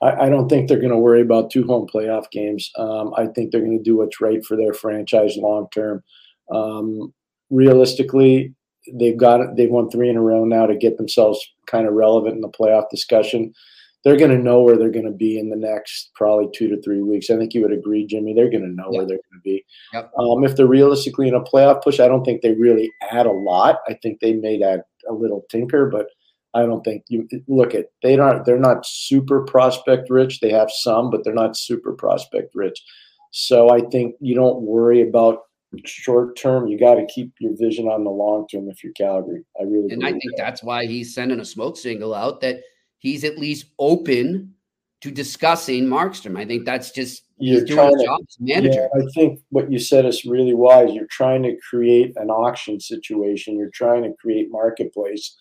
I, 0.03 0.23
I 0.23 0.29
don't 0.29 0.49
think 0.49 0.67
they're 0.67 0.81
going 0.81 0.91
to 0.91 0.99
worry 0.99 1.21
about 1.21 1.53
two 1.53 1.65
home 1.65 1.87
playoff 1.87 2.29
games. 2.33 2.69
Um, 2.77 3.15
I 3.17 3.29
think 3.29 3.53
they're 3.53 3.61
going 3.61 3.79
to 3.79 3.85
do 3.85 3.99
what's 3.99 4.21
right 4.21 4.45
for 4.45 4.57
their 4.57 4.75
franchise 4.75 5.37
long 5.37 5.69
term. 5.73 6.03
Um, 6.51 7.15
realistically, 7.51 8.53
they've 8.95 9.17
got 9.17 9.55
they've 9.55 9.71
won 9.71 9.91
three 9.91 10.11
in 10.11 10.17
a 10.17 10.23
row 10.23 10.45
now 10.45 10.67
to 10.67 10.75
get 10.75 10.97
themselves 10.97 11.39
kind 11.69 11.87
of 11.87 11.95
relevant 11.95 12.35
in 12.35 12.41
the 12.41 12.49
playoff 12.49 12.91
discussion 12.91 13.55
they're 14.05 14.17
going 14.17 14.31
to 14.31 14.39
know 14.39 14.63
where 14.63 14.77
they're 14.79 14.91
going 14.91 15.05
to 15.05 15.11
be 15.11 15.39
in 15.39 15.51
the 15.51 15.57
next 15.57 16.11
probably 16.15 16.49
two 16.55 16.69
to 16.69 16.81
three 16.83 17.03
weeks. 17.03 17.29
I 17.29 17.37
think 17.37 17.53
you 17.53 17.61
would 17.63 17.73
agree, 17.73 18.07
Jimmy. 18.07 18.33
They're 18.33 18.51
going 18.51 18.63
to 18.63 18.69
know 18.69 18.91
yep. 18.91 18.99
where 18.99 19.07
they're 19.07 19.17
going 19.17 19.41
to 19.41 19.45
be. 19.45 19.65
Yep. 19.93 20.11
Um, 20.19 20.45
if 20.45 20.57
they're 20.57 20.67
realistically 20.67 21.29
in 21.29 21.35
a 21.35 21.41
playoff 21.41 21.83
push, 21.83 22.01
I 22.01 22.09
don't 22.09 22.25
think 22.25 22.41
they 22.41 22.55
really 22.55 22.91
add 23.11 23.27
a 23.27 23.33
lot. 23.33 23.81
I 23.89 23.95
think 23.95 24.21
they 24.21 24.33
may 24.33 24.63
add 24.63 24.83
a 25.09 25.13
little 25.13 25.45
tinker, 25.51 25.89
but 25.91 26.07
I 26.55 26.63
don't 26.63 26.83
think 26.83 27.05
you 27.09 27.29
look 27.47 27.75
at 27.75 27.87
they 28.03 28.17
don't 28.17 28.45
they're 28.45 28.59
not 28.59 28.87
super 28.87 29.43
prospect 29.43 30.11
rich. 30.11 30.41
They 30.41 30.51
have 30.51 30.71
some, 30.71 31.11
but 31.11 31.23
they're 31.23 31.35
not 31.35 31.57
super 31.57 31.93
prospect 31.93 32.55
rich. 32.55 32.83
So 33.31 33.71
I 33.71 33.83
think 33.93 34.17
you 34.21 34.35
don't 34.35 34.63
worry 34.63 35.03
about 35.03 35.43
short 35.85 36.37
term. 36.37 36.67
You 36.67 36.79
got 36.79 36.95
to 36.95 37.07
keep 37.07 37.33
your 37.39 37.53
vision 37.57 37.87
on 37.87 38.03
the 38.03 38.11
long 38.11 38.49
term 38.49 38.69
if 38.69 38.83
you're 38.83 38.93
Calgary. 38.95 39.45
I 39.61 39.65
really 39.65 39.91
and 39.91 40.05
I 40.05 40.11
think 40.11 40.25
that. 40.37 40.39
that's 40.39 40.63
why 40.63 40.87
he's 40.87 41.15
sending 41.15 41.41
a 41.41 41.45
smoke 41.45 41.77
signal 41.77 42.15
out 42.15 42.41
that 42.41 42.61
he's 43.01 43.25
at 43.25 43.39
least 43.39 43.67
open 43.79 44.55
to 45.01 45.11
discussing 45.11 45.87
Markstrom. 45.87 46.39
I 46.39 46.45
think 46.45 46.65
that's 46.65 46.93
just 46.93 47.25
you're 47.39 47.65
doing 47.65 47.97
his 47.97 48.05
job 48.05 48.21
as 48.29 48.37
manager. 48.39 48.89
Yeah, 48.95 49.03
I 49.03 49.07
think 49.15 49.41
what 49.49 49.73
you 49.73 49.79
said 49.79 50.05
is 50.05 50.25
really 50.25 50.55
wise. 50.55 50.93
You're 50.93 51.07
trying 51.11 51.43
to 51.45 51.57
create 51.69 52.13
an 52.17 52.31
auction 52.31 52.79
situation. 52.79 53.59
You're 53.59 53.71
trying 53.71 54.03
to 54.05 54.13
create 54.21 54.49
marketplace, 54.51 55.37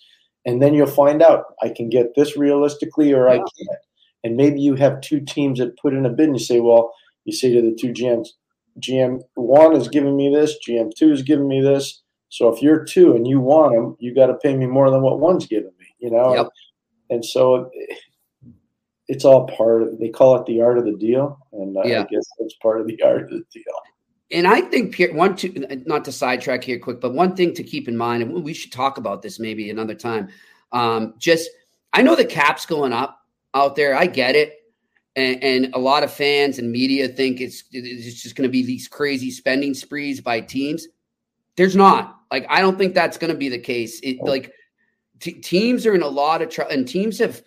and 0.45 0.61
then 0.61 0.73
you'll 0.73 0.87
find 0.87 1.21
out 1.21 1.43
I 1.61 1.69
can 1.69 1.89
get 1.89 2.15
this 2.15 2.37
realistically 2.37 3.13
or 3.13 3.27
yeah. 3.27 3.33
I 3.33 3.37
can't. 3.37 3.79
And 4.23 4.35
maybe 4.35 4.59
you 4.59 4.75
have 4.75 5.01
two 5.01 5.21
teams 5.21 5.59
that 5.59 5.77
put 5.77 5.93
in 5.93 6.05
a 6.05 6.09
bid, 6.09 6.27
and 6.27 6.39
you 6.39 6.43
say, 6.43 6.59
well, 6.61 6.93
you 7.25 7.33
say 7.33 7.53
to 7.53 7.61
the 7.61 7.75
two 7.75 7.91
GMs, 7.91 8.29
GM 8.79 9.21
one 9.35 9.75
is 9.75 9.89
giving 9.89 10.15
me 10.15 10.33
this, 10.33 10.55
GM 10.67 10.91
two 10.97 11.11
is 11.11 11.21
giving 11.21 11.47
me 11.47 11.61
this. 11.61 12.01
So 12.29 12.47
if 12.47 12.61
you're 12.61 12.85
two 12.85 13.15
and 13.15 13.27
you 13.27 13.41
want 13.41 13.73
them, 13.73 13.97
you 13.99 14.13
got 14.15 14.27
to 14.27 14.35
pay 14.35 14.55
me 14.55 14.67
more 14.67 14.91
than 14.91 15.01
what 15.01 15.19
one's 15.19 15.47
giving 15.47 15.73
me. 15.77 15.87
You 15.99 16.11
know. 16.11 16.33
Yep 16.33 16.47
and 17.09 17.23
so 17.23 17.69
it's 19.07 19.25
all 19.25 19.47
part 19.47 19.81
of 19.81 19.99
they 19.99 20.09
call 20.09 20.37
it 20.37 20.45
the 20.45 20.61
art 20.61 20.77
of 20.77 20.85
the 20.85 20.95
deal 20.95 21.37
and 21.53 21.75
yeah. 21.83 22.01
i 22.01 22.03
guess 22.03 22.25
that's 22.39 22.53
part 22.61 22.79
of 22.79 22.87
the 22.87 23.01
art 23.03 23.23
of 23.23 23.29
the 23.29 23.43
deal 23.51 23.63
and 24.31 24.47
i 24.47 24.61
think 24.61 24.95
one 25.13 25.35
to 25.35 25.49
not 25.85 26.05
to 26.05 26.11
sidetrack 26.11 26.63
here 26.63 26.79
quick 26.79 27.01
but 27.01 27.13
one 27.13 27.35
thing 27.35 27.53
to 27.53 27.63
keep 27.63 27.87
in 27.87 27.97
mind 27.97 28.23
and 28.23 28.43
we 28.43 28.53
should 28.53 28.71
talk 28.71 28.97
about 28.97 29.21
this 29.21 29.39
maybe 29.39 29.69
another 29.69 29.95
time 29.95 30.29
um, 30.71 31.15
just 31.17 31.49
i 31.93 32.01
know 32.01 32.15
the 32.15 32.23
cap's 32.23 32.65
going 32.65 32.93
up 32.93 33.19
out 33.53 33.75
there 33.75 33.95
i 33.95 34.05
get 34.05 34.35
it 34.35 34.55
and, 35.15 35.43
and 35.43 35.75
a 35.75 35.79
lot 35.79 36.03
of 36.03 36.13
fans 36.13 36.59
and 36.59 36.71
media 36.71 37.07
think 37.07 37.41
it's 37.41 37.63
it's 37.71 38.21
just 38.21 38.35
going 38.35 38.47
to 38.47 38.51
be 38.51 38.63
these 38.63 38.87
crazy 38.87 39.31
spending 39.31 39.73
sprees 39.73 40.21
by 40.21 40.39
teams 40.39 40.87
there's 41.57 41.75
not 41.75 42.19
like 42.31 42.45
i 42.49 42.61
don't 42.61 42.77
think 42.77 42.93
that's 42.93 43.17
going 43.17 43.31
to 43.31 43.37
be 43.37 43.49
the 43.49 43.59
case 43.59 43.99
it, 44.01 44.17
oh. 44.21 44.25
like 44.25 44.53
t- 45.19 45.33
teams 45.33 45.85
are 45.85 45.95
in 45.95 46.01
a 46.01 46.07
lot 46.07 46.41
of 46.41 46.49
trouble, 46.49 46.71
and 46.71 46.87
teams 46.87 47.19
have 47.19 47.41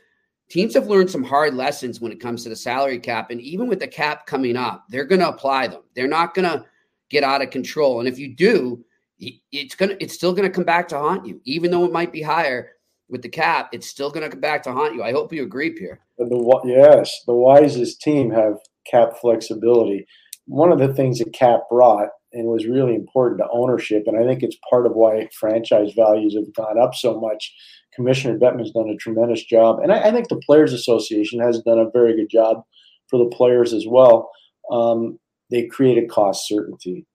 teams 0.48 0.74
have 0.74 0.86
learned 0.86 1.10
some 1.10 1.24
hard 1.24 1.54
lessons 1.54 2.00
when 2.00 2.12
it 2.12 2.20
comes 2.20 2.42
to 2.42 2.48
the 2.48 2.56
salary 2.56 2.98
cap. 2.98 3.30
And 3.30 3.40
even 3.40 3.68
with 3.68 3.80
the 3.80 3.88
cap 3.88 4.26
coming 4.26 4.56
up, 4.56 4.84
they're 4.90 5.06
going 5.06 5.20
to 5.20 5.28
apply 5.28 5.68
them. 5.68 5.82
They're 5.94 6.06
not 6.06 6.34
going 6.34 6.44
to 6.44 6.64
get 7.08 7.24
out 7.24 7.40
of 7.40 7.50
control. 7.50 8.00
And 8.00 8.08
if 8.08 8.18
you 8.18 8.34
do, 8.34 8.84
it's 9.18 9.74
gonna 9.74 9.96
it's 10.00 10.14
still 10.14 10.32
going 10.32 10.48
to 10.48 10.54
come 10.54 10.64
back 10.64 10.88
to 10.88 10.98
haunt 10.98 11.26
you, 11.26 11.40
even 11.44 11.70
though 11.70 11.84
it 11.84 11.92
might 11.92 12.12
be 12.12 12.22
higher 12.22 12.72
with 13.08 13.22
the 13.22 13.28
cap. 13.28 13.70
It's 13.72 13.88
still 13.88 14.10
going 14.10 14.24
to 14.24 14.30
come 14.30 14.40
back 14.40 14.62
to 14.64 14.72
haunt 14.72 14.94
you. 14.94 15.02
I 15.02 15.12
hope 15.12 15.32
you 15.32 15.42
agree, 15.42 15.70
Pierre. 15.70 16.00
The 16.18 16.60
yes, 16.64 17.22
the 17.26 17.34
wisest 17.34 18.00
team 18.00 18.30
have 18.30 18.54
cap 18.90 19.14
flexibility. 19.20 20.06
One 20.46 20.72
of 20.72 20.78
the 20.78 20.92
things 20.92 21.18
that 21.18 21.32
cap 21.32 21.60
brought 21.70 22.08
and 22.32 22.46
was 22.46 22.66
really 22.66 22.94
important 22.94 23.40
to 23.40 23.48
ownership. 23.52 24.04
And 24.06 24.18
I 24.18 24.26
think 24.26 24.42
it's 24.42 24.56
part 24.68 24.86
of 24.86 24.92
why 24.92 25.28
franchise 25.38 25.92
values 25.94 26.34
have 26.34 26.52
gone 26.54 26.78
up 26.78 26.94
so 26.94 27.20
much. 27.20 27.54
Commissioner 27.94 28.38
Bettman's 28.38 28.72
done 28.72 28.88
a 28.88 28.96
tremendous 28.96 29.44
job. 29.44 29.80
And 29.80 29.92
I, 29.92 30.08
I 30.08 30.10
think 30.10 30.28
the 30.28 30.40
Players 30.44 30.72
Association 30.72 31.40
has 31.40 31.60
done 31.60 31.78
a 31.78 31.90
very 31.90 32.16
good 32.16 32.30
job 32.30 32.62
for 33.08 33.18
the 33.18 33.36
players 33.36 33.72
as 33.72 33.86
well. 33.86 34.30
Um, 34.70 35.18
they 35.50 35.66
created 35.66 36.10
cost 36.10 36.48
certainty. 36.48 37.06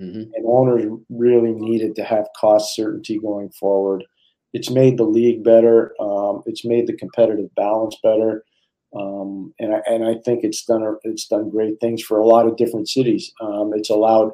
Mm-hmm. 0.00 0.32
And 0.34 0.44
owners 0.46 0.84
really 1.08 1.52
needed 1.52 1.94
to 1.96 2.04
have 2.04 2.26
cost 2.38 2.74
certainty 2.74 3.18
going 3.18 3.50
forward. 3.50 4.04
It's 4.52 4.70
made 4.70 4.98
the 4.98 5.04
league 5.04 5.44
better. 5.44 5.94
Um, 6.00 6.42
it's 6.46 6.64
made 6.64 6.88
the 6.88 6.96
competitive 6.96 7.54
balance 7.54 7.96
better. 8.02 8.44
Um, 8.96 9.52
and 9.58 9.74
I, 9.74 9.80
and 9.86 10.04
I 10.04 10.14
think 10.24 10.44
it's 10.44 10.64
done 10.64 10.96
it's 11.02 11.26
done 11.26 11.50
great 11.50 11.80
things 11.80 12.02
for 12.02 12.18
a 12.18 12.26
lot 12.26 12.46
of 12.46 12.56
different 12.56 12.88
cities. 12.88 13.32
Um, 13.40 13.72
it's 13.74 13.90
allowed 13.90 14.32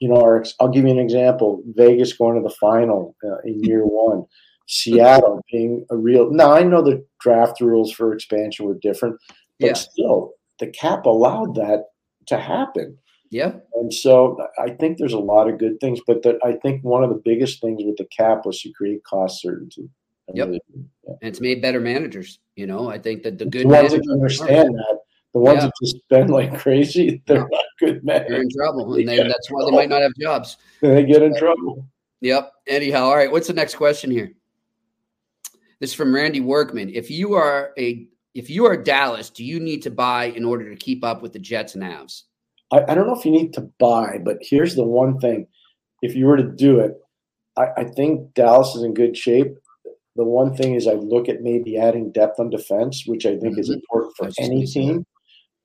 you 0.00 0.08
know, 0.08 0.42
I'll 0.60 0.68
give 0.68 0.84
you 0.84 0.90
an 0.90 0.98
example: 0.98 1.62
Vegas 1.74 2.12
going 2.12 2.36
to 2.36 2.42
the 2.42 2.54
final 2.54 3.16
uh, 3.24 3.38
in 3.44 3.62
year 3.62 3.84
one, 3.84 4.24
Seattle 4.66 5.40
being 5.50 5.84
a 5.90 5.96
real. 5.96 6.30
Now 6.30 6.52
I 6.52 6.62
know 6.62 6.82
the 6.82 7.04
draft 7.20 7.60
rules 7.60 7.92
for 7.92 8.12
expansion 8.12 8.66
were 8.66 8.78
different, 8.80 9.16
but 9.60 9.66
yeah. 9.68 9.72
still, 9.74 10.32
the 10.58 10.68
cap 10.68 11.06
allowed 11.06 11.54
that 11.56 11.86
to 12.26 12.38
happen. 12.38 12.98
Yeah, 13.30 13.52
and 13.74 13.92
so 13.92 14.38
I 14.58 14.70
think 14.70 14.98
there's 14.98 15.12
a 15.12 15.18
lot 15.18 15.48
of 15.48 15.58
good 15.58 15.80
things, 15.80 16.00
but 16.06 16.22
the, 16.22 16.38
I 16.44 16.52
think 16.62 16.82
one 16.82 17.04
of 17.04 17.10
the 17.10 17.20
biggest 17.22 17.60
things 17.60 17.82
with 17.84 17.96
the 17.96 18.06
cap 18.16 18.46
was 18.46 18.60
to 18.62 18.72
create 18.72 19.04
cost 19.04 19.42
certainty. 19.42 19.90
Yep. 20.34 20.46
really. 20.46 20.60
Yeah. 20.74 21.14
and 21.22 21.28
it's 21.28 21.40
made 21.40 21.62
better 21.62 21.80
managers. 21.80 22.38
You 22.56 22.66
know, 22.66 22.90
I 22.90 22.98
think 22.98 23.22
that 23.22 23.38
the 23.38 23.46
good 23.46 23.64
the 23.64 23.68
ones 23.68 23.92
that 23.92 24.06
understand 24.10 24.74
that, 24.74 24.98
the 25.38 25.44
ones 25.44 25.58
Yeah. 25.58 25.66
that 25.66 25.72
just 25.82 25.96
spend 25.98 26.30
like 26.30 26.58
crazy, 26.58 27.22
they're 27.26 27.36
Yeah. 27.38 27.42
not 27.50 27.64
good 27.78 28.04
men. 28.04 28.24
They're 28.28 28.42
in 28.42 28.50
trouble, 28.50 28.94
and 28.94 29.08
they, 29.08 29.16
that's 29.16 29.50
why 29.50 29.64
they 29.64 29.70
might 29.70 29.88
not 29.88 30.02
have 30.02 30.12
jobs. 30.20 30.56
They 30.80 31.04
get 31.04 31.22
in 31.22 31.36
trouble. 31.36 31.86
Yep. 32.20 32.52
Anyhow, 32.66 33.04
all 33.04 33.16
right. 33.16 33.30
What's 33.30 33.46
the 33.46 33.52
next 33.52 33.76
question 33.76 34.10
here? 34.10 34.32
This 35.80 35.90
is 35.90 35.94
from 35.94 36.12
Randy 36.14 36.40
Workman. 36.40 36.90
If 36.92 37.10
you 37.10 37.34
are 37.34 37.72
a 37.78 38.08
if 38.34 38.50
you 38.50 38.66
are 38.66 38.76
Dallas, 38.76 39.30
do 39.30 39.44
you 39.44 39.58
need 39.60 39.82
to 39.82 39.90
buy 39.90 40.26
in 40.26 40.44
order 40.44 40.68
to 40.68 40.76
keep 40.76 41.04
up 41.04 41.22
with 41.22 41.32
the 41.32 41.38
Jets 41.38 41.74
and 41.74 41.82
Avs? 41.84 42.22
I, 42.72 42.82
I 42.88 42.94
don't 42.94 43.06
know 43.06 43.16
if 43.18 43.24
you 43.24 43.30
need 43.30 43.52
to 43.54 43.62
buy, 43.78 44.18
but 44.22 44.38
here's 44.40 44.74
the 44.74 44.84
one 44.84 45.18
thing: 45.20 45.46
if 46.02 46.14
you 46.16 46.26
were 46.26 46.36
to 46.36 46.42
do 46.42 46.80
it, 46.80 46.94
I, 47.56 47.66
I 47.78 47.84
think 47.84 48.34
Dallas 48.34 48.74
is 48.74 48.82
in 48.82 48.94
good 48.94 49.16
shape. 49.16 49.54
The 50.16 50.24
one 50.24 50.56
thing 50.56 50.74
is, 50.74 50.88
I 50.88 50.94
look 50.94 51.28
at 51.28 51.42
maybe 51.42 51.78
adding 51.78 52.10
depth 52.10 52.40
on 52.40 52.50
defense, 52.50 53.04
which 53.06 53.24
I 53.24 53.36
think 53.38 53.56
is 53.56 53.70
Mhm. 53.70 53.74
important 53.74 54.16
for 54.16 54.28
any 54.42 54.66
team. 54.66 55.06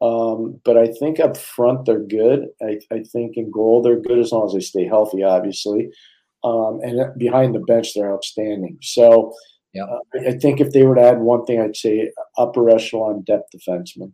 Um, 0.04 0.60
but 0.66 0.78
I 0.78 0.88
think 0.88 1.22
up 1.22 1.38
front 1.38 1.86
they're 1.86 2.00
good. 2.00 2.50
I, 2.62 2.78
I 2.92 3.04
think 3.04 3.38
in 3.38 3.50
goal 3.50 3.82
they're 3.82 4.02
good 4.02 4.20
as 4.20 4.34
long 4.34 4.46
as 4.48 4.54
they 4.54 4.60
stay 4.60 4.86
healthy, 4.86 5.24
obviously. 5.24 5.92
Um, 6.44 6.82
and 6.84 7.18
behind 7.18 7.56
the 7.56 7.62
bench 7.62 7.94
they're 7.94 8.12
outstanding. 8.14 8.78
So 8.82 9.34
uh, 9.80 10.00
I- 10.28 10.38
think 10.38 10.60
if 10.60 10.72
they 10.74 10.84
were 10.84 10.96
to 10.96 11.02
add 11.02 11.20
one 11.22 11.46
thing, 11.46 11.62
I'd 11.62 11.78
say 11.78 12.12
upper 12.38 12.70
echelon 12.70 13.22
depth 13.22 13.50
defenseman. 13.56 14.12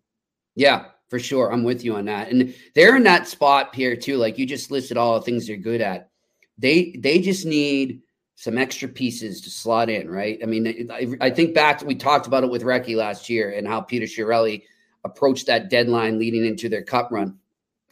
Yeah, 0.55 0.85
for 1.09 1.17
sure. 1.17 1.51
I'm 1.51 1.63
with 1.63 1.83
you 1.83 1.95
on 1.95 2.05
that. 2.05 2.29
And 2.29 2.53
they're 2.75 2.95
in 2.95 3.03
that 3.03 3.27
spot 3.27 3.73
here 3.73 3.95
too. 3.95 4.17
Like 4.17 4.37
you 4.37 4.45
just 4.45 4.69
listed 4.69 4.95
all 4.95 5.15
the 5.15 5.25
things 5.25 5.47
they're 5.47 5.57
good 5.57 5.81
at. 5.81 6.11
They 6.59 6.95
they 6.99 7.19
just 7.19 7.47
need 7.47 8.01
some 8.35 8.59
extra 8.59 8.87
pieces 8.87 9.41
to 9.41 9.49
slot 9.49 9.89
in, 9.89 10.07
right? 10.09 10.39
I 10.43 10.45
mean, 10.45 10.89
I, 10.91 11.07
I 11.19 11.29
think 11.29 11.55
back 11.55 11.81
we 11.81 11.95
talked 11.95 12.27
about 12.27 12.43
it 12.43 12.51
with 12.51 12.63
Recchi 12.63 12.95
last 12.95 13.27
year 13.27 13.51
and 13.51 13.67
how 13.67 13.81
Peter 13.81 14.05
Chiarelli 14.05 14.63
approached 15.09 15.47
that 15.47 15.69
deadline 15.69 16.19
leading 16.19 16.45
into 16.45 16.69
their 16.69 16.83
cup 16.83 17.11
run. 17.11 17.37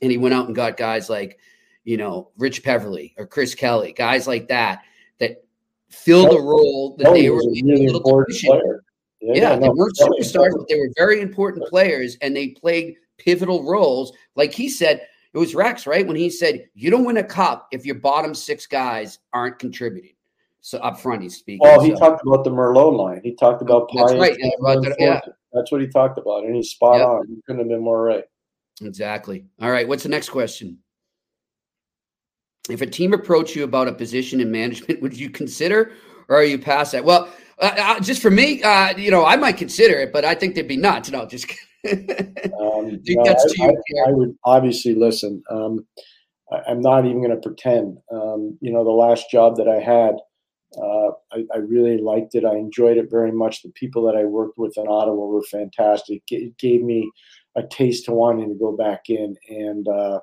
And 0.02 0.12
he 0.12 0.18
went 0.18 0.34
out 0.36 0.46
and 0.48 0.56
got 0.56 0.78
guys 0.78 1.10
like, 1.10 1.40
you 1.84 1.98
know, 1.98 2.30
Rich 2.38 2.64
Peverly 2.64 3.14
or 3.18 3.26
Chris 3.26 3.56
Kelly, 3.56 3.94
guys 3.94 4.28
like 4.28 4.48
that 4.50 4.82
that 5.20 5.44
filled 5.90 6.32
the 6.32 6.40
role 6.42 6.96
that 6.98 7.06
Kelly 7.06 7.22
they 7.24 7.30
were 7.30 7.38
was 7.38 7.46
a 7.48 7.60
in 7.60 7.66
really 7.68 7.86
little 7.88 8.02
important 8.02 8.38
player. 8.40 8.84
yeah, 9.22 9.56
they 9.56 9.66
no, 9.68 9.74
weren't 9.74 9.98
Kelly- 9.98 10.20
superstars, 10.22 10.52
but 10.58 10.68
they 10.70 10.76
were 10.78 10.90
very 10.98 11.22
important 11.22 11.66
players, 11.68 12.18
and 12.22 12.36
they 12.36 12.50
played 12.50 12.96
pivotal 13.18 13.64
roles. 13.64 14.12
Like 14.36 14.54
he 14.54 14.70
said, 14.70 15.02
it 15.34 15.38
was 15.38 15.56
Rex, 15.56 15.88
right? 15.88 16.06
When 16.06 16.16
he 16.18 16.30
said, 16.30 16.68
"You 16.76 16.92
don't 16.92 17.06
win 17.06 17.18
a 17.18 17.24
cup 17.24 17.68
if 17.72 17.86
your 17.86 17.96
bottom 17.96 18.34
six 18.36 18.68
guys 18.68 19.20
aren't 19.34 19.58
contributing." 19.60 20.14
So 20.62 20.78
up 20.80 21.00
front, 21.00 21.22
he's 21.24 21.38
speaking. 21.38 21.66
Oh, 21.66 21.80
he 21.82 21.92
so- 21.92 21.98
talked 22.00 22.22
about 22.28 22.44
the 22.44 22.50
Merlot 22.52 22.96
line. 22.98 23.22
He 23.24 23.34
talked 23.36 23.62
about 23.62 23.90
That's 23.96 24.14
right, 24.14 24.36
yeah, 24.38 24.50
about 24.60 24.84
that- 24.84 24.96
yeah. 25.00 25.22
That's 25.58 25.72
what 25.72 25.82
he 25.82 25.88
talked 25.88 26.18
about, 26.20 26.44
and 26.44 26.56
he's 26.56 26.70
spot 26.70 27.00
Yep. 27.00 27.08
on. 27.08 27.28
He 27.28 27.42
couldn't 27.46 27.60
have 27.62 27.70
been 27.70 27.82
more 27.84 28.04
right. 28.04 28.24
exactly. 28.82 29.46
All 29.60 29.72
right, 29.72 29.88
what's 29.88 30.04
the 30.04 30.10
next 30.10 30.30
question? 30.30 30.78
If 32.70 32.82
a 32.82 32.86
team 32.86 33.14
approached 33.14 33.56
you 33.56 33.64
about 33.64 33.88
a 33.88 33.94
position 33.94 34.40
in 34.40 34.52
management, 34.52 35.02
would 35.02 35.18
you 35.18 35.30
consider, 35.30 35.94
or 36.30 36.38
are 36.38 36.44
you 36.44 36.60
past 36.60 36.92
that? 36.92 37.04
Well, 37.04 37.28
uh, 37.60 37.72
uh, 37.76 38.00
just 38.02 38.22
for 38.22 38.30
me, 38.30 38.62
uh, 38.62 38.96
you 38.98 39.10
know, 39.10 39.26
I 39.26 39.36
might 39.36 39.58
consider 39.58 39.98
it, 40.00 40.14
but 40.14 40.26
I 40.26 40.36
think 40.36 40.54
they'd 40.56 40.68
be 40.68 40.78
nuts. 40.78 41.10
No, 41.12 41.26
just. 41.26 41.52
Um, 41.88 43.00
no, 43.06 43.24
I, 43.24 43.36
I-. 43.62 44.10
I 44.10 44.12
would 44.12 44.36
obviously 44.44 44.94
listen. 44.94 45.42
Um, 45.50 45.86
I, 46.52 46.60
I'm 46.68 46.82
not 46.82 47.06
even 47.06 47.20
going 47.20 47.32
to 47.32 47.38
pretend. 47.38 47.98
Um, 48.12 48.58
you 48.60 48.74
know, 48.74 48.84
the 48.84 48.90
last 48.90 49.32
job 49.32 49.56
that 49.58 49.70
I 49.70 49.80
had, 49.80 50.16
uh, 50.76 51.12
I, 51.32 51.46
I 51.54 51.58
really 51.58 51.98
liked 51.98 52.36
it. 52.36 52.46
I 52.46 52.56
enjoyed 52.56 52.98
it 52.98 53.10
very 53.10 53.32
much. 53.32 53.62
The 53.62 53.72
people 53.72 54.04
that 54.06 54.16
I 54.16 54.26
worked 54.26 54.58
with 54.58 54.78
in 54.78 54.88
Ottawa 54.88 55.26
were 55.26 55.44
fantastic. 55.44 56.24
It 56.30 56.58
gave 56.58 56.84
me 56.84 57.10
a 57.56 57.64
taste 57.64 58.06
to 58.06 58.12
wanting 58.12 58.50
to 58.50 58.56
go 58.56 58.76
back 58.76 59.10
in, 59.10 59.36
and 59.50 59.88
uh, 59.88 60.20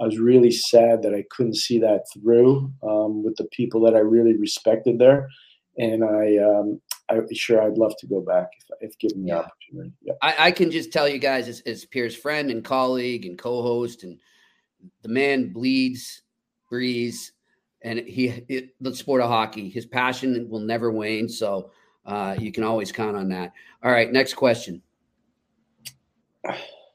I 0.00 0.04
was 0.04 0.18
really 0.18 0.50
sad 0.50 1.02
that 1.02 1.14
I 1.14 1.24
couldn't 1.30 1.56
see 1.56 1.78
that 1.80 2.04
through 2.14 2.72
um, 2.82 3.22
with 3.22 3.36
the 3.36 3.48
people 3.52 3.80
that 3.82 3.94
I 3.94 3.98
really 3.98 4.36
respected 4.36 4.98
there. 4.98 5.28
And 5.78 6.02
I, 6.02 6.36
um, 6.38 6.80
I 7.10 7.20
sure 7.32 7.60
I'd 7.62 7.76
love 7.78 7.94
to 7.98 8.06
go 8.06 8.20
back 8.20 8.48
if, 8.80 8.92
if 8.92 8.98
given 8.98 9.22
the 9.22 9.28
Yeah. 9.28 9.38
opportunity. 9.38 9.92
Yeah. 10.02 10.14
I, 10.22 10.34
I 10.38 10.50
can 10.52 10.70
just 10.70 10.92
tell 10.92 11.08
you 11.08 11.18
guys 11.18 11.48
as, 11.48 11.60
as 11.60 11.84
Pierre's 11.84 12.16
friend 12.16 12.50
and 12.50 12.64
colleague 12.64 13.26
and 13.26 13.38
co-host 13.38 14.02
and 14.04 14.18
the 15.02 15.08
man 15.08 15.52
bleeds, 15.52 16.22
breathes, 16.70 17.32
and 17.82 18.00
he 18.00 18.28
it, 18.48 18.74
the 18.80 18.94
sport 18.94 19.20
of 19.20 19.28
hockey. 19.28 19.68
His 19.68 19.86
passion 19.86 20.48
will 20.48 20.60
never 20.60 20.90
wane, 20.90 21.28
so 21.28 21.70
uh, 22.06 22.36
you 22.38 22.52
can 22.52 22.64
always 22.64 22.92
count 22.92 23.16
on 23.16 23.28
that. 23.28 23.52
All 23.82 23.90
right, 23.90 24.10
next 24.12 24.34
question. 24.34 24.82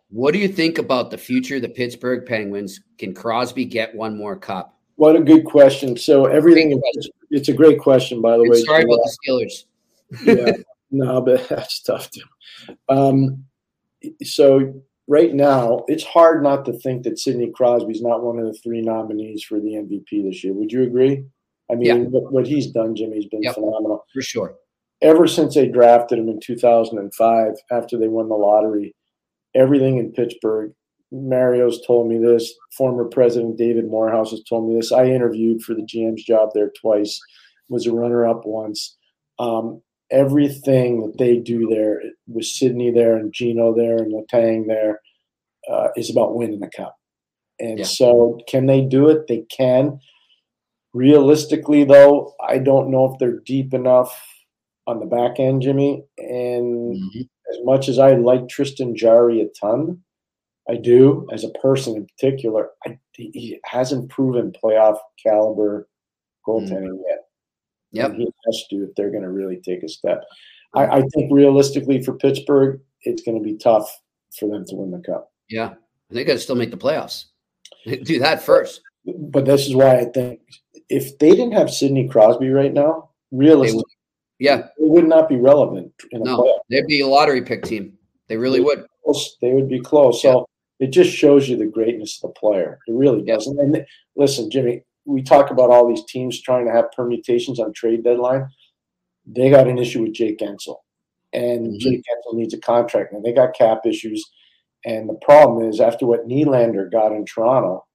What 0.10 0.34
do 0.34 0.40
you 0.40 0.48
think 0.48 0.78
about 0.78 1.12
the 1.12 1.18
future 1.18 1.58
of 1.58 1.62
the 1.62 1.70
Pittsburgh 1.70 2.26
Penguins? 2.26 2.80
Can 2.98 3.14
Crosby 3.14 3.66
get 3.66 3.94
one 3.94 4.18
more 4.18 4.36
cup? 4.36 4.78
What 4.96 5.16
a 5.16 5.22
good 5.22 5.46
question. 5.46 5.98
So 5.98 6.26
everything 6.26 6.82
it's 7.32 7.50
a 7.50 7.54
great 7.54 7.80
question, 7.80 8.22
by 8.22 8.38
the 8.38 8.44
And 8.44 8.52
way. 8.52 8.62
sorry 8.64 8.84
about 8.84 9.00
the 9.04 9.18
Steelers. 9.28 9.66
yeah, 10.26 10.52
no, 10.92 11.22
but 11.22 11.48
that's 11.50 11.82
tough 11.82 12.10
too. 12.12 12.22
Um, 12.88 13.44
so 14.24 14.82
right 15.08 15.34
now, 15.34 15.84
it's 15.88 16.04
hard 16.04 16.42
not 16.44 16.66
to 16.66 16.74
think 16.74 17.04
that 17.04 17.20
Sidney 17.20 17.52
Crosby's 17.54 18.02
not 18.02 18.24
one 18.24 18.40
of 18.40 18.46
the 18.46 18.54
three 18.64 18.82
nominees 18.82 19.44
for 19.44 19.60
the 19.60 19.76
MVP 19.76 20.24
this 20.24 20.44
year. 20.44 20.54
Would 20.54 20.72
you 20.72 20.84
agree? 20.84 21.26
I 21.72 21.76
mean, 21.76 21.86
Yeah. 21.88 21.98
what, 22.10 22.32
what 22.32 22.48
he's 22.48 22.68
done, 22.72 22.96
Jimmy's 22.96 23.26
been 23.28 23.44
Yep. 23.44 23.56
phenomenal. 23.56 24.04
For 24.14 24.22
sure. 24.22 24.56
Ever 25.02 25.28
since 25.28 25.56
they 25.56 25.68
drafted 25.68 26.20
him 26.20 26.30
in 26.30 26.40
2005, 26.40 27.54
after 27.72 27.98
they 27.98 28.08
won 28.08 28.30
the 28.30 28.36
lottery, 28.36 28.96
everything 29.54 29.98
in 29.98 30.12
Pittsburgh. 30.12 30.74
Mario's 31.12 31.86
told 31.86 32.08
me 32.10 32.18
this. 32.18 32.54
Former 32.78 33.06
President 33.06 33.58
David 33.58 33.88
Morehouse 33.88 34.32
has 34.32 34.44
told 34.44 34.68
me 34.68 34.76
this. 34.76 34.92
I 34.92 35.06
interviewed 35.06 35.62
for 35.62 35.74
the 35.74 35.84
GM's 35.84 36.24
job 36.24 36.50
there 36.54 36.72
twice. 36.82 37.20
Was 37.70 37.88
a 37.88 37.94
runner-up 37.94 38.46
once. 38.46 38.98
Um, 39.40 39.82
everything 40.12 41.02
that 41.02 41.18
they 41.18 41.38
do 41.38 41.68
there, 41.68 42.02
with 42.28 42.46
Sidney 42.46 42.92
there 42.92 43.18
and 43.18 43.34
Gino 43.34 43.74
there 43.76 43.98
and 43.98 44.14
Letang 44.14 44.68
there, 44.68 45.02
uh, 45.70 45.90
is 45.96 46.10
about 46.10 46.36
winning 46.36 46.60
the 46.60 46.70
cup. 46.70 46.98
And 47.60 47.80
Yeah. 47.80 47.86
so, 47.86 48.40
can 48.48 48.66
they 48.66 48.82
do 48.82 49.10
it? 49.10 49.28
They 49.28 49.42
can. 49.50 50.00
Realistically, 50.94 51.84
though, 51.84 52.34
I 52.40 52.58
don't 52.60 52.90
know 52.92 53.06
if 53.06 53.20
they're 53.20 53.40
deep 53.40 53.74
enough 53.74 54.14
on 54.88 55.00
the 55.00 55.06
back 55.06 55.40
end, 55.40 55.62
Jimmy. 55.62 56.04
And 56.18 56.96
Mhm. 56.96 57.30
as 57.52 57.60
much 57.64 57.90
as 57.90 58.00
I 58.00 58.16
like 58.16 58.48
Tristan 58.48 58.96
Jarry 58.96 59.42
a 59.42 59.48
ton, 59.48 60.04
I 60.68 60.76
do 60.76 61.28
as 61.32 61.44
a 61.44 61.50
person 61.50 61.96
in 61.96 62.06
particular. 62.08 62.72
I, 62.86 62.98
he 63.14 63.60
hasn't 63.66 64.10
proven 64.10 64.52
playoff 64.52 64.98
caliber 65.22 65.88
goaltending 66.48 67.00
yet. 67.08 67.25
Yep. 67.96 68.12
And 68.12 68.22
he 68.22 68.28
has 68.46 68.64
to 68.70 68.76
if 68.84 68.96
they're 68.96 69.12
going 69.12 69.24
to 69.24 69.30
really 69.32 69.58
take 69.64 69.84
a 69.84 69.88
step. 69.90 70.24
I, 70.74 70.86
I 70.98 71.02
think 71.14 71.32
realistically 71.32 72.04
for 72.04 72.14
Pittsburgh, 72.14 72.80
it's 73.04 73.22
going 73.24 73.38
to 73.38 73.44
be 73.44 73.58
tough 73.58 73.90
for 74.38 74.50
them 74.50 74.66
to 74.68 74.76
win 74.76 74.92
the 74.92 75.00
cup. 75.00 75.32
Yeah. 75.50 75.76
They 76.10 76.24
got 76.24 76.34
to 76.34 76.40
still 76.40 76.56
make 76.56 76.72
the 76.72 76.78
playoffs. 76.78 77.26
Do 77.86 78.20
that 78.20 78.42
first. 78.42 78.82
But 79.06 79.46
this 79.46 79.68
is 79.68 79.76
why 79.76 80.00
I 80.00 80.06
think 80.06 80.42
if 80.90 81.18
they 81.20 81.32
didn't 81.32 81.54
have 81.54 81.70
Sidney 81.72 82.08
Crosby 82.08 82.50
right 82.50 82.74
now, 82.74 83.10
realistically, 83.32 83.84
Yeah. 84.40 84.58
it 84.78 84.90
would 84.90 85.08
not 85.08 85.30
be 85.30 85.36
relevant 85.38 85.92
in 86.12 86.24
No, 86.24 86.40
playoff. 86.40 86.60
they'd 86.70 86.88
be 86.88 87.02
a 87.02 87.08
lottery 87.08 87.42
pick 87.44 87.64
team. 87.64 87.94
They 88.28 88.38
really 88.38 88.60
would. 88.60 88.86
close. 89.04 89.38
They 89.42 89.52
would 89.54 89.70
be 89.70 89.80
close. 89.80 90.22
So 90.22 90.48
it 90.80 90.88
just 90.88 91.12
shows 91.12 91.48
you 91.48 91.58
the 91.58 91.66
greatness 91.68 92.20
of 92.24 92.30
the 92.34 92.40
player. 92.40 92.80
It 92.88 92.94
really 92.94 93.22
does. 93.24 93.48
And, 93.48 93.60
and 93.60 93.86
listen, 94.16 94.50
Jimmy, 94.50 94.84
we 95.06 95.22
talk 95.22 95.52
about 95.52 95.70
all 95.70 95.88
these 95.88 96.04
teams 96.06 96.42
trying 96.42 96.66
to 96.66 96.72
have 96.72 96.92
permutations 96.92 97.60
on 97.60 97.74
trade 97.74 98.04
deadline. 98.04 98.48
They 99.26 99.50
got 99.50 99.68
an 99.68 99.78
issue 99.78 100.02
with 100.04 100.14
Jake 100.14 100.38
Guentzel, 100.40 100.78
and 101.34 101.68
Mhm. 101.68 101.78
Jake 101.80 102.02
Guentzel 102.04 102.36
needs 102.36 102.54
a 102.54 102.60
contract, 102.60 103.14
and 103.14 103.24
they 103.24 103.32
got 103.34 103.54
cap 103.56 103.86
issues. 103.86 104.24
And 104.86 105.10
the 105.10 105.16
problem 105.16 105.68
is, 105.68 105.80
after 105.82 106.06
what 106.06 106.28
Nylander 106.28 106.92
got 106.92 107.12
in 107.12 107.26
Toronto, 107.26 107.86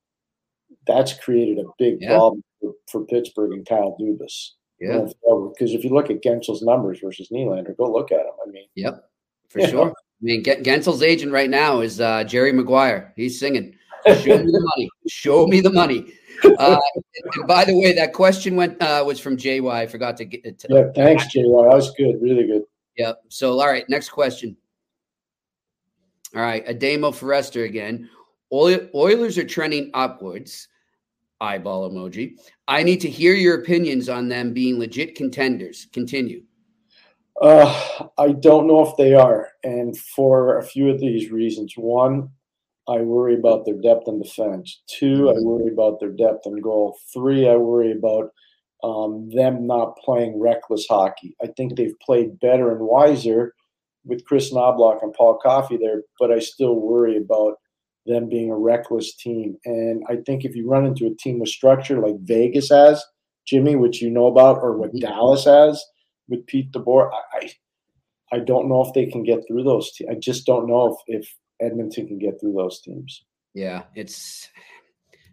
that's 0.87 1.13
created 1.13 1.59
a 1.59 1.65
big 1.79 1.99
Yeah. 2.01 2.17
problem 2.17 2.43
for, 2.61 2.73
for 2.91 3.05
Pittsburgh 3.07 3.53
and 3.53 3.67
Kyle 3.67 3.97
Dubas. 4.01 4.51
Yeah. 4.81 5.07
Because 5.53 5.73
if 5.75 5.85
you 5.85 5.91
look 5.91 6.11
at 6.11 6.23
Guentzel's 6.23 6.63
numbers 6.63 7.01
versus 7.01 7.29
Nylander, 7.31 7.77
go 7.77 7.91
look 7.91 8.11
at 8.13 8.21
him. 8.21 8.33
I 8.45 8.51
mean, 8.51 8.67
Yep. 8.77 9.05
For 9.51 9.61
sure. 9.67 9.89
I 9.91 9.93
mean, 10.23 10.43
Gen- 10.45 10.63
Guentzel's 10.63 11.03
agent 11.03 11.33
right 11.33 11.51
now 11.51 11.81
is 11.81 12.01
uh, 12.01 12.25
Jerry 12.25 12.53
Maguire. 12.53 13.13
He's 13.17 13.39
singing, 13.39 13.75
"Show 14.07 14.39
me 14.39 14.45
the 14.53 14.61
money. 14.77 14.89
Show 15.09 15.47
me 15.47 15.61
the 15.61 15.73
money." 15.73 16.13
Uh, 16.59 16.79
and 17.37 17.47
by 17.47 17.65
the 17.65 17.79
way, 17.79 17.93
that 17.93 18.13
question 18.13 18.57
went 18.57 18.81
uh, 18.83 19.03
was 19.07 19.21
from 19.21 19.37
JY. 19.37 19.71
I 19.71 19.87
forgot 19.87 20.17
to 20.19 20.25
get 20.25 20.45
it. 20.45 20.59
To, 20.61 20.69
yeah, 20.71 20.85
thanks, 20.95 21.25
JY. 21.35 21.43
That 21.43 21.77
was 21.77 21.93
good. 21.95 22.21
Really 22.21 22.47
good. 22.47 22.63
Yep. 22.97 23.23
So, 23.29 23.61
all 23.61 23.67
right, 23.67 23.89
next 23.89 24.11
question. 24.11 24.57
All 26.35 26.43
right, 26.43 26.67
Ademo 26.67 27.15
Forrester 27.15 27.65
again. 27.65 28.09
Oilers 28.53 29.39
are 29.39 29.45
trending 29.45 29.91
upwards. 29.95 30.69
Eyeball 31.41 31.91
emoji. 31.91 32.39
I 32.69 32.83
need 32.83 33.01
to 33.01 33.09
hear 33.09 33.33
your 33.33 33.61
opinions 33.63 34.09
on 34.09 34.29
them 34.29 34.53
being 34.53 34.79
legit 34.79 35.15
contenders. 35.15 35.87
Continue. 35.93 36.43
Uh, 37.41 38.09
I 38.19 38.33
don't 38.33 38.67
know 38.67 38.87
if 38.87 38.97
they 38.99 39.15
are, 39.15 39.49
and 39.65 39.97
for 39.97 40.59
a 40.59 40.63
few 40.63 40.91
of 40.91 41.01
these 41.01 41.31
reasons. 41.31 41.73
One, 41.77 42.29
I 42.91 43.03
worry 43.03 43.35
about 43.35 43.65
their 43.65 43.81
depth 43.81 44.09
in 44.09 44.21
defense. 44.21 44.83
2 44.99 45.31
I 45.31 45.35
worry 45.41 45.73
about 45.73 46.01
their 46.01 46.11
depth 46.11 46.47
in 46.47 46.61
goal. 46.61 46.99
Three, 47.13 47.49
I 47.49 47.55
worry 47.57 47.93
about 47.93 48.31
um, 48.83 49.29
them 49.31 49.67
not 49.67 49.97
playing 50.05 50.41
reckless 50.41 50.87
hockey. 50.89 51.37
I 51.43 51.49
think 51.57 51.77
they've 51.77 51.99
played 52.01 52.41
better 52.41 52.73
and 52.73 52.81
wiser 52.81 53.55
with 54.05 54.25
Kris 54.25 54.53
Knoblauch 54.53 55.03
and 55.03 55.13
Paul 55.13 55.39
Coffey 55.39 55.77
there, 55.77 56.03
but 56.19 56.33
I 56.33 56.39
still 56.39 56.75
worry 56.75 57.17
about 57.17 57.55
them 58.07 58.29
being 58.29 58.51
a 58.51 58.57
reckless 58.57 59.15
team. 59.15 59.57
And 59.65 60.03
I 60.09 60.17
think 60.27 60.45
if 60.45 60.57
you 60.57 60.69
run 60.69 60.87
into 60.87 61.07
a 61.07 61.15
team 61.17 61.39
with 61.39 61.51
structure 61.51 62.01
like 62.01 62.17
Vegas 62.23 62.71
has, 62.71 63.05
Jimmy, 63.47 63.77
which 63.77 64.01
you 64.01 64.11
know 64.11 64.27
about, 64.27 64.59
or 64.59 64.77
what 64.77 64.91
mm-hmm. 64.91 65.07
Dallas 65.07 65.45
has 65.45 65.85
with 66.29 66.47
Pete 66.47 66.73
DeBoer, 66.73 67.11
I, 67.35 67.51
I 68.33 68.39
don't 68.39 68.69
know 68.69 68.85
if 68.85 68.95
they 68.95 69.07
can 69.07 69.23
get 69.23 69.41
through 69.47 69.65
those. 69.65 69.93
Te- 69.93 70.09
I 70.09 70.15
just 70.15 70.47
don't 70.47 70.67
know 70.67 70.97
if, 71.07 71.21
if 71.21 71.37
Edmonton 71.61 72.07
can 72.07 72.19
get 72.19 72.41
through 72.41 72.55
those 72.55 72.81
teams. 72.81 73.25
Yeah, 73.55 73.85
it's 73.95 74.49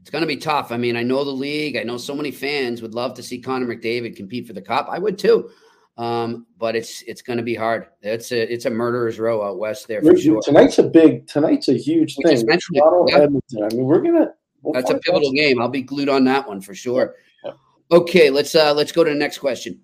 it's 0.02 0.10
going 0.10 0.22
to 0.22 0.28
be 0.28 0.38
tough. 0.38 0.72
I 0.72 0.78
mean, 0.78 0.96
I 0.96 1.04
know 1.04 1.24
the 1.24 1.32
league. 1.32 1.76
I 1.76 1.84
know 1.84 1.98
so 1.98 2.16
many 2.16 2.32
fans 2.32 2.82
would 2.82 2.96
love 2.96 3.14
to 3.16 3.24
see 3.24 3.40
Connor 3.40 3.68
McDavid 3.68 4.16
compete 4.16 4.48
for 4.48 4.54
the 4.54 4.62
cup. 4.62 4.88
I 4.90 5.00
would 5.00 5.18
too. 5.18 5.50
Um, 5.98 6.46
but 6.58 6.76
it's 6.76 7.02
it's 7.04 7.22
going 7.22 7.38
to 7.38 7.44
be 7.44 7.56
hard. 7.56 7.88
It's 8.02 8.32
a 8.32 8.54
it's 8.54 8.66
a 8.66 8.70
murderer's 8.70 9.20
row 9.20 9.44
out 9.44 9.58
west 9.58 9.88
there 9.88 10.02
for 10.02 10.16
sure. 10.16 10.42
Tonight's 10.42 10.80
a 10.80 10.84
big 10.84 11.28
tonight's 11.28 11.70
a 11.70 11.74
huge 11.74 12.16
we 12.18 12.36
thing. 12.36 12.48
Yeah. 12.72 13.18
Edmonton. 13.18 13.64
I 13.64 13.76
mean, 13.76 13.84
we're 13.84 14.02
gonna. 14.02 14.28
We'll 14.62 14.74
That's 14.74 14.90
a 14.90 15.00
pivotal 15.00 15.32
game. 15.34 15.62
I'll 15.62 15.70
be 15.70 15.82
glued 15.82 16.10
on 16.10 16.24
that 16.26 16.48
one 16.48 16.62
for 16.62 16.74
sure. 16.74 17.16
Yeah. 17.44 17.52
Okay, 17.92 18.30
let's 18.30 18.54
uh 18.56 18.74
let's 18.74 18.92
go 18.92 19.04
to 19.04 19.10
the 19.10 19.16
next 19.16 19.40
question. 19.40 19.82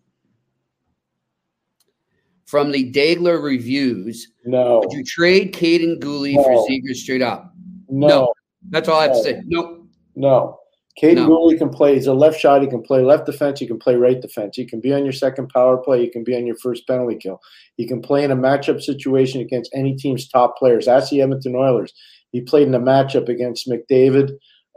From 2.54 2.72
the 2.72 2.92
Dagler 2.92 3.42
reviews, 3.42 4.28
no. 4.46 4.82
Would 4.84 4.94
you 4.94 5.04
trade 5.04 5.56
Kaiden 5.56 6.00
Guhle 6.00 6.36
no. 6.36 6.44
for 6.44 6.70
Zegras 6.70 6.98
straight 6.98 7.24
up? 7.24 7.52
No. 7.90 8.08
no. 8.08 8.34
That's 8.70 8.88
all 8.88 9.00
I 9.00 9.06
have 9.06 9.14
to 9.14 9.24
say. 9.24 9.42
No. 9.48 9.88
No. 10.16 10.60
Kaiden 11.02 11.16
no. 11.16 11.30
Guhle 11.30 11.58
can 11.58 11.72
play. 11.72 11.96
He's 11.96 12.06
a 12.06 12.14
left 12.14 12.40
shot. 12.40 12.62
He 12.62 12.68
can 12.68 12.84
play 12.84 13.02
left 13.02 13.26
defense. 13.26 13.60
He 13.60 13.66
can 13.66 13.80
play 13.80 13.96
right 13.96 14.22
defense. 14.22 14.56
He 14.56 14.66
can 14.66 14.80
be 14.80 14.94
on 14.94 15.04
your 15.04 15.14
second 15.14 15.50
power 15.50 15.78
play. 15.78 16.02
He 16.02 16.12
can 16.12 16.24
be 16.24 16.36
on 16.36 16.46
your 16.46 16.56
first 16.58 16.86
penalty 16.86 17.16
kill. 17.16 17.40
He 17.78 17.88
can 17.88 18.04
play 18.04 18.24
in 18.24 18.30
a 18.30 18.36
matchup 18.36 18.84
situation 18.84 19.42
against 19.42 19.72
any 19.74 19.96
team's 19.96 20.30
top 20.30 20.56
players. 20.56 20.86
That's 20.86 21.10
the 21.10 21.22
Edmonton 21.24 21.56
Oilers. 21.56 21.92
He 22.34 22.42
played 22.42 22.68
in 22.68 22.76
a 22.76 22.80
matchup 22.80 23.30
against 23.30 23.68
McDavid 23.68 24.30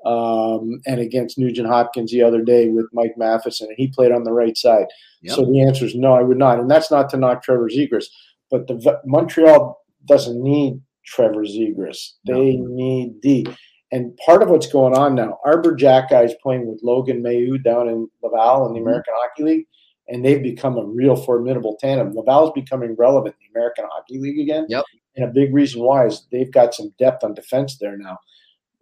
um, 0.04 0.80
and 0.86 1.00
against 1.00 1.38
Nugent 1.38 1.68
Hopkins 1.68 2.12
the 2.12 2.22
other 2.22 2.42
day 2.42 2.68
with 2.68 2.86
Mike 2.92 3.14
Matheson, 3.16 3.68
and 3.68 3.76
he 3.76 3.88
played 3.88 4.12
on 4.12 4.24
the 4.24 4.32
right 4.32 4.56
side. 4.56 4.86
Yep. 5.22 5.36
So 5.36 5.44
the 5.44 5.60
answer 5.60 5.84
is 5.84 5.94
no, 5.94 6.12
I 6.12 6.22
would 6.22 6.38
not. 6.38 6.60
And 6.60 6.70
that's 6.70 6.90
not 6.90 7.10
to 7.10 7.16
knock 7.16 7.42
Trevor 7.42 7.68
Zegras, 7.68 8.06
but 8.50 8.66
the 8.66 9.00
Montreal 9.04 9.80
doesn't 10.06 10.42
need 10.42 10.80
Trevor 11.04 11.44
Zegras. 11.44 12.12
They 12.26 12.56
no. 12.56 12.66
need 12.68 13.20
D. 13.20 13.46
And 13.92 14.16
part 14.18 14.42
of 14.42 14.50
what's 14.50 14.66
going 14.66 14.94
on 14.94 15.14
now, 15.14 15.38
Arber 15.44 15.76
Xhekaj 15.76 16.24
is 16.24 16.34
playing 16.42 16.66
with 16.66 16.80
Logan 16.82 17.22
Mailloux 17.22 17.62
down 17.62 17.88
in 17.88 18.08
Laval 18.22 18.66
in 18.66 18.72
the 18.72 18.80
mm-hmm. 18.80 18.88
American 18.88 19.14
Hockey 19.16 19.42
League, 19.44 19.66
and 20.08 20.24
they've 20.24 20.42
become 20.42 20.76
a 20.76 20.84
real 20.84 21.16
formidable 21.16 21.76
tandem. 21.80 22.12
Laval's 22.12 22.52
becoming 22.52 22.96
relevant 22.96 23.36
in 23.40 23.46
the 23.46 23.58
American 23.58 23.84
Hockey 23.90 24.18
League 24.18 24.40
again. 24.40 24.66
Yep. 24.68 24.84
And 25.14 25.24
a 25.24 25.32
big 25.32 25.54
reason 25.54 25.82
why 25.82 26.06
is 26.06 26.26
they've 26.30 26.52
got 26.52 26.74
some 26.74 26.92
depth 26.98 27.24
on 27.24 27.34
defense 27.34 27.78
there 27.78 27.96
now. 27.96 28.18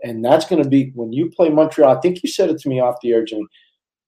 And 0.05 0.25
that's 0.25 0.45
going 0.45 0.63
to 0.63 0.69
be 0.69 0.93
when 0.95 1.13
you 1.13 1.31
play 1.31 1.49
Montreal. 1.49 1.97
I 1.97 2.01
think 2.01 2.23
you 2.23 2.29
said 2.29 2.51
it 2.51 2.59
to 2.61 2.69
me 2.69 2.79
off 2.79 3.01
the 3.03 3.13
air, 3.13 3.25
Jimmy. 3.25 3.47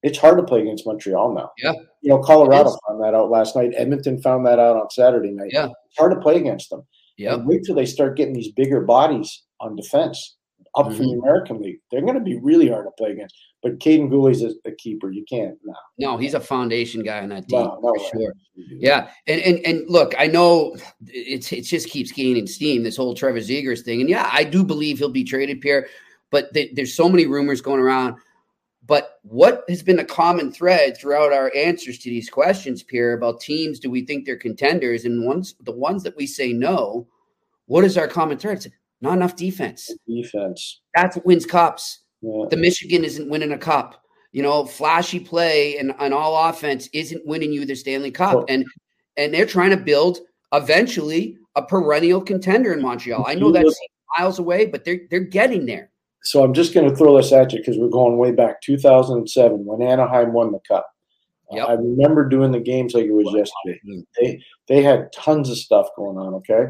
It's 0.02 0.18
hard 0.18 0.36
to 0.38 0.44
play 0.44 0.60
against 0.60 0.86
Montreal 0.86 1.34
now. 1.34 1.50
Yeah. 1.58 1.72
You 2.02 2.10
know, 2.10 2.18
Colorado 2.20 2.76
found 2.86 3.02
that 3.02 3.14
out 3.14 3.30
last 3.30 3.56
night. 3.56 3.72
Edmonton 3.74 4.20
found 4.20 4.46
that 4.46 4.60
out 4.60 4.76
on 4.76 4.90
Saturday 4.90 5.32
night. 5.32 5.50
Yeah. 5.52 5.66
It's 5.66 5.98
hard 5.98 6.12
to 6.12 6.20
play 6.20 6.36
against 6.36 6.70
them. 6.70 6.86
Yeah. 7.16 7.36
Wait 7.36 7.62
till 7.64 7.74
they 7.74 7.86
start 7.86 8.16
getting 8.16 8.34
these 8.34 8.52
bigger 8.52 8.82
bodies 8.82 9.42
on 9.58 9.74
defense 9.74 10.35
up 10.76 10.86
mm-hmm. 10.86 10.96
from 10.96 11.06
the 11.06 11.12
American 11.14 11.60
League. 11.60 11.80
They're 11.90 12.02
going 12.02 12.14
to 12.14 12.20
be 12.20 12.38
really 12.38 12.68
hard 12.68 12.84
to 12.84 12.90
play 12.92 13.12
against. 13.12 13.34
But 13.62 13.78
Kaiden 13.78 14.10
Guhle's 14.10 14.42
a, 14.42 14.52
a 14.68 14.72
keeper. 14.72 15.10
You 15.10 15.24
can't. 15.28 15.58
No. 15.64 15.74
no, 15.98 16.16
he's 16.18 16.34
a 16.34 16.40
foundation 16.40 17.02
guy 17.02 17.22
on 17.22 17.30
that 17.30 17.48
team 17.48 17.60
no, 17.60 17.80
no 17.82 17.94
for 17.94 18.18
sure. 18.18 18.34
Yeah, 18.54 19.10
and 19.26 19.40
and 19.40 19.58
and 19.66 19.90
look, 19.90 20.14
I 20.18 20.26
know 20.26 20.76
it's 21.06 21.52
it 21.52 21.62
just 21.62 21.88
keeps 21.88 22.12
gaining 22.12 22.46
steam. 22.46 22.82
This 22.82 22.96
whole 22.96 23.14
Trevor 23.14 23.38
Zegras 23.38 23.82
thing, 23.82 24.00
and 24.00 24.10
yeah, 24.10 24.30
I 24.32 24.44
do 24.44 24.62
believe 24.62 24.98
he'll 24.98 25.08
be 25.08 25.24
traded, 25.24 25.60
Pierre. 25.60 25.88
But 26.30 26.52
th- 26.52 26.74
there's 26.74 26.94
so 26.94 27.08
many 27.08 27.26
rumors 27.26 27.60
going 27.60 27.80
around. 27.80 28.16
But 28.84 29.18
what 29.22 29.64
has 29.68 29.82
been 29.82 29.98
a 29.98 30.04
common 30.04 30.52
thread 30.52 30.96
throughout 30.96 31.32
our 31.32 31.50
answers 31.56 31.98
to 31.98 32.10
these 32.10 32.30
questions, 32.30 32.84
Pierre, 32.84 33.14
about 33.14 33.40
teams? 33.40 33.80
Do 33.80 33.90
we 33.90 34.06
think 34.06 34.24
they're 34.24 34.36
contenders? 34.36 35.04
And 35.04 35.26
ones 35.26 35.56
the 35.60 35.72
ones 35.72 36.04
that 36.04 36.16
we 36.16 36.26
say 36.26 36.52
no, 36.52 37.08
what 37.66 37.84
is 37.84 37.98
our 37.98 38.06
common 38.06 38.38
thread? 38.38 38.64
Not 39.06 39.16
enough 39.16 39.36
defense. 39.36 39.90
Defense. 40.06 40.80
That's 40.94 41.16
what 41.16 41.26
wins 41.26 41.46
cups. 41.46 42.00
Yeah. 42.22 42.46
The 42.50 42.56
Michigan 42.56 43.04
isn't 43.04 43.28
winning 43.28 43.52
a 43.52 43.58
cup. 43.58 44.02
You 44.32 44.42
know, 44.42 44.66
flashy 44.66 45.20
play 45.20 45.78
and, 45.78 45.92
all 46.12 46.48
offense 46.48 46.88
isn't 46.92 47.26
winning 47.26 47.52
you 47.52 47.64
the 47.64 47.74
Stanley 47.74 48.10
Cup. 48.10 48.44
And 48.48 48.66
and 49.16 49.32
they're 49.32 49.46
trying 49.46 49.70
to 49.70 49.78
build 49.78 50.18
eventually 50.52 51.38
a 51.54 51.62
perennial 51.62 52.20
contender 52.20 52.72
in 52.72 52.82
Montreal. 52.82 53.24
I 53.26 53.34
know 53.34 53.50
that's 53.50 53.78
miles 54.18 54.38
away, 54.38 54.66
but 54.66 54.84
they're 54.84 55.00
they're 55.10 55.20
getting 55.20 55.66
there. 55.66 55.90
So 56.22 56.42
I'm 56.42 56.54
just 56.54 56.74
going 56.74 56.88
to 56.88 56.96
throw 56.96 57.16
this 57.16 57.32
at 57.32 57.52
you 57.52 57.60
because 57.60 57.78
we're 57.78 57.88
going 57.88 58.18
way 58.18 58.32
back 58.32 58.60
2007 58.62 59.64
when 59.64 59.80
Anaheim 59.80 60.32
won 60.32 60.50
the 60.50 60.58
cup. 60.66 60.86
Yep. 61.52 61.62
Uh, 61.62 61.70
I 61.70 61.74
remember 61.74 62.28
doing 62.28 62.50
the 62.50 62.60
games 62.60 62.94
like 62.94 63.04
it 63.04 63.12
was 63.12 63.32
yesterday. 63.32 64.04
They 64.20 64.42
they 64.68 64.82
had 64.82 65.12
tons 65.12 65.48
of 65.48 65.56
stuff 65.56 65.86
going 65.96 66.18
on. 66.18 66.34
Okay, 66.34 66.66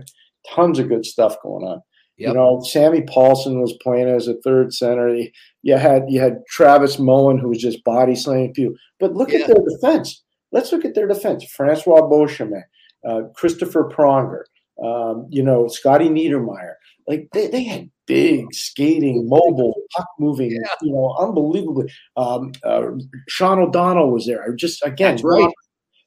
tons 0.54 0.78
of 0.78 0.88
good 0.88 1.06
stuff 1.06 1.36
going 1.42 1.64
on. 1.64 1.80
Yep. 2.18 2.28
You 2.28 2.34
know, 2.34 2.62
Sammy 2.62 3.02
Pahlsson 3.02 3.60
was 3.60 3.76
playing 3.82 4.08
as 4.08 4.26
a 4.26 4.34
third 4.40 4.72
center. 4.72 5.14
You 5.62 5.76
had 5.76 6.04
you 6.08 6.20
had 6.20 6.38
Travis 6.48 6.98
Moen 6.98 7.38
who 7.38 7.48
was 7.50 7.58
just 7.58 7.84
body 7.84 8.14
slamming 8.14 8.54
people. 8.54 8.74
But 8.98 9.14
look 9.14 9.32
yeah. 9.32 9.40
at 9.40 9.46
their 9.48 9.64
defense. 9.68 10.22
Let's 10.50 10.72
look 10.72 10.84
at 10.84 10.94
their 10.94 11.06
defense. 11.06 11.44
Francois 11.44 12.02
Beauchemin, 12.02 12.62
uh, 13.06 13.22
Christopher 13.34 13.90
Pronger, 13.90 14.44
um, 14.82 15.26
you 15.30 15.42
know, 15.42 15.68
Scotty 15.68 16.08
Niedermayer. 16.08 16.74
Like 17.06 17.28
they, 17.32 17.48
they 17.48 17.64
had 17.64 17.90
big 18.06 18.52
skating, 18.54 19.28
mobile, 19.28 19.74
puck 19.94 20.08
moving, 20.18 20.52
yeah. 20.52 20.70
you 20.82 20.92
know, 20.92 21.14
unbelievably. 21.20 21.92
Um, 22.16 22.52
uh, 22.64 22.92
Sean 23.28 23.58
O'Donnell 23.58 24.10
was 24.10 24.26
there. 24.26 24.42
I 24.42 24.54
just 24.56 24.84
again, 24.84 25.18
right. 25.22 25.52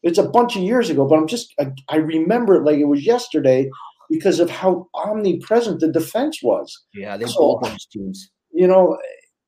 It's 0.02 0.18
a 0.18 0.30
bunch 0.30 0.56
of 0.56 0.64
years 0.64 0.90
ago, 0.90 1.06
but 1.06 1.20
I'm 1.20 1.28
just 1.28 1.54
I, 1.60 1.72
I 1.90 1.98
remember 1.98 2.56
it 2.56 2.64
like 2.64 2.80
it 2.80 2.86
was 2.86 3.06
yesterday 3.06 3.70
because 4.10 4.40
of 4.40 4.50
how 4.50 4.88
omnipresent 4.94 5.80
the 5.80 5.92
defense 5.92 6.42
was. 6.42 6.86
Yeah, 6.94 7.18
they 7.18 7.26
so, 7.26 7.60
those 7.64 7.86
teams. 7.86 8.32
You 8.52 8.68
know, 8.68 8.98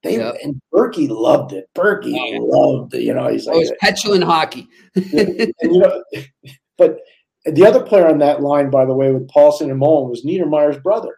they 0.04 0.18
yep. 0.18 0.36
and 0.44 0.60
Berkey 0.74 1.10
loved 1.10 1.54
it. 1.54 1.68
Berkey 1.76 2.18
oh, 2.20 2.34
yeah. 2.34 2.40
loved 2.42 2.94
it. 2.94 3.02
You 3.02 3.14
know, 3.14 3.28
he's 3.28 3.48
oh, 3.48 3.52
like 3.52 3.58
oh, 3.58 3.62
it's 3.62 3.72
petulant 3.80 4.24
hockey. 4.24 4.68
and, 4.96 5.54
you 5.62 5.80
know, 5.80 6.04
but 6.78 7.00
the 7.46 7.66
other 7.66 7.84
player 7.84 8.08
on 8.08 8.20
that 8.20 8.42
line, 8.42 8.70
by 8.70 8.86
the 8.86 8.94
way, 8.94 9.12
with 9.12 9.28
Pahlsson 9.30 9.70
and 9.70 9.80
Mullen 9.80 10.10
was 10.10 10.24
Niedermayer's 10.24 10.78
brother. 10.80 11.18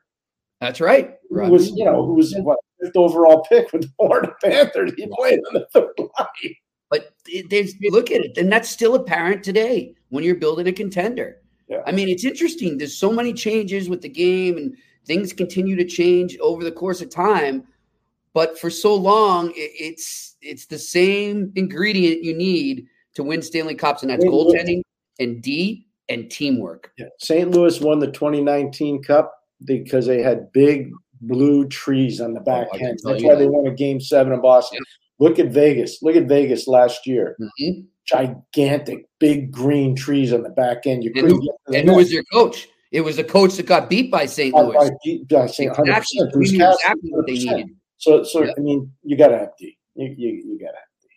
That's 0.62 0.80
right. 0.80 1.16
Who 1.30 1.50
was 1.50 1.72
you 1.72 1.84
know 1.84 2.06
who 2.06 2.14
was 2.14 2.34
what 2.38 2.60
fifth 2.82 2.96
overall 2.96 3.46
pick 3.50 3.72
with 3.74 3.84
the 3.84 3.92
Florida 3.98 4.34
Panthers. 4.44 4.94
He 4.96 5.08
played 5.18 5.40
on 5.48 5.54
the 5.54 5.68
third 5.74 5.92
line. 5.98 6.56
But 6.90 7.14
there's 7.50 7.74
look 7.90 8.12
at 8.12 8.22
it, 8.22 8.38
and 8.38 8.52
that's 8.52 8.70
still 8.70 8.96
apparent 8.96 9.44
today 9.44 9.96
when 10.10 10.24
you're 10.24 10.36
building 10.36 10.68
a 10.68 10.72
contender. 10.72 11.42
Yeah. 11.74 11.82
I 11.88 11.92
mean, 11.92 12.08
it's 12.08 12.24
interesting. 12.24 12.78
There's 12.78 12.96
so 12.96 13.12
many 13.12 13.34
changes 13.34 13.90
with 13.90 14.02
the 14.02 14.10
game, 14.10 14.58
and 14.58 14.78
things 15.06 15.34
continue 15.34 15.76
to 15.76 15.86
change 15.86 16.38
over 16.40 16.64
the 16.64 16.72
course 16.72 17.02
of 17.02 17.10
time. 17.10 17.64
But 18.34 18.60
for 18.60 18.70
so 18.70 18.96
long, 18.96 19.52
it's 19.56 20.36
it's 20.42 20.68
the 20.68 20.78
same 20.78 21.52
ingredient 21.56 22.24
you 22.24 22.36
need 22.36 22.88
to 23.16 23.24
win 23.24 23.42
Stanley 23.42 23.76
Cups, 23.76 24.04
and 24.04 24.12
that's 24.12 24.24
goaltending 24.24 24.82
and 25.20 25.42
D 25.42 25.88
and 26.10 26.30
teamwork. 26.30 26.92
Yeah. 26.98 27.08
St. 27.20 27.50
Louis 27.50 27.80
won 27.82 28.00
the 28.00 28.12
2019 28.12 29.04
Cup 29.04 29.34
because 29.66 30.06
they 30.06 30.22
had 30.22 30.52
big 30.52 30.92
blue 31.22 31.68
trees 31.68 32.20
on 32.22 32.34
the 32.34 32.42
back 32.42 32.68
oh, 32.74 32.78
end. 32.78 33.00
That's 33.04 33.24
why 33.24 33.34
that. 33.34 33.40
they 33.40 33.48
won 33.48 33.66
a 33.66 33.74
game 33.74 34.00
seven 34.00 34.34
in 34.34 34.42
Boston. 34.42 34.80
Yeah. 34.80 35.28
Look 35.28 35.40
at 35.40 35.48
Vegas. 35.48 36.04
Look 36.04 36.16
at 36.16 36.28
Vegas 36.28 36.68
last 36.68 37.08
year. 37.08 37.36
Mm-hmm 37.40 37.82
gigantic, 38.06 39.06
big 39.20 39.52
green 39.52 39.96
trees 39.96 40.34
on 40.34 40.44
the 40.44 40.50
back 40.50 40.86
end. 40.86 41.04
You 41.04 41.12
and 41.16 41.28
who, 41.28 41.50
and 41.74 41.90
who 41.90 41.96
was 41.96 42.12
your 42.12 42.24
coach? 42.32 42.68
It 42.92 43.02
was 43.02 43.18
a 43.18 43.24
coach 43.24 43.56
that 43.56 43.66
got 43.66 43.90
beat 43.90 44.12
by 44.12 44.26
St. 44.26 44.54
Louis. 44.54 44.74
By, 44.76 44.90
by. 44.90 44.96
Exactly, 45.04 45.66
exactly 45.66 47.10
what 47.10 47.26
they 47.26 47.34
needed. 47.34 47.70
So, 47.98 48.24
so 48.24 48.44
I 48.44 48.60
mean, 48.60 48.92
you 49.04 49.18
got 49.18 49.30
to 49.30 49.38
have 49.40 49.50
D. 49.58 49.78
You, 49.96 50.14
you, 50.16 50.30
you 50.46 50.60
got 50.60 50.72
to 50.72 50.78
have 50.78 50.88
D. 51.02 51.08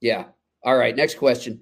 Yeah. 0.00 0.24
All 0.64 0.76
right. 0.76 0.96
Next 0.96 1.16
question. 1.16 1.60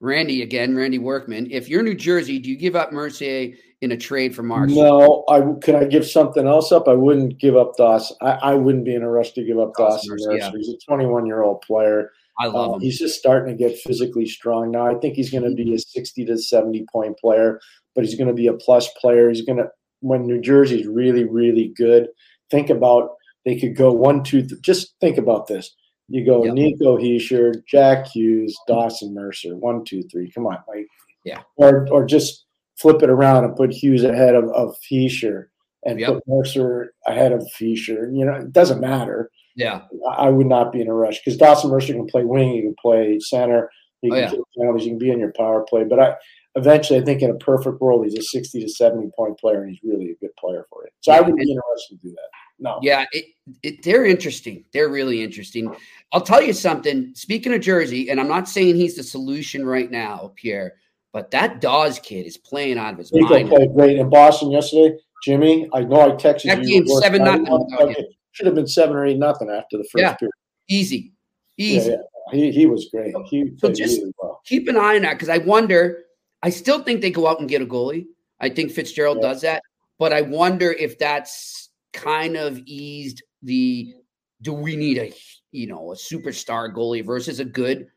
Randy 0.00 0.42
again, 0.42 0.74
Randy 0.74 0.98
Workman. 0.98 1.50
If 1.50 1.68
you're 1.68 1.82
New 1.82 1.94
Jersey, 1.94 2.38
do 2.38 2.48
you 2.48 2.56
give 2.56 2.74
up 2.74 2.90
Mercer 2.90 3.48
in 3.82 3.92
a 3.92 3.96
trade 3.96 4.34
for 4.34 4.42
Marsh? 4.42 4.72
No, 4.72 5.24
I 5.28 5.40
could 5.60 5.74
I 5.74 5.84
give 5.84 6.06
something 6.06 6.46
else 6.46 6.72
up? 6.72 6.88
I 6.88 6.94
wouldn't 6.94 7.38
give 7.38 7.54
up 7.54 7.76
Dawson. 7.76 8.16
I, 8.22 8.30
I 8.30 8.54
wouldn't 8.54 8.86
be 8.86 8.94
in 8.94 9.02
a 9.02 9.10
rush 9.10 9.32
to 9.32 9.44
give 9.44 9.58
up 9.58 9.74
Dawson. 9.76 10.16
Dawson 10.16 10.36
yeah. 10.36 10.50
He's 10.52 10.70
a 10.70 10.78
21 10.78 11.26
year 11.26 11.42
old 11.42 11.60
player. 11.60 12.12
I 12.38 12.46
love 12.46 12.70
Uh, 12.70 12.74
him. 12.74 12.80
he's 12.80 12.98
just 12.98 13.18
starting 13.18 13.56
to 13.56 13.62
get 13.68 13.76
physically 13.78 14.26
strong 14.26 14.70
now. 14.70 14.86
I 14.86 14.94
think 14.98 15.14
he's 15.14 15.30
going 15.30 15.44
to 15.44 15.54
be 15.54 15.74
a 15.74 15.78
60 15.78 16.24
to 16.26 16.38
70 16.38 16.86
point 16.92 17.18
player, 17.18 17.60
but 17.94 18.04
he's 18.04 18.14
going 18.16 18.28
to 18.28 18.34
be 18.34 18.46
a 18.46 18.54
plus 18.54 18.88
player. 19.00 19.28
He's 19.28 19.44
going 19.44 19.58
to, 19.58 19.68
when 20.00 20.26
New 20.26 20.40
Jersey's 20.40 20.86
really, 20.86 21.24
really 21.24 21.72
good, 21.76 22.08
think 22.50 22.70
about 22.70 23.10
they 23.44 23.58
could 23.58 23.76
go 23.76 23.92
one, 23.92 24.22
two, 24.22 24.42
th- 24.42 24.60
just 24.62 24.94
think 25.00 25.18
about 25.18 25.46
this. 25.46 25.74
You 26.08 26.24
go 26.26 26.44
Yep. 26.44 26.54
Nico 26.54 26.98
Hischier, 26.98 27.54
Jack 27.66 28.06
Hughes, 28.08 28.56
Dawson 28.66 29.14
Mercer, 29.14 29.56
one, 29.56 29.84
two, 29.84 30.02
three. 30.04 30.30
Come 30.30 30.46
on, 30.46 30.58
like, 30.68 30.86
Yeah. 31.24 31.42
Or, 31.56 31.86
or 31.90 32.04
just 32.06 32.46
flip 32.78 33.02
it 33.02 33.10
around 33.10 33.44
and 33.44 33.54
put 33.56 33.70
Hughes 33.72 34.02
ahead 34.04 34.34
of, 34.34 34.44
of 34.50 34.74
Heischer 34.90 35.46
and 35.84 35.98
Yep. 36.00 36.08
put 36.14 36.22
Mercer 36.26 36.92
ahead 37.06 37.32
of 37.32 37.46
Hischier. 37.58 38.14
You 38.16 38.24
know, 38.26 38.34
it 38.34 38.52
doesn't 38.52 38.80
matter. 38.80 39.30
Yeah. 39.56 39.82
I 40.16 40.30
would 40.30 40.46
not 40.46 40.72
be 40.72 40.80
in 40.80 40.88
a 40.88 40.94
rush 40.94 41.18
because 41.18 41.36
Dawson 41.38 41.70
Mercer 41.70 41.92
can 41.94 42.06
play 42.06 42.24
wing, 42.24 42.52
he 42.52 42.62
can 42.62 42.74
play 42.80 43.18
center, 43.20 43.70
he 44.00 44.10
Oh, 44.10 44.14
can 44.14 44.22
yeah. 44.22 44.30
kick 44.30 44.40
penalties, 44.58 44.84
he 44.84 44.90
can 44.90 44.98
be 44.98 45.10
in 45.10 45.18
your 45.18 45.32
power 45.32 45.62
play. 45.68 45.84
But 45.84 46.00
I 46.00 46.14
eventually, 46.54 47.00
I 47.00 47.04
think 47.04 47.22
in 47.22 47.30
a 47.30 47.34
perfect 47.36 47.80
world, 47.80 48.04
he's 48.04 48.16
a 48.18 48.22
sixty 48.22 48.60
to 48.60 48.68
seventy 48.68 49.10
point 49.16 49.38
player, 49.38 49.62
and 49.62 49.70
he's 49.70 49.80
really 49.82 50.10
a 50.12 50.14
good 50.16 50.34
player 50.38 50.66
for 50.70 50.86
it. 50.86 50.92
So 51.00 51.12
I 51.12 51.20
wouldn't 51.20 51.38
be 51.38 51.50
interested 51.50 52.00
to 52.00 52.08
do 52.08 52.10
that. 52.10 52.28
No, 52.62 52.78
Yeah, 52.82 53.06
it, 53.12 53.24
it, 53.62 53.82
they're 53.82 54.04
interesting. 54.04 54.64
They're 54.74 54.90
really 54.90 55.22
interesting. 55.24 55.74
I'll 56.12 56.20
tell 56.20 56.42
you 56.42 56.52
something. 56.52 57.12
Speaking 57.14 57.54
of 57.54 57.62
Jersey, 57.62 58.10
and 58.10 58.20
I'm 58.20 58.28
not 58.28 58.48
saying 58.50 58.76
he's 58.76 58.96
the 58.96 59.02
solution 59.02 59.64
right 59.64 59.90
now, 59.90 60.32
Pierre, 60.36 60.74
but 61.12 61.30
that 61.30 61.60
Daws 61.62 61.98
kid 61.98 62.26
is 62.26 62.36
playing 62.36 62.76
out 62.78 62.92
of 62.92 62.98
his 62.98 63.12
Nico 63.12 63.30
mind. 63.34 63.48
played 63.48 63.72
great 63.74 63.98
in 63.98 64.10
Boston 64.10 64.50
yesterday. 64.50 64.94
Jimmy, 65.24 65.68
I 65.72 65.80
know 65.80 66.00
I 66.00 66.08
texted 66.10 66.44
That 66.44 66.64
you. 66.64 66.82
7-0 66.84 67.68
without 67.68 67.96
him. 67.96 68.04
Should 68.32 68.46
have 68.46 68.54
been 68.54 68.66
seven 68.66 68.96
or 68.96 69.04
eight 69.06 69.18
nothing 69.18 69.50
after 69.50 69.76
the 69.76 69.84
first 69.84 70.02
Yeah. 70.02 70.14
period. 70.14 70.32
Easy, 70.68 71.12
Yeah, 71.56 71.76
easy. 71.78 71.90
yeah. 71.90 71.96
He, 72.32 72.52
he 72.52 72.66
was 72.66 72.88
great. 72.92 73.14
He 73.26 73.50
So 73.58 73.70
just- 73.72 73.98
really 74.00 74.12
well. 74.22 74.40
Keep 74.46 74.68
an 74.68 74.76
eye 74.76 74.96
on 74.96 75.02
that 75.02 75.14
because 75.14 75.28
I 75.28 75.38
wonder. 75.38 76.04
I 76.42 76.48
still 76.50 76.82
think 76.82 77.00
they 77.02 77.10
go 77.10 77.26
out 77.26 77.40
and 77.40 77.48
get 77.48 77.60
a 77.60 77.66
goalie. 77.66 78.06
I 78.40 78.48
think 78.48 78.70
Fitzgerald 78.70 79.18
Yeah. 79.20 79.28
does 79.28 79.40
that, 79.42 79.62
but 79.98 80.12
I 80.12 80.22
wonder 80.22 80.72
if 80.72 80.98
that's 80.98 81.70
kind 81.92 82.36
of 82.36 82.58
eased 82.66 83.22
the. 83.42 83.94
Do 84.42 84.54
we 84.54 84.74
need 84.76 84.96
a 84.98 85.12
you 85.52 85.66
know 85.66 85.92
a 85.92 85.96
superstar 85.96 86.72
goalie 86.74 87.04
versus 87.04 87.40
a 87.40 87.44
good? 87.44 87.88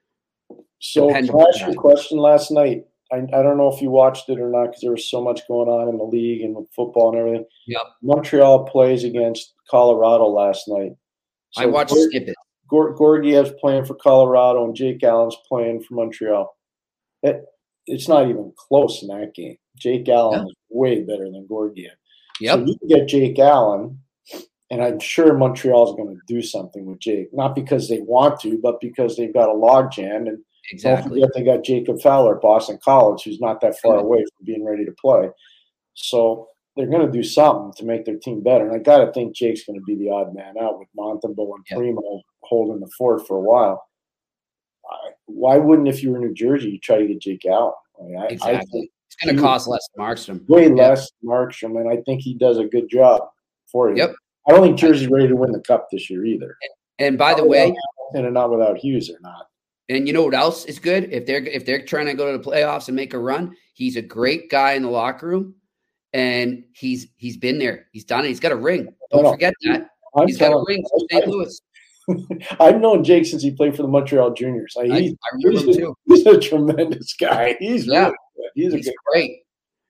So 0.80 1.08
can 1.10 1.30
I 1.30 1.44
ask 1.48 1.62
you 1.62 1.72
a 1.72 1.76
question 1.76 2.18
last 2.18 2.52
night? 2.52 2.86
I, 3.14 3.18
I 3.18 3.44
don't 3.44 3.58
know 3.58 3.72
if 3.72 3.82
you 3.82 3.92
watched 3.92 4.28
it 4.30 4.40
or 4.40 4.50
not 4.50 4.68
because 4.68 4.82
there 4.82 4.92
was 4.92 5.10
so 5.10 5.22
much 5.22 5.48
going 5.48 5.70
on 5.70 5.88
in 5.88 5.98
the 5.98 6.04
league 6.04 6.42
and 6.42 6.56
football 6.76 7.10
and 7.12 7.20
everything. 7.20 7.46
Yep. 7.68 7.82
Montreal 8.02 8.66
plays 8.66 9.04
against 9.04 9.54
Colorado 9.70 10.26
last 10.28 10.68
night. 10.68 10.94
I 11.58 11.68
watched 11.68 11.94
Gor- 11.94 12.10
snippets. 12.10 12.34
Gor- 12.68 12.96
Georgiev's 12.98 13.54
playing 13.62 13.86
for 13.86 13.94
Colorado 13.94 14.66
and 14.66 14.76
Jake 14.76 15.04
Allen's 15.04 15.38
playing 15.48 15.84
for 15.84 15.94
Montreal. 15.94 16.58
It, 17.22 17.46
it's 17.86 18.08
not 18.08 18.28
even 18.30 18.52
close 18.58 19.04
in 19.04 19.10
that 19.10 19.36
game. 19.36 19.58
Jake 19.78 20.10
Allen 20.10 20.40
Yeah. 20.40 20.46
is 20.46 20.56
way 20.70 21.02
better 21.04 21.26
than 21.26 21.46
Georgiev. 21.48 21.92
Yep. 22.42 22.60
So 22.60 22.66
you 22.66 22.78
can 22.80 22.88
get 22.88 23.08
Jake 23.08 23.38
Allen, 23.38 24.00
and 24.72 24.82
I'm 24.84 25.00
sure 25.00 25.38
Montreal's 25.38 25.96
going 25.96 26.16
to 26.16 26.22
do 26.28 26.42
something 26.42 26.86
with 26.86 27.00
Jake, 27.00 27.28
not 27.32 27.54
because 27.54 27.90
they 27.90 28.02
want 28.02 28.40
to, 28.42 28.58
but 28.58 28.82
because 28.82 29.16
they've 29.16 29.34
got 29.34 29.50
a 29.50 29.54
logjam. 29.54 30.28
And 30.28 30.40
Exactly. 30.72 31.20
don't 31.20 31.28
forget 31.28 31.30
they 31.36 31.44
got 31.44 31.64
Jacob 31.64 32.02
Fowler 32.02 32.36
at 32.38 32.42
Boston 32.42 32.80
College, 32.84 33.24
who's 33.24 33.40
not 33.42 33.60
that 33.62 33.78
far 33.80 33.98
away 33.98 34.20
from 34.20 34.46
being 34.46 34.64
ready 34.66 34.86
to 34.86 34.94
play. 34.94 35.30
So 35.94 36.48
they're 36.76 36.88
going 36.88 37.06
to 37.06 37.12
do 37.12 37.24
something 37.24 37.74
to 37.78 37.86
make 37.86 38.06
their 38.06 38.18
team 38.18 38.42
better. 38.42 38.66
And 38.68 38.74
I 38.76 38.80
got 38.80 39.04
to 39.06 39.12
think 39.12 39.36
Jake's 39.36 39.66
going 39.66 39.78
to 39.80 39.84
be 39.86 39.96
the 39.96 40.10
odd 40.10 40.34
man 40.34 40.56
out 40.60 40.80
with 40.80 40.88
Montembeault 40.98 41.56
and 41.56 41.66
Yeah. 41.70 41.78
Primeau 41.78 42.22
holding 42.44 42.80
the 42.80 42.90
fort 42.98 43.28
for 43.28 43.38
a 43.38 43.42
while. 43.42 43.84
I, 44.90 45.12
why 45.26 45.58
wouldn't, 45.58 45.88
if 45.88 46.02
you 46.04 46.12
were 46.12 46.20
New 46.20 46.34
Jersey, 46.34 46.70
you 46.72 46.80
try 46.80 46.98
to 46.98 47.08
get 47.08 47.22
Jake 47.22 47.46
out? 47.46 47.74
I, 48.00 48.04
mean, 48.04 48.18
I- 48.18 48.28
Exactly. 48.28 48.70
think 48.82 48.92
It's 49.08 49.16
going 49.24 49.36
to 49.36 49.42
cost 49.42 49.68
less 49.68 49.88
than 49.96 50.06
Markstrom. 50.06 50.50
way 50.50 50.64
Yeah. 50.68 50.90
less 50.90 51.12
than 51.22 51.30
Markstrom, 51.30 51.80
and 51.80 51.90
I 51.90 52.02
think 52.06 52.22
he 52.22 52.34
does 52.34 52.58
a 52.58 52.66
good 52.66 52.90
job 52.90 53.22
for 53.72 53.90
you. 53.92 53.98
Yep. 53.98 54.16
I 54.48 54.52
don't 54.52 54.64
think 54.64 54.78
Jersey's 54.80 55.08
ready 55.10 55.28
to 55.28 55.36
win 55.36 55.52
the 55.52 55.62
cup 55.62 55.88
this 55.92 56.10
year 56.10 56.26
either. 56.26 56.58
And 57.00 57.18
by 57.18 57.34
the 57.34 57.46
way, 57.46 57.74
and 58.14 58.34
not 58.34 58.52
without 58.52 58.78
Hughes 58.78 59.10
or 59.10 59.18
not. 59.22 59.46
And 59.90 60.08
you 60.08 60.14
know 60.14 60.24
what 60.24 60.34
else 60.34 60.66
is 60.66 60.80
good? 60.80 61.12
If 61.12 61.26
they're 61.26 61.44
if 61.44 61.66
they're 61.66 61.86
trying 61.86 62.06
to 62.08 62.14
go 62.14 62.32
to 62.32 62.38
the 62.38 62.44
playoffs 62.44 62.88
and 62.88 62.96
make 62.96 63.14
a 63.14 63.20
run, 63.20 63.56
he's 63.74 63.96
a 63.96 64.02
great 64.02 64.50
guy 64.50 64.74
in 64.74 64.84
the 64.84 64.90
locker 64.90 65.28
room, 65.28 65.56
and 66.14 66.64
he's 66.74 67.08
he's 67.16 67.38
been 67.38 67.60
there. 67.60 67.88
He's 67.92 68.06
done 68.06 68.26
it. 68.26 68.30
He's 68.30 68.40
got 68.40 68.52
a 68.52 68.56
ring. 68.58 68.86
Don't 69.12 69.24
No, 69.24 69.30
no. 69.30 69.32
forget 69.32 69.54
that. 69.64 69.88
I'm 70.16 70.28
He's 70.28 70.38
got 70.38 70.52
a 70.54 70.64
ring 70.68 70.84
from 70.90 71.08
St. 71.12 71.28
Louis. 71.28 71.62
I've 72.60 72.80
known 72.82 73.04
Jake 73.04 73.26
since 73.26 73.42
he 73.42 73.52
played 73.52 73.76
for 73.76 73.82
the 73.82 73.88
Montreal 73.88 74.34
Juniors. 74.34 74.76
I, 74.78 74.84
he's, 75.00 75.14
I 75.14 75.36
remember 75.36 75.60
him 75.62 75.68
he's, 75.68 75.78
too. 75.78 75.96
he's 76.06 76.26
a 76.28 76.40
tremendous 76.40 77.14
guy. 77.20 77.56
He's 77.60 77.86
Yeah. 77.88 78.06
really. 78.06 78.16
He's 78.56 78.74
a 78.74 78.78
He's 78.78 78.92
great. 79.12 79.40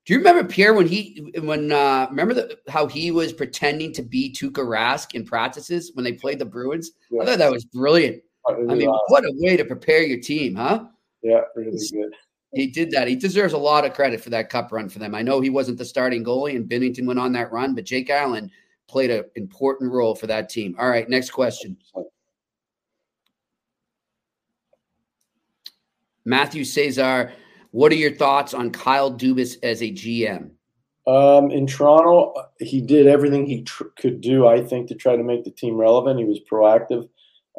Do 0.06 0.14
you 0.14 0.20
remember 0.20 0.44
Pierre 0.44 0.74
when 0.74 0.88
he 0.88 1.32
when 1.42 1.72
uh 1.72 2.08
remember 2.10 2.34
the, 2.34 2.58
how 2.68 2.88
he 2.88 3.12
was 3.12 3.32
pretending 3.34 3.94
to 3.94 4.02
be 4.02 4.34
Tuukka 4.34 4.56
Rask 4.66 5.16
in 5.16 5.26
practices 5.26 5.92
when 5.96 6.04
they 6.04 6.14
played 6.14 6.40
the 6.40 6.46
Bruins? 6.46 6.92
Yeah. 7.10 7.22
I 7.22 7.26
thought 7.26 7.38
that 7.40 7.52
was 7.52 7.66
brilliant. 7.66 8.22
I 8.48 8.76
mean, 8.76 8.90
what 9.08 9.24
a 9.24 9.32
way 9.36 9.56
to 9.58 9.66
prepare 9.66 10.04
your 10.04 10.20
team, 10.20 10.56
huh? 10.56 10.86
yeah, 11.24 11.42
really 11.56 11.78
good. 11.92 12.14
He 12.54 12.68
did 12.68 12.92
that. 12.92 13.08
He 13.08 13.16
deserves 13.16 13.54
a 13.54 13.58
lot 13.58 13.86
of 13.86 13.94
credit 13.94 14.22
for 14.22 14.30
that 14.30 14.50
cup 14.50 14.72
run 14.72 14.88
for 14.88 15.00
them. 15.00 15.16
I 15.16 15.24
know 15.24 15.42
he 15.42 15.50
wasn't 15.50 15.80
the 15.80 15.86
starting 15.86 16.24
goalie 16.24 16.56
and 16.56 16.70
Binnington 16.70 17.08
went 17.08 17.18
on 17.18 17.32
that 17.34 17.52
run, 17.52 17.74
but 17.74 17.86
Jake 17.86 18.12
Allen 18.12 18.52
played 18.88 19.10
an 19.10 19.24
important 19.36 19.92
role 19.92 20.14
for 20.14 20.28
that 20.28 20.50
team. 20.50 20.76
All 20.78 20.88
right, 20.88 21.10
next 21.10 21.32
question. 21.32 21.78
Matthew 26.26 26.64
Cesar, 26.64 27.34
what 27.72 27.92
are 27.92 27.96
your 27.96 28.16
thoughts 28.16 28.54
on 28.54 28.70
Kyle 28.70 29.12
Dubas 29.12 29.58
as 29.64 29.82
a 29.82 29.92
GM? 29.92 30.52
Um, 31.08 31.52
in 31.52 31.68
Toronto, 31.68 32.34
he 32.60 32.80
did 32.80 33.08
everything 33.08 33.46
he 33.46 33.64
tr- 33.64 33.86
could 33.98 34.22
do, 34.22 34.48
I 34.48 34.62
think, 34.62 34.88
to 34.88 34.96
try 34.96 35.18
to 35.18 35.24
make 35.24 35.44
the 35.44 35.52
team 35.52 35.76
relevant. 35.76 36.20
He 36.20 36.26
was 36.26 36.40
proactive. 36.50 37.10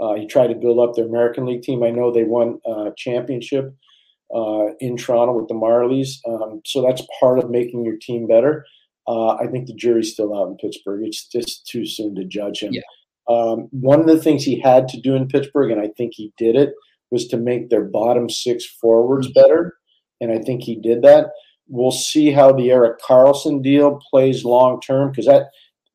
Uh, 0.00 0.14
he 0.14 0.26
tried 0.26 0.48
to 0.48 0.54
build 0.54 0.78
up 0.78 0.94
their 0.94 1.06
American 1.06 1.46
League 1.46 1.62
team. 1.62 1.82
I 1.82 1.90
know 1.90 2.10
they 2.10 2.24
won 2.24 2.60
a 2.66 2.92
championship 2.96 3.74
uh, 4.34 4.74
in 4.80 4.96
Toronto 4.96 5.34
with 5.34 5.48
the 5.48 5.54
Marlies, 5.54 6.18
um, 6.26 6.60
so 6.64 6.82
that's 6.82 7.06
part 7.20 7.38
of 7.38 7.50
making 7.50 7.84
your 7.84 7.96
team 8.00 8.26
better. 8.26 8.66
Uh, 9.06 9.34
I 9.34 9.46
think 9.46 9.66
the 9.66 9.74
jury's 9.74 10.12
still 10.12 10.36
out 10.36 10.48
in 10.48 10.56
Pittsburgh. 10.56 11.02
It's 11.04 11.26
just 11.28 11.66
too 11.66 11.86
soon 11.86 12.14
to 12.16 12.24
judge 12.24 12.60
him. 12.60 12.72
Yeah. 12.72 12.82
Um, 13.28 13.68
one 13.70 14.00
of 14.00 14.06
the 14.06 14.20
things 14.20 14.44
he 14.44 14.58
had 14.58 14.88
to 14.88 15.00
do 15.00 15.14
in 15.14 15.28
Pittsburgh, 15.28 15.70
and 15.70 15.80
I 15.80 15.88
think 15.96 16.12
he 16.14 16.32
did 16.36 16.56
it, 16.56 16.74
was 17.10 17.28
to 17.28 17.36
make 17.36 17.70
their 17.70 17.84
bottom 17.84 18.28
six 18.28 18.66
forwards 18.66 19.30
better, 19.30 19.76
and 20.20 20.32
I 20.32 20.38
think 20.38 20.62
he 20.62 20.74
did 20.74 21.02
that. 21.02 21.28
We'll 21.68 21.92
see 21.92 22.30
how 22.32 22.52
the 22.52 22.70
Erik 22.70 22.98
Karlsson 23.00 23.62
deal 23.62 24.00
plays 24.10 24.44
long 24.44 24.80
term 24.80 25.10
because 25.10 25.26
that 25.26 25.46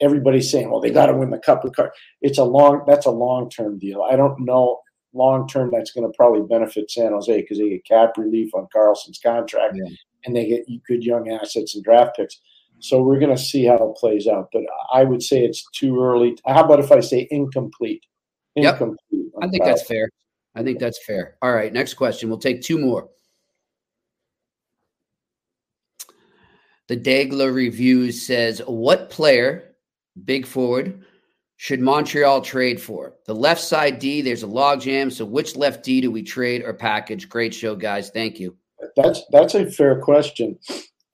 everybody's 0.02 0.52
saying, 0.52 0.70
well, 0.70 0.80
they 0.82 0.91
got 0.91 1.08
to 1.08 1.14
win 1.16 1.30
the 1.30 1.38
cup 1.39 1.64
of 1.66 1.74
Car-. 1.74 1.93
It's 2.22 2.38
a 2.38 2.43
long 2.43 2.84
that's 2.88 3.06
a 3.06 3.12
long 3.12 3.50
term 3.50 3.78
deal. 3.80 4.04
I 4.10 4.16
don't 4.16 4.39
know 4.39 4.80
long 5.14 5.47
term 5.47 5.72
that's 5.72 5.91
going 5.91 6.06
to 6.10 6.16
probably 6.16 6.41
benefit 6.47 6.91
San 6.91 7.12
Jose 7.12 7.41
because 7.41 7.58
they 7.58 7.70
get 7.70 7.86
cap 7.86 8.18
relief 8.18 8.54
on 8.54 8.68
Karlsson's 8.76 9.20
contract 9.24 9.76
Yeah. 9.76 9.89
and 10.26 10.36
they 10.36 10.45
get 10.47 10.66
good 10.88 11.04
young 11.04 11.30
assets 11.32 11.76
and 11.76 11.84
draft 11.84 12.16
picks. 12.16 12.39
So 12.80 13.02
we're 13.02 13.20
going 13.20 13.36
to 13.36 13.41
see 13.41 13.66
how 13.66 13.76
it 13.76 13.95
plays 13.97 14.28
out. 14.28 14.50
But 14.54 14.64
I 14.93 15.04
would 15.04 15.22
say 15.22 15.43
it's 15.43 15.66
too 15.72 16.02
early. 16.02 16.38
How 16.45 16.64
about 16.64 16.80
if 16.80 16.91
I 16.91 17.00
say 17.02 17.28
incomplete? 17.32 18.04
Incomplete. 18.56 18.97
on 19.36 19.43
I 19.43 19.47
think 19.50 19.66
that's 19.66 19.84
fair. 19.84 20.10
I 20.56 20.64
think 20.64 20.80
that's 20.80 21.04
fair. 21.06 21.36
All 21.41 21.54
right, 21.54 21.72
next 21.74 21.95
question. 21.95 22.30
We'll 22.30 22.38
take 22.39 22.62
two 22.62 22.78
more. 22.78 23.10
The 26.88 26.97
Dagler 26.97 27.54
review 27.54 28.12
says, 28.12 28.62
"What 28.66 29.10
player, 29.10 29.69
big 30.26 30.46
forward, 30.46 31.04
should 31.58 31.82
Montreal 31.82 32.42
trade 32.42 32.82
for? 32.82 33.16
The 33.26 33.36
left 33.36 33.62
side 33.62 34.00
D. 34.00 34.22
There's 34.22 34.44
a 34.44 34.48
logjam. 34.48 35.12
So 35.12 35.26
which 35.26 35.56
left 35.56 35.84
D 35.84 36.00
do 36.02 36.10
we 36.12 36.24
trade 36.24 36.64
or 36.64 36.74
package? 36.74 37.28
Great 37.28 37.54
show, 37.54 37.76
guys. 37.76 38.10
Thank 38.10 38.40
you. 38.40 38.56
That's 38.96 39.24
that's 39.32 39.56
a 39.56 39.70
fair 39.70 40.00
question. 40.00 40.58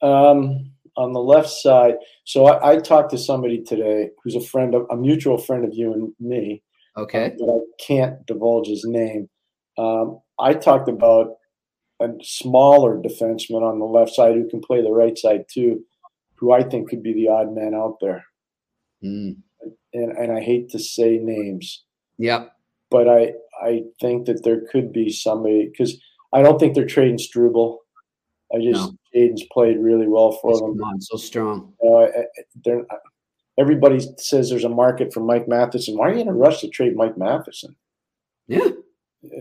Um, 0.02 0.72
on 0.98 1.14
the 1.14 1.20
left 1.20 1.50
side, 1.50 1.96
so 2.24 2.46
I, 2.46 2.74
I 2.74 2.78
talked 2.78 3.10
to 3.12 3.18
somebody 3.18 3.62
today 3.64 4.12
who's 4.24 4.36
a 4.36 4.42
friend 4.42 4.76
of 4.76 4.86
a 4.92 4.96
mutual 4.96 5.38
friend 5.38 5.66
of 5.66 5.74
you 5.74 5.92
and 5.94 6.14
me, 6.20 6.62
Okay. 6.96 7.26
uh, 7.26 7.30
but 7.40 7.50
I 7.50 7.60
can't 7.86 8.26
divulge 8.26 8.68
his 8.68 8.86
name. 8.86 9.28
Um, 9.78 10.20
I 10.40 10.54
talked 10.54 10.88
about 10.88 11.36
a 12.02 12.10
smaller 12.22 12.98
defenseman 12.98 13.62
on 13.62 13.80
the 13.80 13.86
left 13.86 14.12
side 14.12 14.36
who 14.36 14.48
can 14.48 14.62
play 14.62 14.82
the 14.82 14.92
right 14.92 15.18
side 15.18 15.46
too, 15.52 15.84
who 16.36 16.52
I 16.54 16.64
think 16.64 16.90
could 16.90 17.04
be 17.04 17.14
the 17.14 17.28
odd 17.30 17.54
man 17.54 17.74
out 17.74 17.98
there. 18.00 18.24
Mm, 19.04 19.38
And 19.94 20.12
and 20.12 20.32
I 20.32 20.42
hate 20.42 20.70
to 20.72 20.80
say 20.80 21.18
names, 21.18 21.84
Yep. 22.18 22.52
but 22.90 23.08
I 23.08 23.34
I 23.62 23.84
think 24.02 24.26
that 24.26 24.44
there 24.44 24.62
could 24.72 24.92
be 24.92 25.10
somebody 25.10 25.68
because 25.70 26.00
I 26.34 26.42
don't 26.42 26.60
think 26.60 26.76
they're 26.76 26.86
trading 26.86 27.18
Struble. 27.18 27.82
I 28.54 28.60
just 28.60 28.94
Jayden's 29.16 29.46
played 29.52 29.80
really 29.80 30.08
well 30.08 30.34
for 30.34 30.58
them. 30.58 30.78
Come 30.78 30.84
on, 30.84 31.02
so 31.02 31.18
strong. 31.18 31.74
Uh, 31.86 32.08
they're, 32.64 32.86
everybody 33.58 34.06
says 34.18 34.50
there's 34.50 34.64
a 34.64 34.70
market 34.70 35.14
for 35.14 35.22
Mike 35.22 35.48
Matheson. 35.48 35.98
Why 35.98 36.10
are 36.10 36.14
you 36.14 36.22
in 36.22 36.28
a 36.28 36.34
rush 36.34 36.62
to 36.62 36.70
trade 36.70 36.96
Mike 36.96 37.18
Matheson? 37.18 37.76
Yeah. 38.48 38.70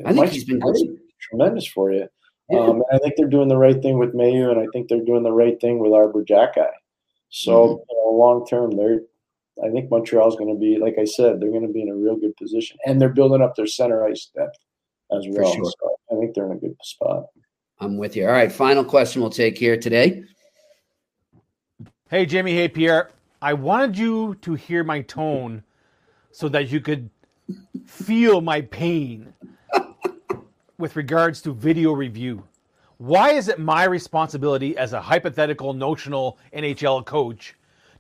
I 0.07 0.13
think 0.13 0.31
he's 0.31 0.45
been 0.45 0.61
great. 0.61 0.89
tremendous 1.21 1.67
for 1.67 1.93
you. 1.93 2.09
Yeah. 2.51 2.59
Um, 2.61 2.83
I 2.93 2.99
think 2.99 3.15
they're 3.17 3.29
doing 3.29 3.49
the 3.49 3.59
right 3.59 3.81
thing 3.81 3.99
with 3.99 4.15
Mailloux, 4.15 4.51
and 4.51 4.61
I 4.61 4.67
think 4.73 4.89
they're 4.89 5.05
doing 5.05 5.23
the 5.23 5.33
right 5.33 5.61
thing 5.61 5.79
with 5.79 5.93
Arber 5.93 6.25
Xhekaj. 6.25 6.71
So, 7.31 7.53
mm-hmm. 7.53 7.83
you 7.91 7.97
know, 7.97 8.11
long 8.17 8.47
term, 8.47 8.71
they're. 8.71 9.01
I 9.63 9.71
think 9.71 9.91
Montreal's 9.91 10.37
going 10.37 10.53
to 10.53 10.59
be, 10.59 10.79
like 10.79 10.97
I 10.99 11.05
said, 11.05 11.41
they're 11.41 11.51
going 11.51 11.67
to 11.67 11.73
be 11.73 11.83
in 11.83 11.89
a 11.89 11.95
real 11.95 12.17
good 12.17 12.37
position, 12.37 12.77
and 12.87 13.01
they're 13.01 13.09
building 13.09 13.41
up 13.41 13.55
their 13.55 13.67
center 13.67 14.05
ice 14.05 14.31
depth 14.35 14.57
as 15.13 15.27
well. 15.29 15.53
Sure. 15.53 15.65
So 15.65 15.97
I 16.11 16.21
think 16.21 16.35
they're 16.35 16.47
in 16.47 16.57
a 16.57 16.61
good 16.61 16.77
spot. 16.83 17.27
I'm 17.79 17.97
with 17.97 18.17
you. 18.17 18.27
All 18.27 18.33
right, 18.33 18.51
final 18.51 18.85
question 18.85 19.21
we'll 19.21 19.31
take 19.31 19.57
here 19.57 19.77
today. 19.77 20.25
Hey, 22.09 22.27
Jimmy. 22.27 22.55
Hey, 22.55 22.69
Pierre. 22.69 23.11
I 23.43 23.53
wanted 23.53 23.99
you 23.99 24.37
to 24.43 24.55
hear 24.55 24.85
my 24.85 25.03
tone 25.03 25.63
so 26.31 26.49
that 26.49 26.71
you 26.71 26.81
could 26.81 27.11
feel 27.87 28.41
my 28.41 28.63
pain 28.63 29.35
with 30.79 30.97
regards 30.97 31.43
to 31.43 31.53
video 31.53 31.93
review. 31.93 32.43
Why 32.99 33.33
is 33.33 33.49
it 33.49 33.59
my 33.59 33.85
responsibility 33.85 34.77
as 34.77 34.93
a 34.93 35.01
hypothetical, 35.01 35.75
notional 35.75 36.39
NHL 36.55 37.05
coach 37.05 37.55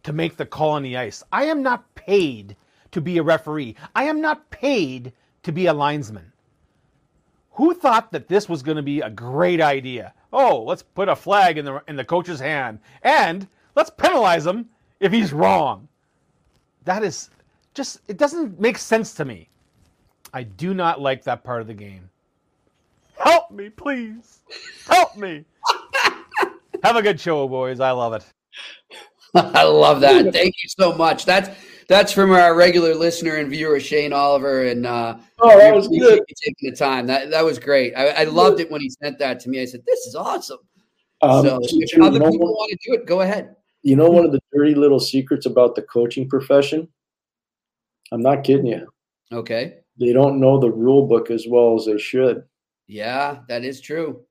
to 0.05 0.12
make 0.12 0.36
the 0.36 0.46
call 0.46 0.70
on 0.70 0.82
the 0.82 0.96
ice? 0.96 1.22
I 1.32 1.44
am 1.44 1.62
not 1.62 1.94
paid 1.94 2.57
to 2.92 3.00
be 3.00 3.18
a 3.18 3.22
referee. 3.22 3.74
I 3.94 4.05
am 4.05 4.20
not 4.20 4.50
paid 4.50 5.12
to 5.42 5.52
be 5.52 5.66
a 5.66 5.74
linesman. 5.74 6.32
Who 7.52 7.74
thought 7.74 8.12
that 8.12 8.28
this 8.28 8.48
was 8.48 8.62
going 8.62 8.76
to 8.76 8.82
be 8.82 9.00
a 9.00 9.11
great 9.11 9.61
idea? 9.61 10.14
Oh, 10.32 10.62
let's 10.62 10.82
put 10.82 11.09
a 11.09 11.16
flag 11.16 11.59
in 11.59 11.64
the 11.64 11.82
in 11.86 11.96
the 11.96 12.05
coach's 12.05 12.40
hand 12.40 12.80
and 13.02 13.46
let's 13.76 13.90
penalize 13.90 14.46
him 14.46 14.68
if 14.98 15.12
he's 15.12 15.32
wrong. 15.32 15.88
That 16.84 17.05
is 17.05 17.30
just 17.74 18.00
it 18.09 18.16
doesn't 18.16 18.59
make 18.59 18.78
sense 18.78 19.14
to 19.14 19.24
me. 19.24 19.48
I 20.32 20.42
do 20.42 20.74
not 20.74 21.00
like 21.00 21.22
that 21.24 21.44
part 21.44 21.61
of 21.61 21.68
the 21.68 21.74
game. 21.74 22.11
Help 23.16 23.52
me, 23.52 23.70
please. 23.70 24.40
Help 24.88 25.16
me. 25.16 25.44
Have 26.82 26.96
a 26.96 27.02
good 27.02 27.20
show, 27.20 27.46
boys. 27.46 27.78
I 27.78 27.92
love 27.92 28.14
it. 28.14 28.26
I 29.55 29.64
love 29.64 30.01
that. 30.01 30.32
Thank 30.32 30.55
you 30.62 30.68
so 30.68 30.95
much. 30.95 31.24
That's 31.24 31.51
that's 31.89 32.12
from 32.12 32.30
our 32.30 32.55
regular 32.55 32.95
listener 32.95 33.37
and 33.37 33.51
viewer 33.51 33.80
Shane 33.80 34.12
Oliver, 34.12 34.66
and 34.66 34.87
uh, 34.87 35.16
oh, 35.41 35.59
that 35.59 35.74
was 35.74 35.89
good. 35.89 36.20
Taking 36.43 36.70
the 36.70 36.76
time 36.76 37.07
that 37.07 37.30
that 37.30 37.45
was 37.45 37.59
great. 37.59 37.95
I, 37.95 38.09
I, 38.09 38.24
loved 38.24 38.61
it 38.61 38.70
when 38.70 38.80
he 38.80 38.91
sent 38.91 39.18
that 39.18 39.41
to 39.41 39.51
me. 39.51 39.61
I 39.61 39.64
said, 39.64 39.82
"This 39.87 40.07
is 40.07 40.14
awesome." 40.14 40.61
Um, 41.20 41.45
so, 41.45 41.59
if 41.62 42.03
other 42.03 42.18
people 42.18 42.53
want 42.53 42.70
to 42.70 42.78
do 42.91 42.95
it, 42.95 43.07
go 43.07 43.20
ahead. 43.22 43.57
You 43.82 43.97
know, 43.97 44.09
one 44.09 44.24
of 44.24 44.32
the 44.32 44.41
dirty 44.53 44.74
little 44.74 45.01
secrets 45.01 45.47
about 45.47 45.74
the 45.74 45.82
coaching 45.82 46.28
profession. 46.28 46.89
I'm 48.12 48.22
not 48.22 48.45
kidding 48.45 48.66
you. 48.66 48.89
Okay. 49.32 49.78
They 49.99 50.12
don't 50.12 50.41
know 50.41 50.59
the 50.59 50.70
rule 50.70 51.07
book 51.07 51.30
as 51.30 51.47
well 51.49 51.74
as 51.74 51.87
they 51.87 51.99
should. 51.99 52.45
Yeah, 52.87 53.39
that 53.49 53.64
is 53.64 53.80
true. 53.80 54.22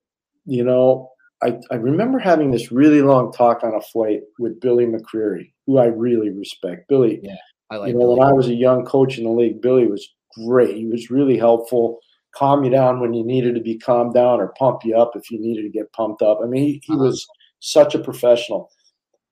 You 0.46 0.64
know, 0.64 1.12
I, 1.44 1.60
I 1.72 1.76
remember 1.76 2.20
having 2.20 2.52
this 2.52 2.72
really 2.72 3.02
long 3.02 3.32
talk 3.34 3.64
on 3.64 3.76
a 3.76 3.82
flight 3.82 4.22
with 4.40 4.60
Billy 4.62 4.86
McCreary, 4.86 5.52
who 5.68 5.78
I 5.78 5.86
really 5.86 6.30
respect. 6.30 6.88
Billy, 6.88 7.20
yeah, 7.22 7.36
I 7.70 7.78
like. 7.78 7.90
You 7.90 7.94
know, 7.96 8.00
Billy. 8.02 8.20
when 8.20 8.28
I 8.28 8.32
was 8.32 8.48
a 8.48 8.56
young 8.56 8.86
coach 8.86 9.18
in 9.18 9.26
the 9.26 9.30
league, 9.30 9.62
Billy 9.62 9.88
was 9.88 10.08
great. 10.46 10.78
He 10.78 10.86
was 10.86 11.12
really 11.12 11.38
helpful, 11.38 12.00
calm 12.34 12.64
you 12.64 12.72
down 12.72 13.00
when 13.00 13.14
you 13.14 13.26
needed 13.26 13.56
to 13.56 13.62
be 13.62 13.78
calmed 13.78 14.14
down, 14.14 14.40
or 14.40 14.54
pump 14.58 14.86
you 14.86 14.96
up 14.96 15.16
if 15.16 15.30
you 15.30 15.40
needed 15.40 15.64
to 15.64 15.70
get 15.70 15.92
pumped 15.92 16.22
up. 16.22 16.40
I 16.42 16.48
mean, 16.48 16.64
he, 16.64 16.82
he 16.84 16.94
uh-huh. 16.94 17.04
was 17.04 17.28
such 17.60 17.94
a 17.94 18.00
professional. 18.00 18.70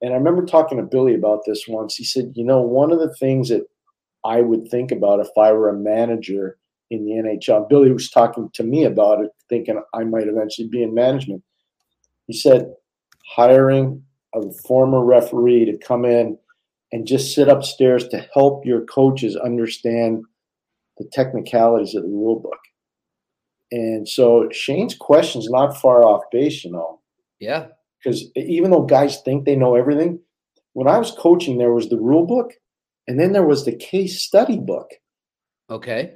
And 0.01 0.13
I 0.13 0.17
remember 0.17 0.45
talking 0.45 0.77
to 0.79 0.83
Billy 0.83 1.13
about 1.13 1.41
this 1.45 1.65
once. 1.67 1.95
He 1.95 2.03
said, 2.03 2.33
you 2.35 2.43
know, 2.43 2.61
one 2.61 2.91
of 2.91 2.99
the 2.99 3.13
things 3.15 3.49
that 3.49 3.63
I 4.25 4.41
would 4.41 4.67
think 4.69 4.91
about 4.91 5.19
if 5.19 5.29
I 5.37 5.51
were 5.51 5.69
a 5.69 5.77
manager 5.77 6.57
in 6.89 7.05
the 7.05 7.11
NHL. 7.11 7.69
Billy 7.69 7.91
was 7.91 8.09
talking 8.09 8.49
to 8.53 8.63
me 8.63 8.83
about 8.83 9.23
it, 9.23 9.29
thinking 9.47 9.81
I 9.93 10.03
might 10.03 10.27
eventually 10.27 10.67
be 10.67 10.83
in 10.83 10.93
management. 10.93 11.43
He 12.31 12.37
said, 12.37 12.73
hiring 13.35 14.01
a 14.33 14.41
former 14.65 15.03
referee 15.03 15.65
to 15.65 15.77
come 15.85 16.05
in 16.05 16.37
and 16.93 17.05
just 17.05 17.35
sit 17.35 17.49
upstairs 17.49 18.07
to 18.07 18.25
help 18.33 18.65
your 18.65 18.85
coaches 18.85 19.35
understand 19.35 20.23
the 20.97 21.03
technicalities 21.11 21.93
of 21.93 22.03
the 22.03 22.07
rule 22.07 22.39
book. 22.39 22.57
And 23.69 24.07
so 24.07 24.47
Shane's 24.53 24.95
question 24.95 25.41
is 25.41 25.49
not 25.49 25.75
far 25.75 26.05
off 26.05 26.23
base, 26.31 26.63
you 26.63 26.71
know. 26.71 27.01
Yeah. 27.41 27.65
Because 28.01 28.31
even 28.37 28.71
though 28.71 28.83
guys 28.83 29.21
think 29.21 29.43
they 29.43 29.57
know 29.57 29.75
everything, 29.75 30.21
when 30.71 30.87
I 30.87 30.99
was 30.99 31.11
coaching, 31.11 31.57
there 31.57 31.73
was 31.73 31.89
the 31.89 31.99
rule 31.99 32.25
book 32.25 32.53
and 33.09 33.19
then 33.19 33.33
there 33.33 33.45
was 33.45 33.65
the 33.65 33.75
case 33.75 34.21
study 34.21 34.57
book. 34.57 34.89
Okay. 35.69 36.13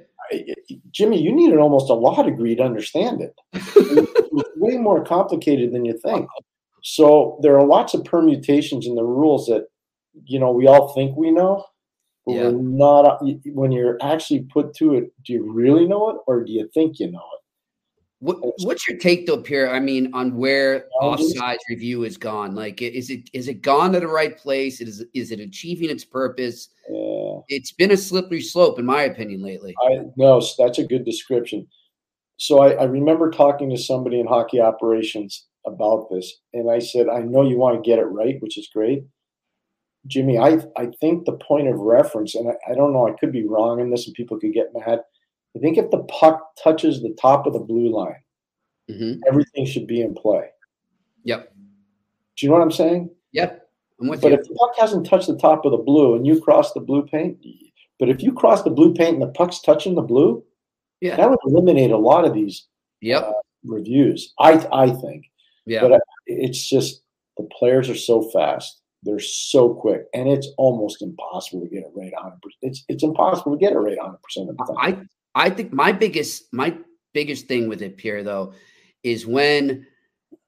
Jimmy, 0.92 1.20
you 1.20 1.30
needed 1.30 1.58
almost 1.58 1.90
a 1.90 1.94
law 1.94 2.22
degree 2.22 2.54
to 2.54 2.62
understand 2.62 3.20
it. 3.20 3.34
it's 4.36 4.50
way 4.56 4.76
more 4.76 5.04
complicated 5.04 5.72
than 5.72 5.84
you 5.84 5.98
think. 5.98 6.28
So 6.82 7.38
there 7.42 7.58
are 7.58 7.66
lots 7.66 7.94
of 7.94 8.04
permutations 8.04 8.86
in 8.86 8.94
the 8.94 9.04
rules 9.04 9.46
that 9.46 9.66
you 10.24 10.38
know 10.38 10.52
we 10.52 10.66
all 10.66 10.92
think 10.94 11.16
we 11.16 11.30
know, 11.30 11.64
but 12.24 12.32
yeah. 12.32 12.42
we're 12.44 12.52
not. 12.52 13.20
When 13.46 13.72
you're 13.72 13.98
actually 14.02 14.40
put 14.44 14.74
to 14.76 14.94
it, 14.94 15.12
do 15.24 15.32
you 15.32 15.52
really 15.52 15.86
know 15.86 16.10
it, 16.10 16.16
or 16.26 16.44
do 16.44 16.52
you 16.52 16.68
think 16.72 17.00
you 17.00 17.10
know 17.10 17.18
it? 17.18 17.40
What, 18.20 18.38
what's 18.64 18.88
your 18.88 18.96
take 18.96 19.26
though, 19.26 19.42
Pierre? 19.42 19.70
I 19.70 19.78
mean, 19.78 20.10
on 20.14 20.36
where 20.36 20.86
offsides 21.02 21.58
review 21.68 22.04
is 22.04 22.16
gone. 22.16 22.54
Like, 22.54 22.80
is 22.80 23.10
it 23.10 23.28
is 23.34 23.46
it 23.46 23.60
gone 23.60 23.92
to 23.92 24.00
the 24.00 24.08
right 24.08 24.36
place? 24.38 24.80
Is 24.80 25.04
is 25.12 25.32
it 25.32 25.40
achieving 25.40 25.90
its 25.90 26.04
purpose? 26.04 26.70
Yeah. 26.90 27.38
It's 27.48 27.72
been 27.72 27.90
a 27.90 27.96
slippery 27.96 28.40
slope, 28.40 28.78
in 28.78 28.86
my 28.86 29.02
opinion, 29.02 29.42
lately. 29.42 29.74
I 29.82 30.04
no, 30.16 30.42
that's 30.58 30.78
a 30.78 30.84
good 30.84 31.04
description. 31.04 31.66
So 32.38 32.60
I, 32.60 32.72
I 32.72 32.84
remember 32.84 33.30
talking 33.30 33.70
to 33.70 33.78
somebody 33.78 34.20
in 34.20 34.26
hockey 34.26 34.60
operations 34.60 35.46
about 35.64 36.08
this, 36.10 36.32
and 36.52 36.70
I 36.70 36.78
said, 36.78 37.08
I 37.08 37.20
know 37.20 37.42
you 37.42 37.58
want 37.58 37.82
to 37.82 37.88
get 37.88 37.98
it 37.98 38.04
right, 38.04 38.40
which 38.40 38.58
is 38.58 38.68
great. 38.72 39.04
Jimmy, 40.06 40.38
I 40.38 40.58
I 40.76 40.88
think 41.00 41.24
the 41.24 41.32
point 41.32 41.68
of 41.68 41.78
reference, 41.78 42.34
and 42.34 42.48
I, 42.48 42.72
I 42.72 42.74
don't 42.74 42.92
know, 42.92 43.08
I 43.08 43.18
could 43.18 43.32
be 43.32 43.46
wrong 43.46 43.80
in 43.80 43.90
this, 43.90 44.06
and 44.06 44.14
people 44.14 44.38
could 44.38 44.52
get 44.52 44.72
mad 44.74 45.00
I 45.56 45.58
think 45.58 45.78
if 45.78 45.90
the 45.90 46.02
puck 46.04 46.54
touches 46.62 47.00
the 47.00 47.16
top 47.20 47.46
of 47.46 47.54
the 47.54 47.58
blue 47.58 47.88
line, 47.88 48.22
mm-hmm. 48.90 49.20
everything 49.26 49.64
should 49.64 49.86
be 49.86 50.02
in 50.02 50.14
play. 50.14 50.48
Yep. 51.24 51.52
Do 52.36 52.46
you 52.46 52.50
know 52.50 52.58
what 52.58 52.62
I'm 52.62 52.72
saying? 52.72 53.10
Yep. 53.32 53.62
I'm 54.00 54.08
with 54.08 54.20
but 54.20 54.32
you. 54.32 54.38
if 54.38 54.46
the 54.46 54.54
puck 54.54 54.74
hasn't 54.78 55.06
touched 55.06 55.28
the 55.28 55.36
top 55.36 55.64
of 55.64 55.72
the 55.72 55.78
blue 55.78 56.14
and 56.14 56.26
you 56.26 56.40
cross 56.42 56.74
the 56.74 56.80
blue 56.80 57.06
paint, 57.06 57.38
but 57.98 58.10
if 58.10 58.22
you 58.22 58.32
cross 58.32 58.62
the 58.62 58.70
blue 58.70 58.92
paint 58.92 59.14
and 59.14 59.22
the 59.22 59.28
puck's 59.28 59.60
touching 59.60 59.94
the 59.94 60.02
blue, 60.02 60.44
yeah, 61.00 61.16
that 61.16 61.28
would 61.28 61.38
eliminate 61.44 61.90
a 61.90 61.98
lot 61.98 62.24
of 62.24 62.34
these 62.34 62.66
yep. 63.00 63.24
Uh, 63.24 63.32
reviews. 63.64 64.32
I 64.38 64.66
I 64.72 64.90
think. 64.90 65.26
Yeah. 65.66 65.82
But 65.82 65.92
uh, 65.92 65.98
it's 66.26 66.68
just 66.68 67.02
the 67.36 67.48
players 67.58 67.90
are 67.90 67.96
so 67.96 68.22
fast. 68.30 68.80
They're 69.02 69.18
so 69.20 69.74
quick, 69.74 70.06
and 70.14 70.28
it's 70.28 70.48
almost 70.58 71.02
impossible 71.02 71.62
to 71.62 71.68
get 71.68 71.84
it 71.84 71.92
right 71.94 72.12
100. 72.12 72.38
It's 72.62 72.84
it's 72.88 73.04
impossible 73.04 73.52
to 73.52 73.58
get 73.58 73.72
it 73.72 73.78
right 73.78 73.96
100 73.96 74.22
percent 74.22 74.50
of 74.50 74.56
the 74.56 74.64
time. 74.64 75.08
I 75.34 75.46
I 75.46 75.50
think 75.50 75.72
my 75.72 75.92
biggest 75.92 76.44
my 76.52 76.76
biggest 77.12 77.46
thing 77.46 77.68
with 77.68 77.82
it, 77.82 77.96
Pierre, 77.96 78.24
though, 78.24 78.52
is 79.02 79.26
when 79.26 79.86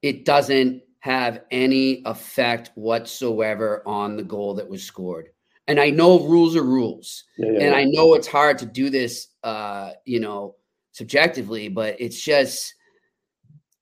it 0.03 0.25
doesn't 0.25 0.83
have 1.01 1.43
any 1.51 2.03
effect 2.05 2.71
whatsoever 2.75 3.83
on 3.87 4.17
the 4.17 4.23
goal 4.23 4.55
that 4.55 4.69
was 4.69 4.83
scored. 4.83 5.29
And 5.69 5.79
I 5.79 5.91
know 5.91 6.27
rules 6.27 6.57
are 6.57 6.63
rules, 6.63 7.25
yeah, 7.37 7.53
yeah, 7.53 7.61
and. 7.67 7.75
I 7.75 7.85
know 7.85 8.15
it's 8.15 8.27
hard 8.27 8.59
to 8.59 8.67
do 8.67 8.89
this, 8.89 9.29
uh, 9.45 9.93
you 10.05 10.19
know, 10.19 10.57
subjectively, 10.93 11.69
but 11.69 11.95
it's 12.01 12.21
just 12.21 12.75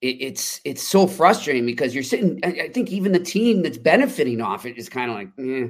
it, 0.01 0.17
it's 0.21 0.61
it's 0.65 0.83
so 0.83 1.07
frustrating 1.07 1.65
because 1.65 1.95
you're 1.95 2.05
sitting. 2.05 2.41
I, 2.45 2.49
I, 2.49 2.69
think 2.69 2.91
even 2.91 3.13
the 3.13 3.19
team 3.19 3.63
that's 3.63 3.79
benefiting 3.79 4.41
off 4.41 4.67
it 4.67 4.77
is 4.77 4.89
kind 4.89 5.11
of 5.11 5.17
like, 5.17 5.29
eh, 5.39 5.69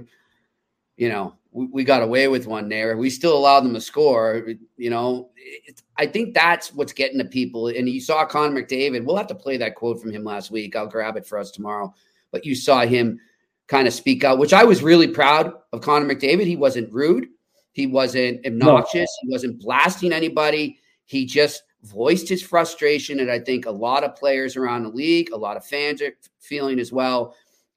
you 0.96 1.08
know, 1.08 1.34
we, 1.52 1.66
we, 1.66 1.84
got 1.84 2.02
away 2.02 2.28
with 2.28 2.46
one 2.46 2.68
there. 2.68 2.96
We 2.96 3.10
still 3.10 3.36
allowed 3.36 3.60
them 3.60 3.74
to 3.74 3.80
score. 3.80 4.46
You 4.76 4.90
know, 4.90 5.30
it, 5.36 5.82
I 5.96 6.06
think 6.06 6.34
that's 6.34 6.74
what's 6.74 6.92
getting 6.92 7.18
to 7.18 7.24
people. 7.24 7.68
And 7.68 7.88
you 7.88 8.00
saw 8.00 8.24
Connor 8.26 8.62
McDavid. 8.62 9.04
We'll 9.04 9.16
have 9.16 9.28
to 9.28 9.34
play 9.34 9.56
that 9.58 9.74
quote 9.74 10.00
from 10.00 10.12
him 10.12 10.24
last 10.24 10.50
week. 10.50 10.74
I'll 10.74 10.86
grab 10.86 11.16
it 11.16 11.26
for 11.26 11.38
us 11.38 11.50
tomorrow. 11.50 11.94
But 12.32 12.44
you 12.44 12.54
saw 12.54 12.80
him 12.80 13.20
kind 13.68 13.88
of 13.88 13.94
speak 13.94 14.24
out, 14.24 14.38
which 14.38 14.52
I 14.52 14.64
was 14.64 14.82
really 14.82 15.08
proud 15.08 15.52
of 15.72 15.80
Connor 15.80 16.14
McDavid. 16.14 16.46
He 16.46 16.56
wasn't 16.56 16.92
rude. 16.92 17.28
He 17.72 17.86
wasn't 17.86 18.46
obnoxious. 18.46 19.10
No. 19.22 19.28
He 19.28 19.32
wasn't 19.32 19.60
blasting 19.60 20.12
anybody. 20.12 20.78
He 21.04 21.26
just 21.26 21.62
voiced 21.82 22.28
his 22.28 22.42
frustration. 22.42 23.20
And 23.20 23.30
I 23.30 23.38
think 23.38 23.66
a 23.66 23.70
lot 23.70 24.04
of 24.04 24.16
players 24.16 24.56
around 24.56 24.84
the 24.84 24.88
league, 24.88 25.30
a 25.32 25.36
lot 25.36 25.56
of 25.56 25.64
fans 25.64 26.00
are 26.00 26.12
feeling 26.40 26.78
as 26.78 26.92
well. 26.92 27.34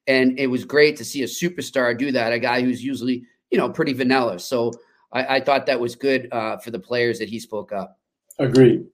And 0.07 0.39
it 0.39 0.47
was 0.47 0.65
great 0.65 0.95
to 0.97 1.05
see 1.05 1.23
a 1.23 1.27
superstar 1.27 1.97
do 1.97 2.11
that, 2.11 2.33
a 2.33 2.39
guy 2.39 2.61
who's 2.61 2.83
usually, 2.83 3.23
you 3.51 3.57
know, 3.57 3.69
pretty 3.69 3.93
vanilla. 3.93 4.39
So 4.39 4.71
I, 5.11 5.37
I 5.37 5.39
thought 5.39 5.65
that 5.65 5.79
was 5.79 5.95
good 5.95 6.27
uh, 6.31 6.57
for 6.57 6.71
the 6.71 6.79
players 6.79 7.19
that 7.19 7.29
he 7.29 7.39
spoke 7.39 7.71
up. 7.71 7.99
Agreed. 8.39 8.85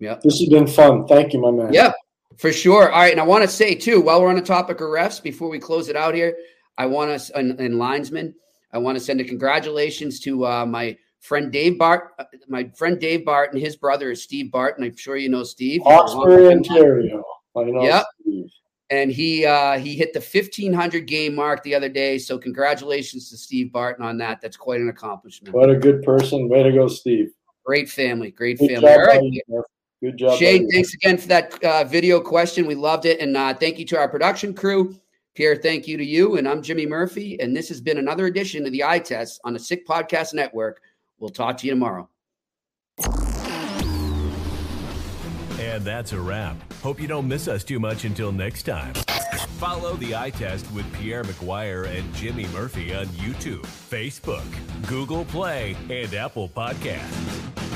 Yeah. 0.00 0.18
This 0.22 0.40
has 0.40 0.48
been 0.48 0.66
fun. 0.66 1.06
Thank 1.06 1.32
you, 1.32 1.40
my 1.40 1.50
man. 1.50 1.72
Yeah, 1.72 1.92
for 2.38 2.52
sure. 2.52 2.90
All 2.90 3.00
right. 3.00 3.12
And 3.12 3.20
I 3.20 3.24
want 3.24 3.42
to 3.42 3.48
say, 3.48 3.74
too, 3.74 4.00
while 4.00 4.22
we're 4.22 4.28
on 4.30 4.36
the 4.36 4.42
topic 4.42 4.80
of 4.80 4.88
refs, 4.88 5.22
before 5.22 5.48
we 5.50 5.58
close 5.58 5.88
it 5.88 5.96
out 5.96 6.14
here, 6.14 6.36
I 6.78 6.86
want 6.86 7.10
us, 7.10 7.30
and, 7.30 7.58
and 7.60 7.78
linesmen, 7.78 8.34
I 8.72 8.78
want 8.78 8.96
to 8.96 9.04
send 9.04 9.20
a 9.20 9.24
congratulations 9.24 10.20
to 10.20 10.46
uh, 10.46 10.64
my 10.66 10.96
friend 11.20 11.50
Dave 11.50 11.78
Bart, 11.78 12.12
uh, 12.18 12.24
my 12.48 12.70
friend 12.76 13.00
Dave 13.00 13.24
Bart, 13.24 13.52
and 13.52 13.60
his 13.60 13.76
brother 13.76 14.10
is 14.12 14.22
Steve 14.22 14.52
Barton. 14.52 14.84
I'm 14.84 14.96
sure 14.96 15.16
you 15.16 15.28
know 15.28 15.42
Steve. 15.42 15.82
Oxford, 15.84 16.52
Ontario. 16.52 17.24
I 17.56 17.64
know 17.64 17.82
Yep. 17.82 18.04
Steve. 18.22 18.50
and 18.90 19.10
he 19.10 19.44
uh, 19.44 19.78
he 19.78 19.96
hit 19.96 20.12
the 20.12 20.20
1500 20.20 21.06
game 21.06 21.34
mark 21.34 21.62
the 21.64 21.74
other 21.74 21.88
day. 21.88 22.18
So 22.18 22.38
congratulations 22.38 23.30
to 23.30 23.36
Steve 23.36 23.72
Barton 23.72 24.04
on 24.04 24.16
that. 24.18 24.40
That's 24.40 24.56
quite 24.56 24.80
an 24.80 24.90
accomplishment. 24.90 25.54
What 25.54 25.70
a 25.70 25.76
good 25.76 26.02
person. 26.04 26.48
Way 26.48 26.62
to 26.62 26.72
go, 26.72 26.86
Steve. 26.86 27.32
Great 27.64 27.90
family, 27.90 28.30
great 28.30 28.58
family. 28.58 28.76
job, 28.76 28.84
All 28.84 29.04
right. 29.04 29.64
Good 30.00 30.16
job. 30.16 30.38
Shane, 30.38 30.64
buddy. 30.64 30.76
thanks 30.76 30.94
again 30.94 31.18
for 31.18 31.28
that 31.28 31.64
uh, 31.64 31.84
video 31.84 32.20
question. 32.20 32.66
We 32.66 32.74
loved 32.74 33.04
it, 33.04 33.20
and 33.20 33.36
uh, 33.36 33.54
thank 33.54 33.78
you 33.78 33.84
to 33.86 33.98
our 33.98 34.08
production 34.08 34.54
crew. 34.54 34.96
Pierre, 35.34 35.56
thank 35.56 35.86
you 35.86 35.96
to 35.96 36.04
you, 36.04 36.36
and 36.36 36.48
I'm 36.48 36.62
Jimmy 36.62 36.86
Murphy, 36.86 37.40
and 37.40 37.56
this 37.56 37.68
has 37.68 37.80
been 37.80 37.98
another 37.98 38.26
edition 38.26 38.66
of 38.66 38.72
the 38.72 38.84
Eye 38.84 38.98
Test 38.98 39.40
on 39.44 39.52
the 39.52 39.58
Sick 39.58 39.86
Podcast 39.86 40.34
Network. 40.34 40.80
We'll 41.18 41.30
talk 41.30 41.56
to 41.58 41.66
you 41.66 41.72
tomorrow. 41.72 42.08
And 45.60 45.84
that's 45.84 46.12
a 46.12 46.20
wrap. 46.20 46.56
Hope 46.82 47.00
you 47.00 47.08
don't 47.08 47.28
miss 47.28 47.46
us 47.46 47.62
too 47.64 47.78
much 47.78 48.04
until 48.04 48.32
next 48.32 48.64
time. 48.64 48.94
Follow 49.58 49.94
the 49.94 50.14
eye 50.14 50.30
test 50.30 50.70
with 50.72 50.92
Pierre 50.94 51.24
McGuire 51.24 51.88
and 51.88 52.14
Jimmy 52.14 52.46
Murphy 52.48 52.94
on 52.94 53.06
YouTube, 53.06 53.62
Facebook, 53.62 54.46
Google 54.86 55.24
Play, 55.24 55.76
and 55.90 56.12
Apple 56.14 56.48
Podcasts. 56.48 57.67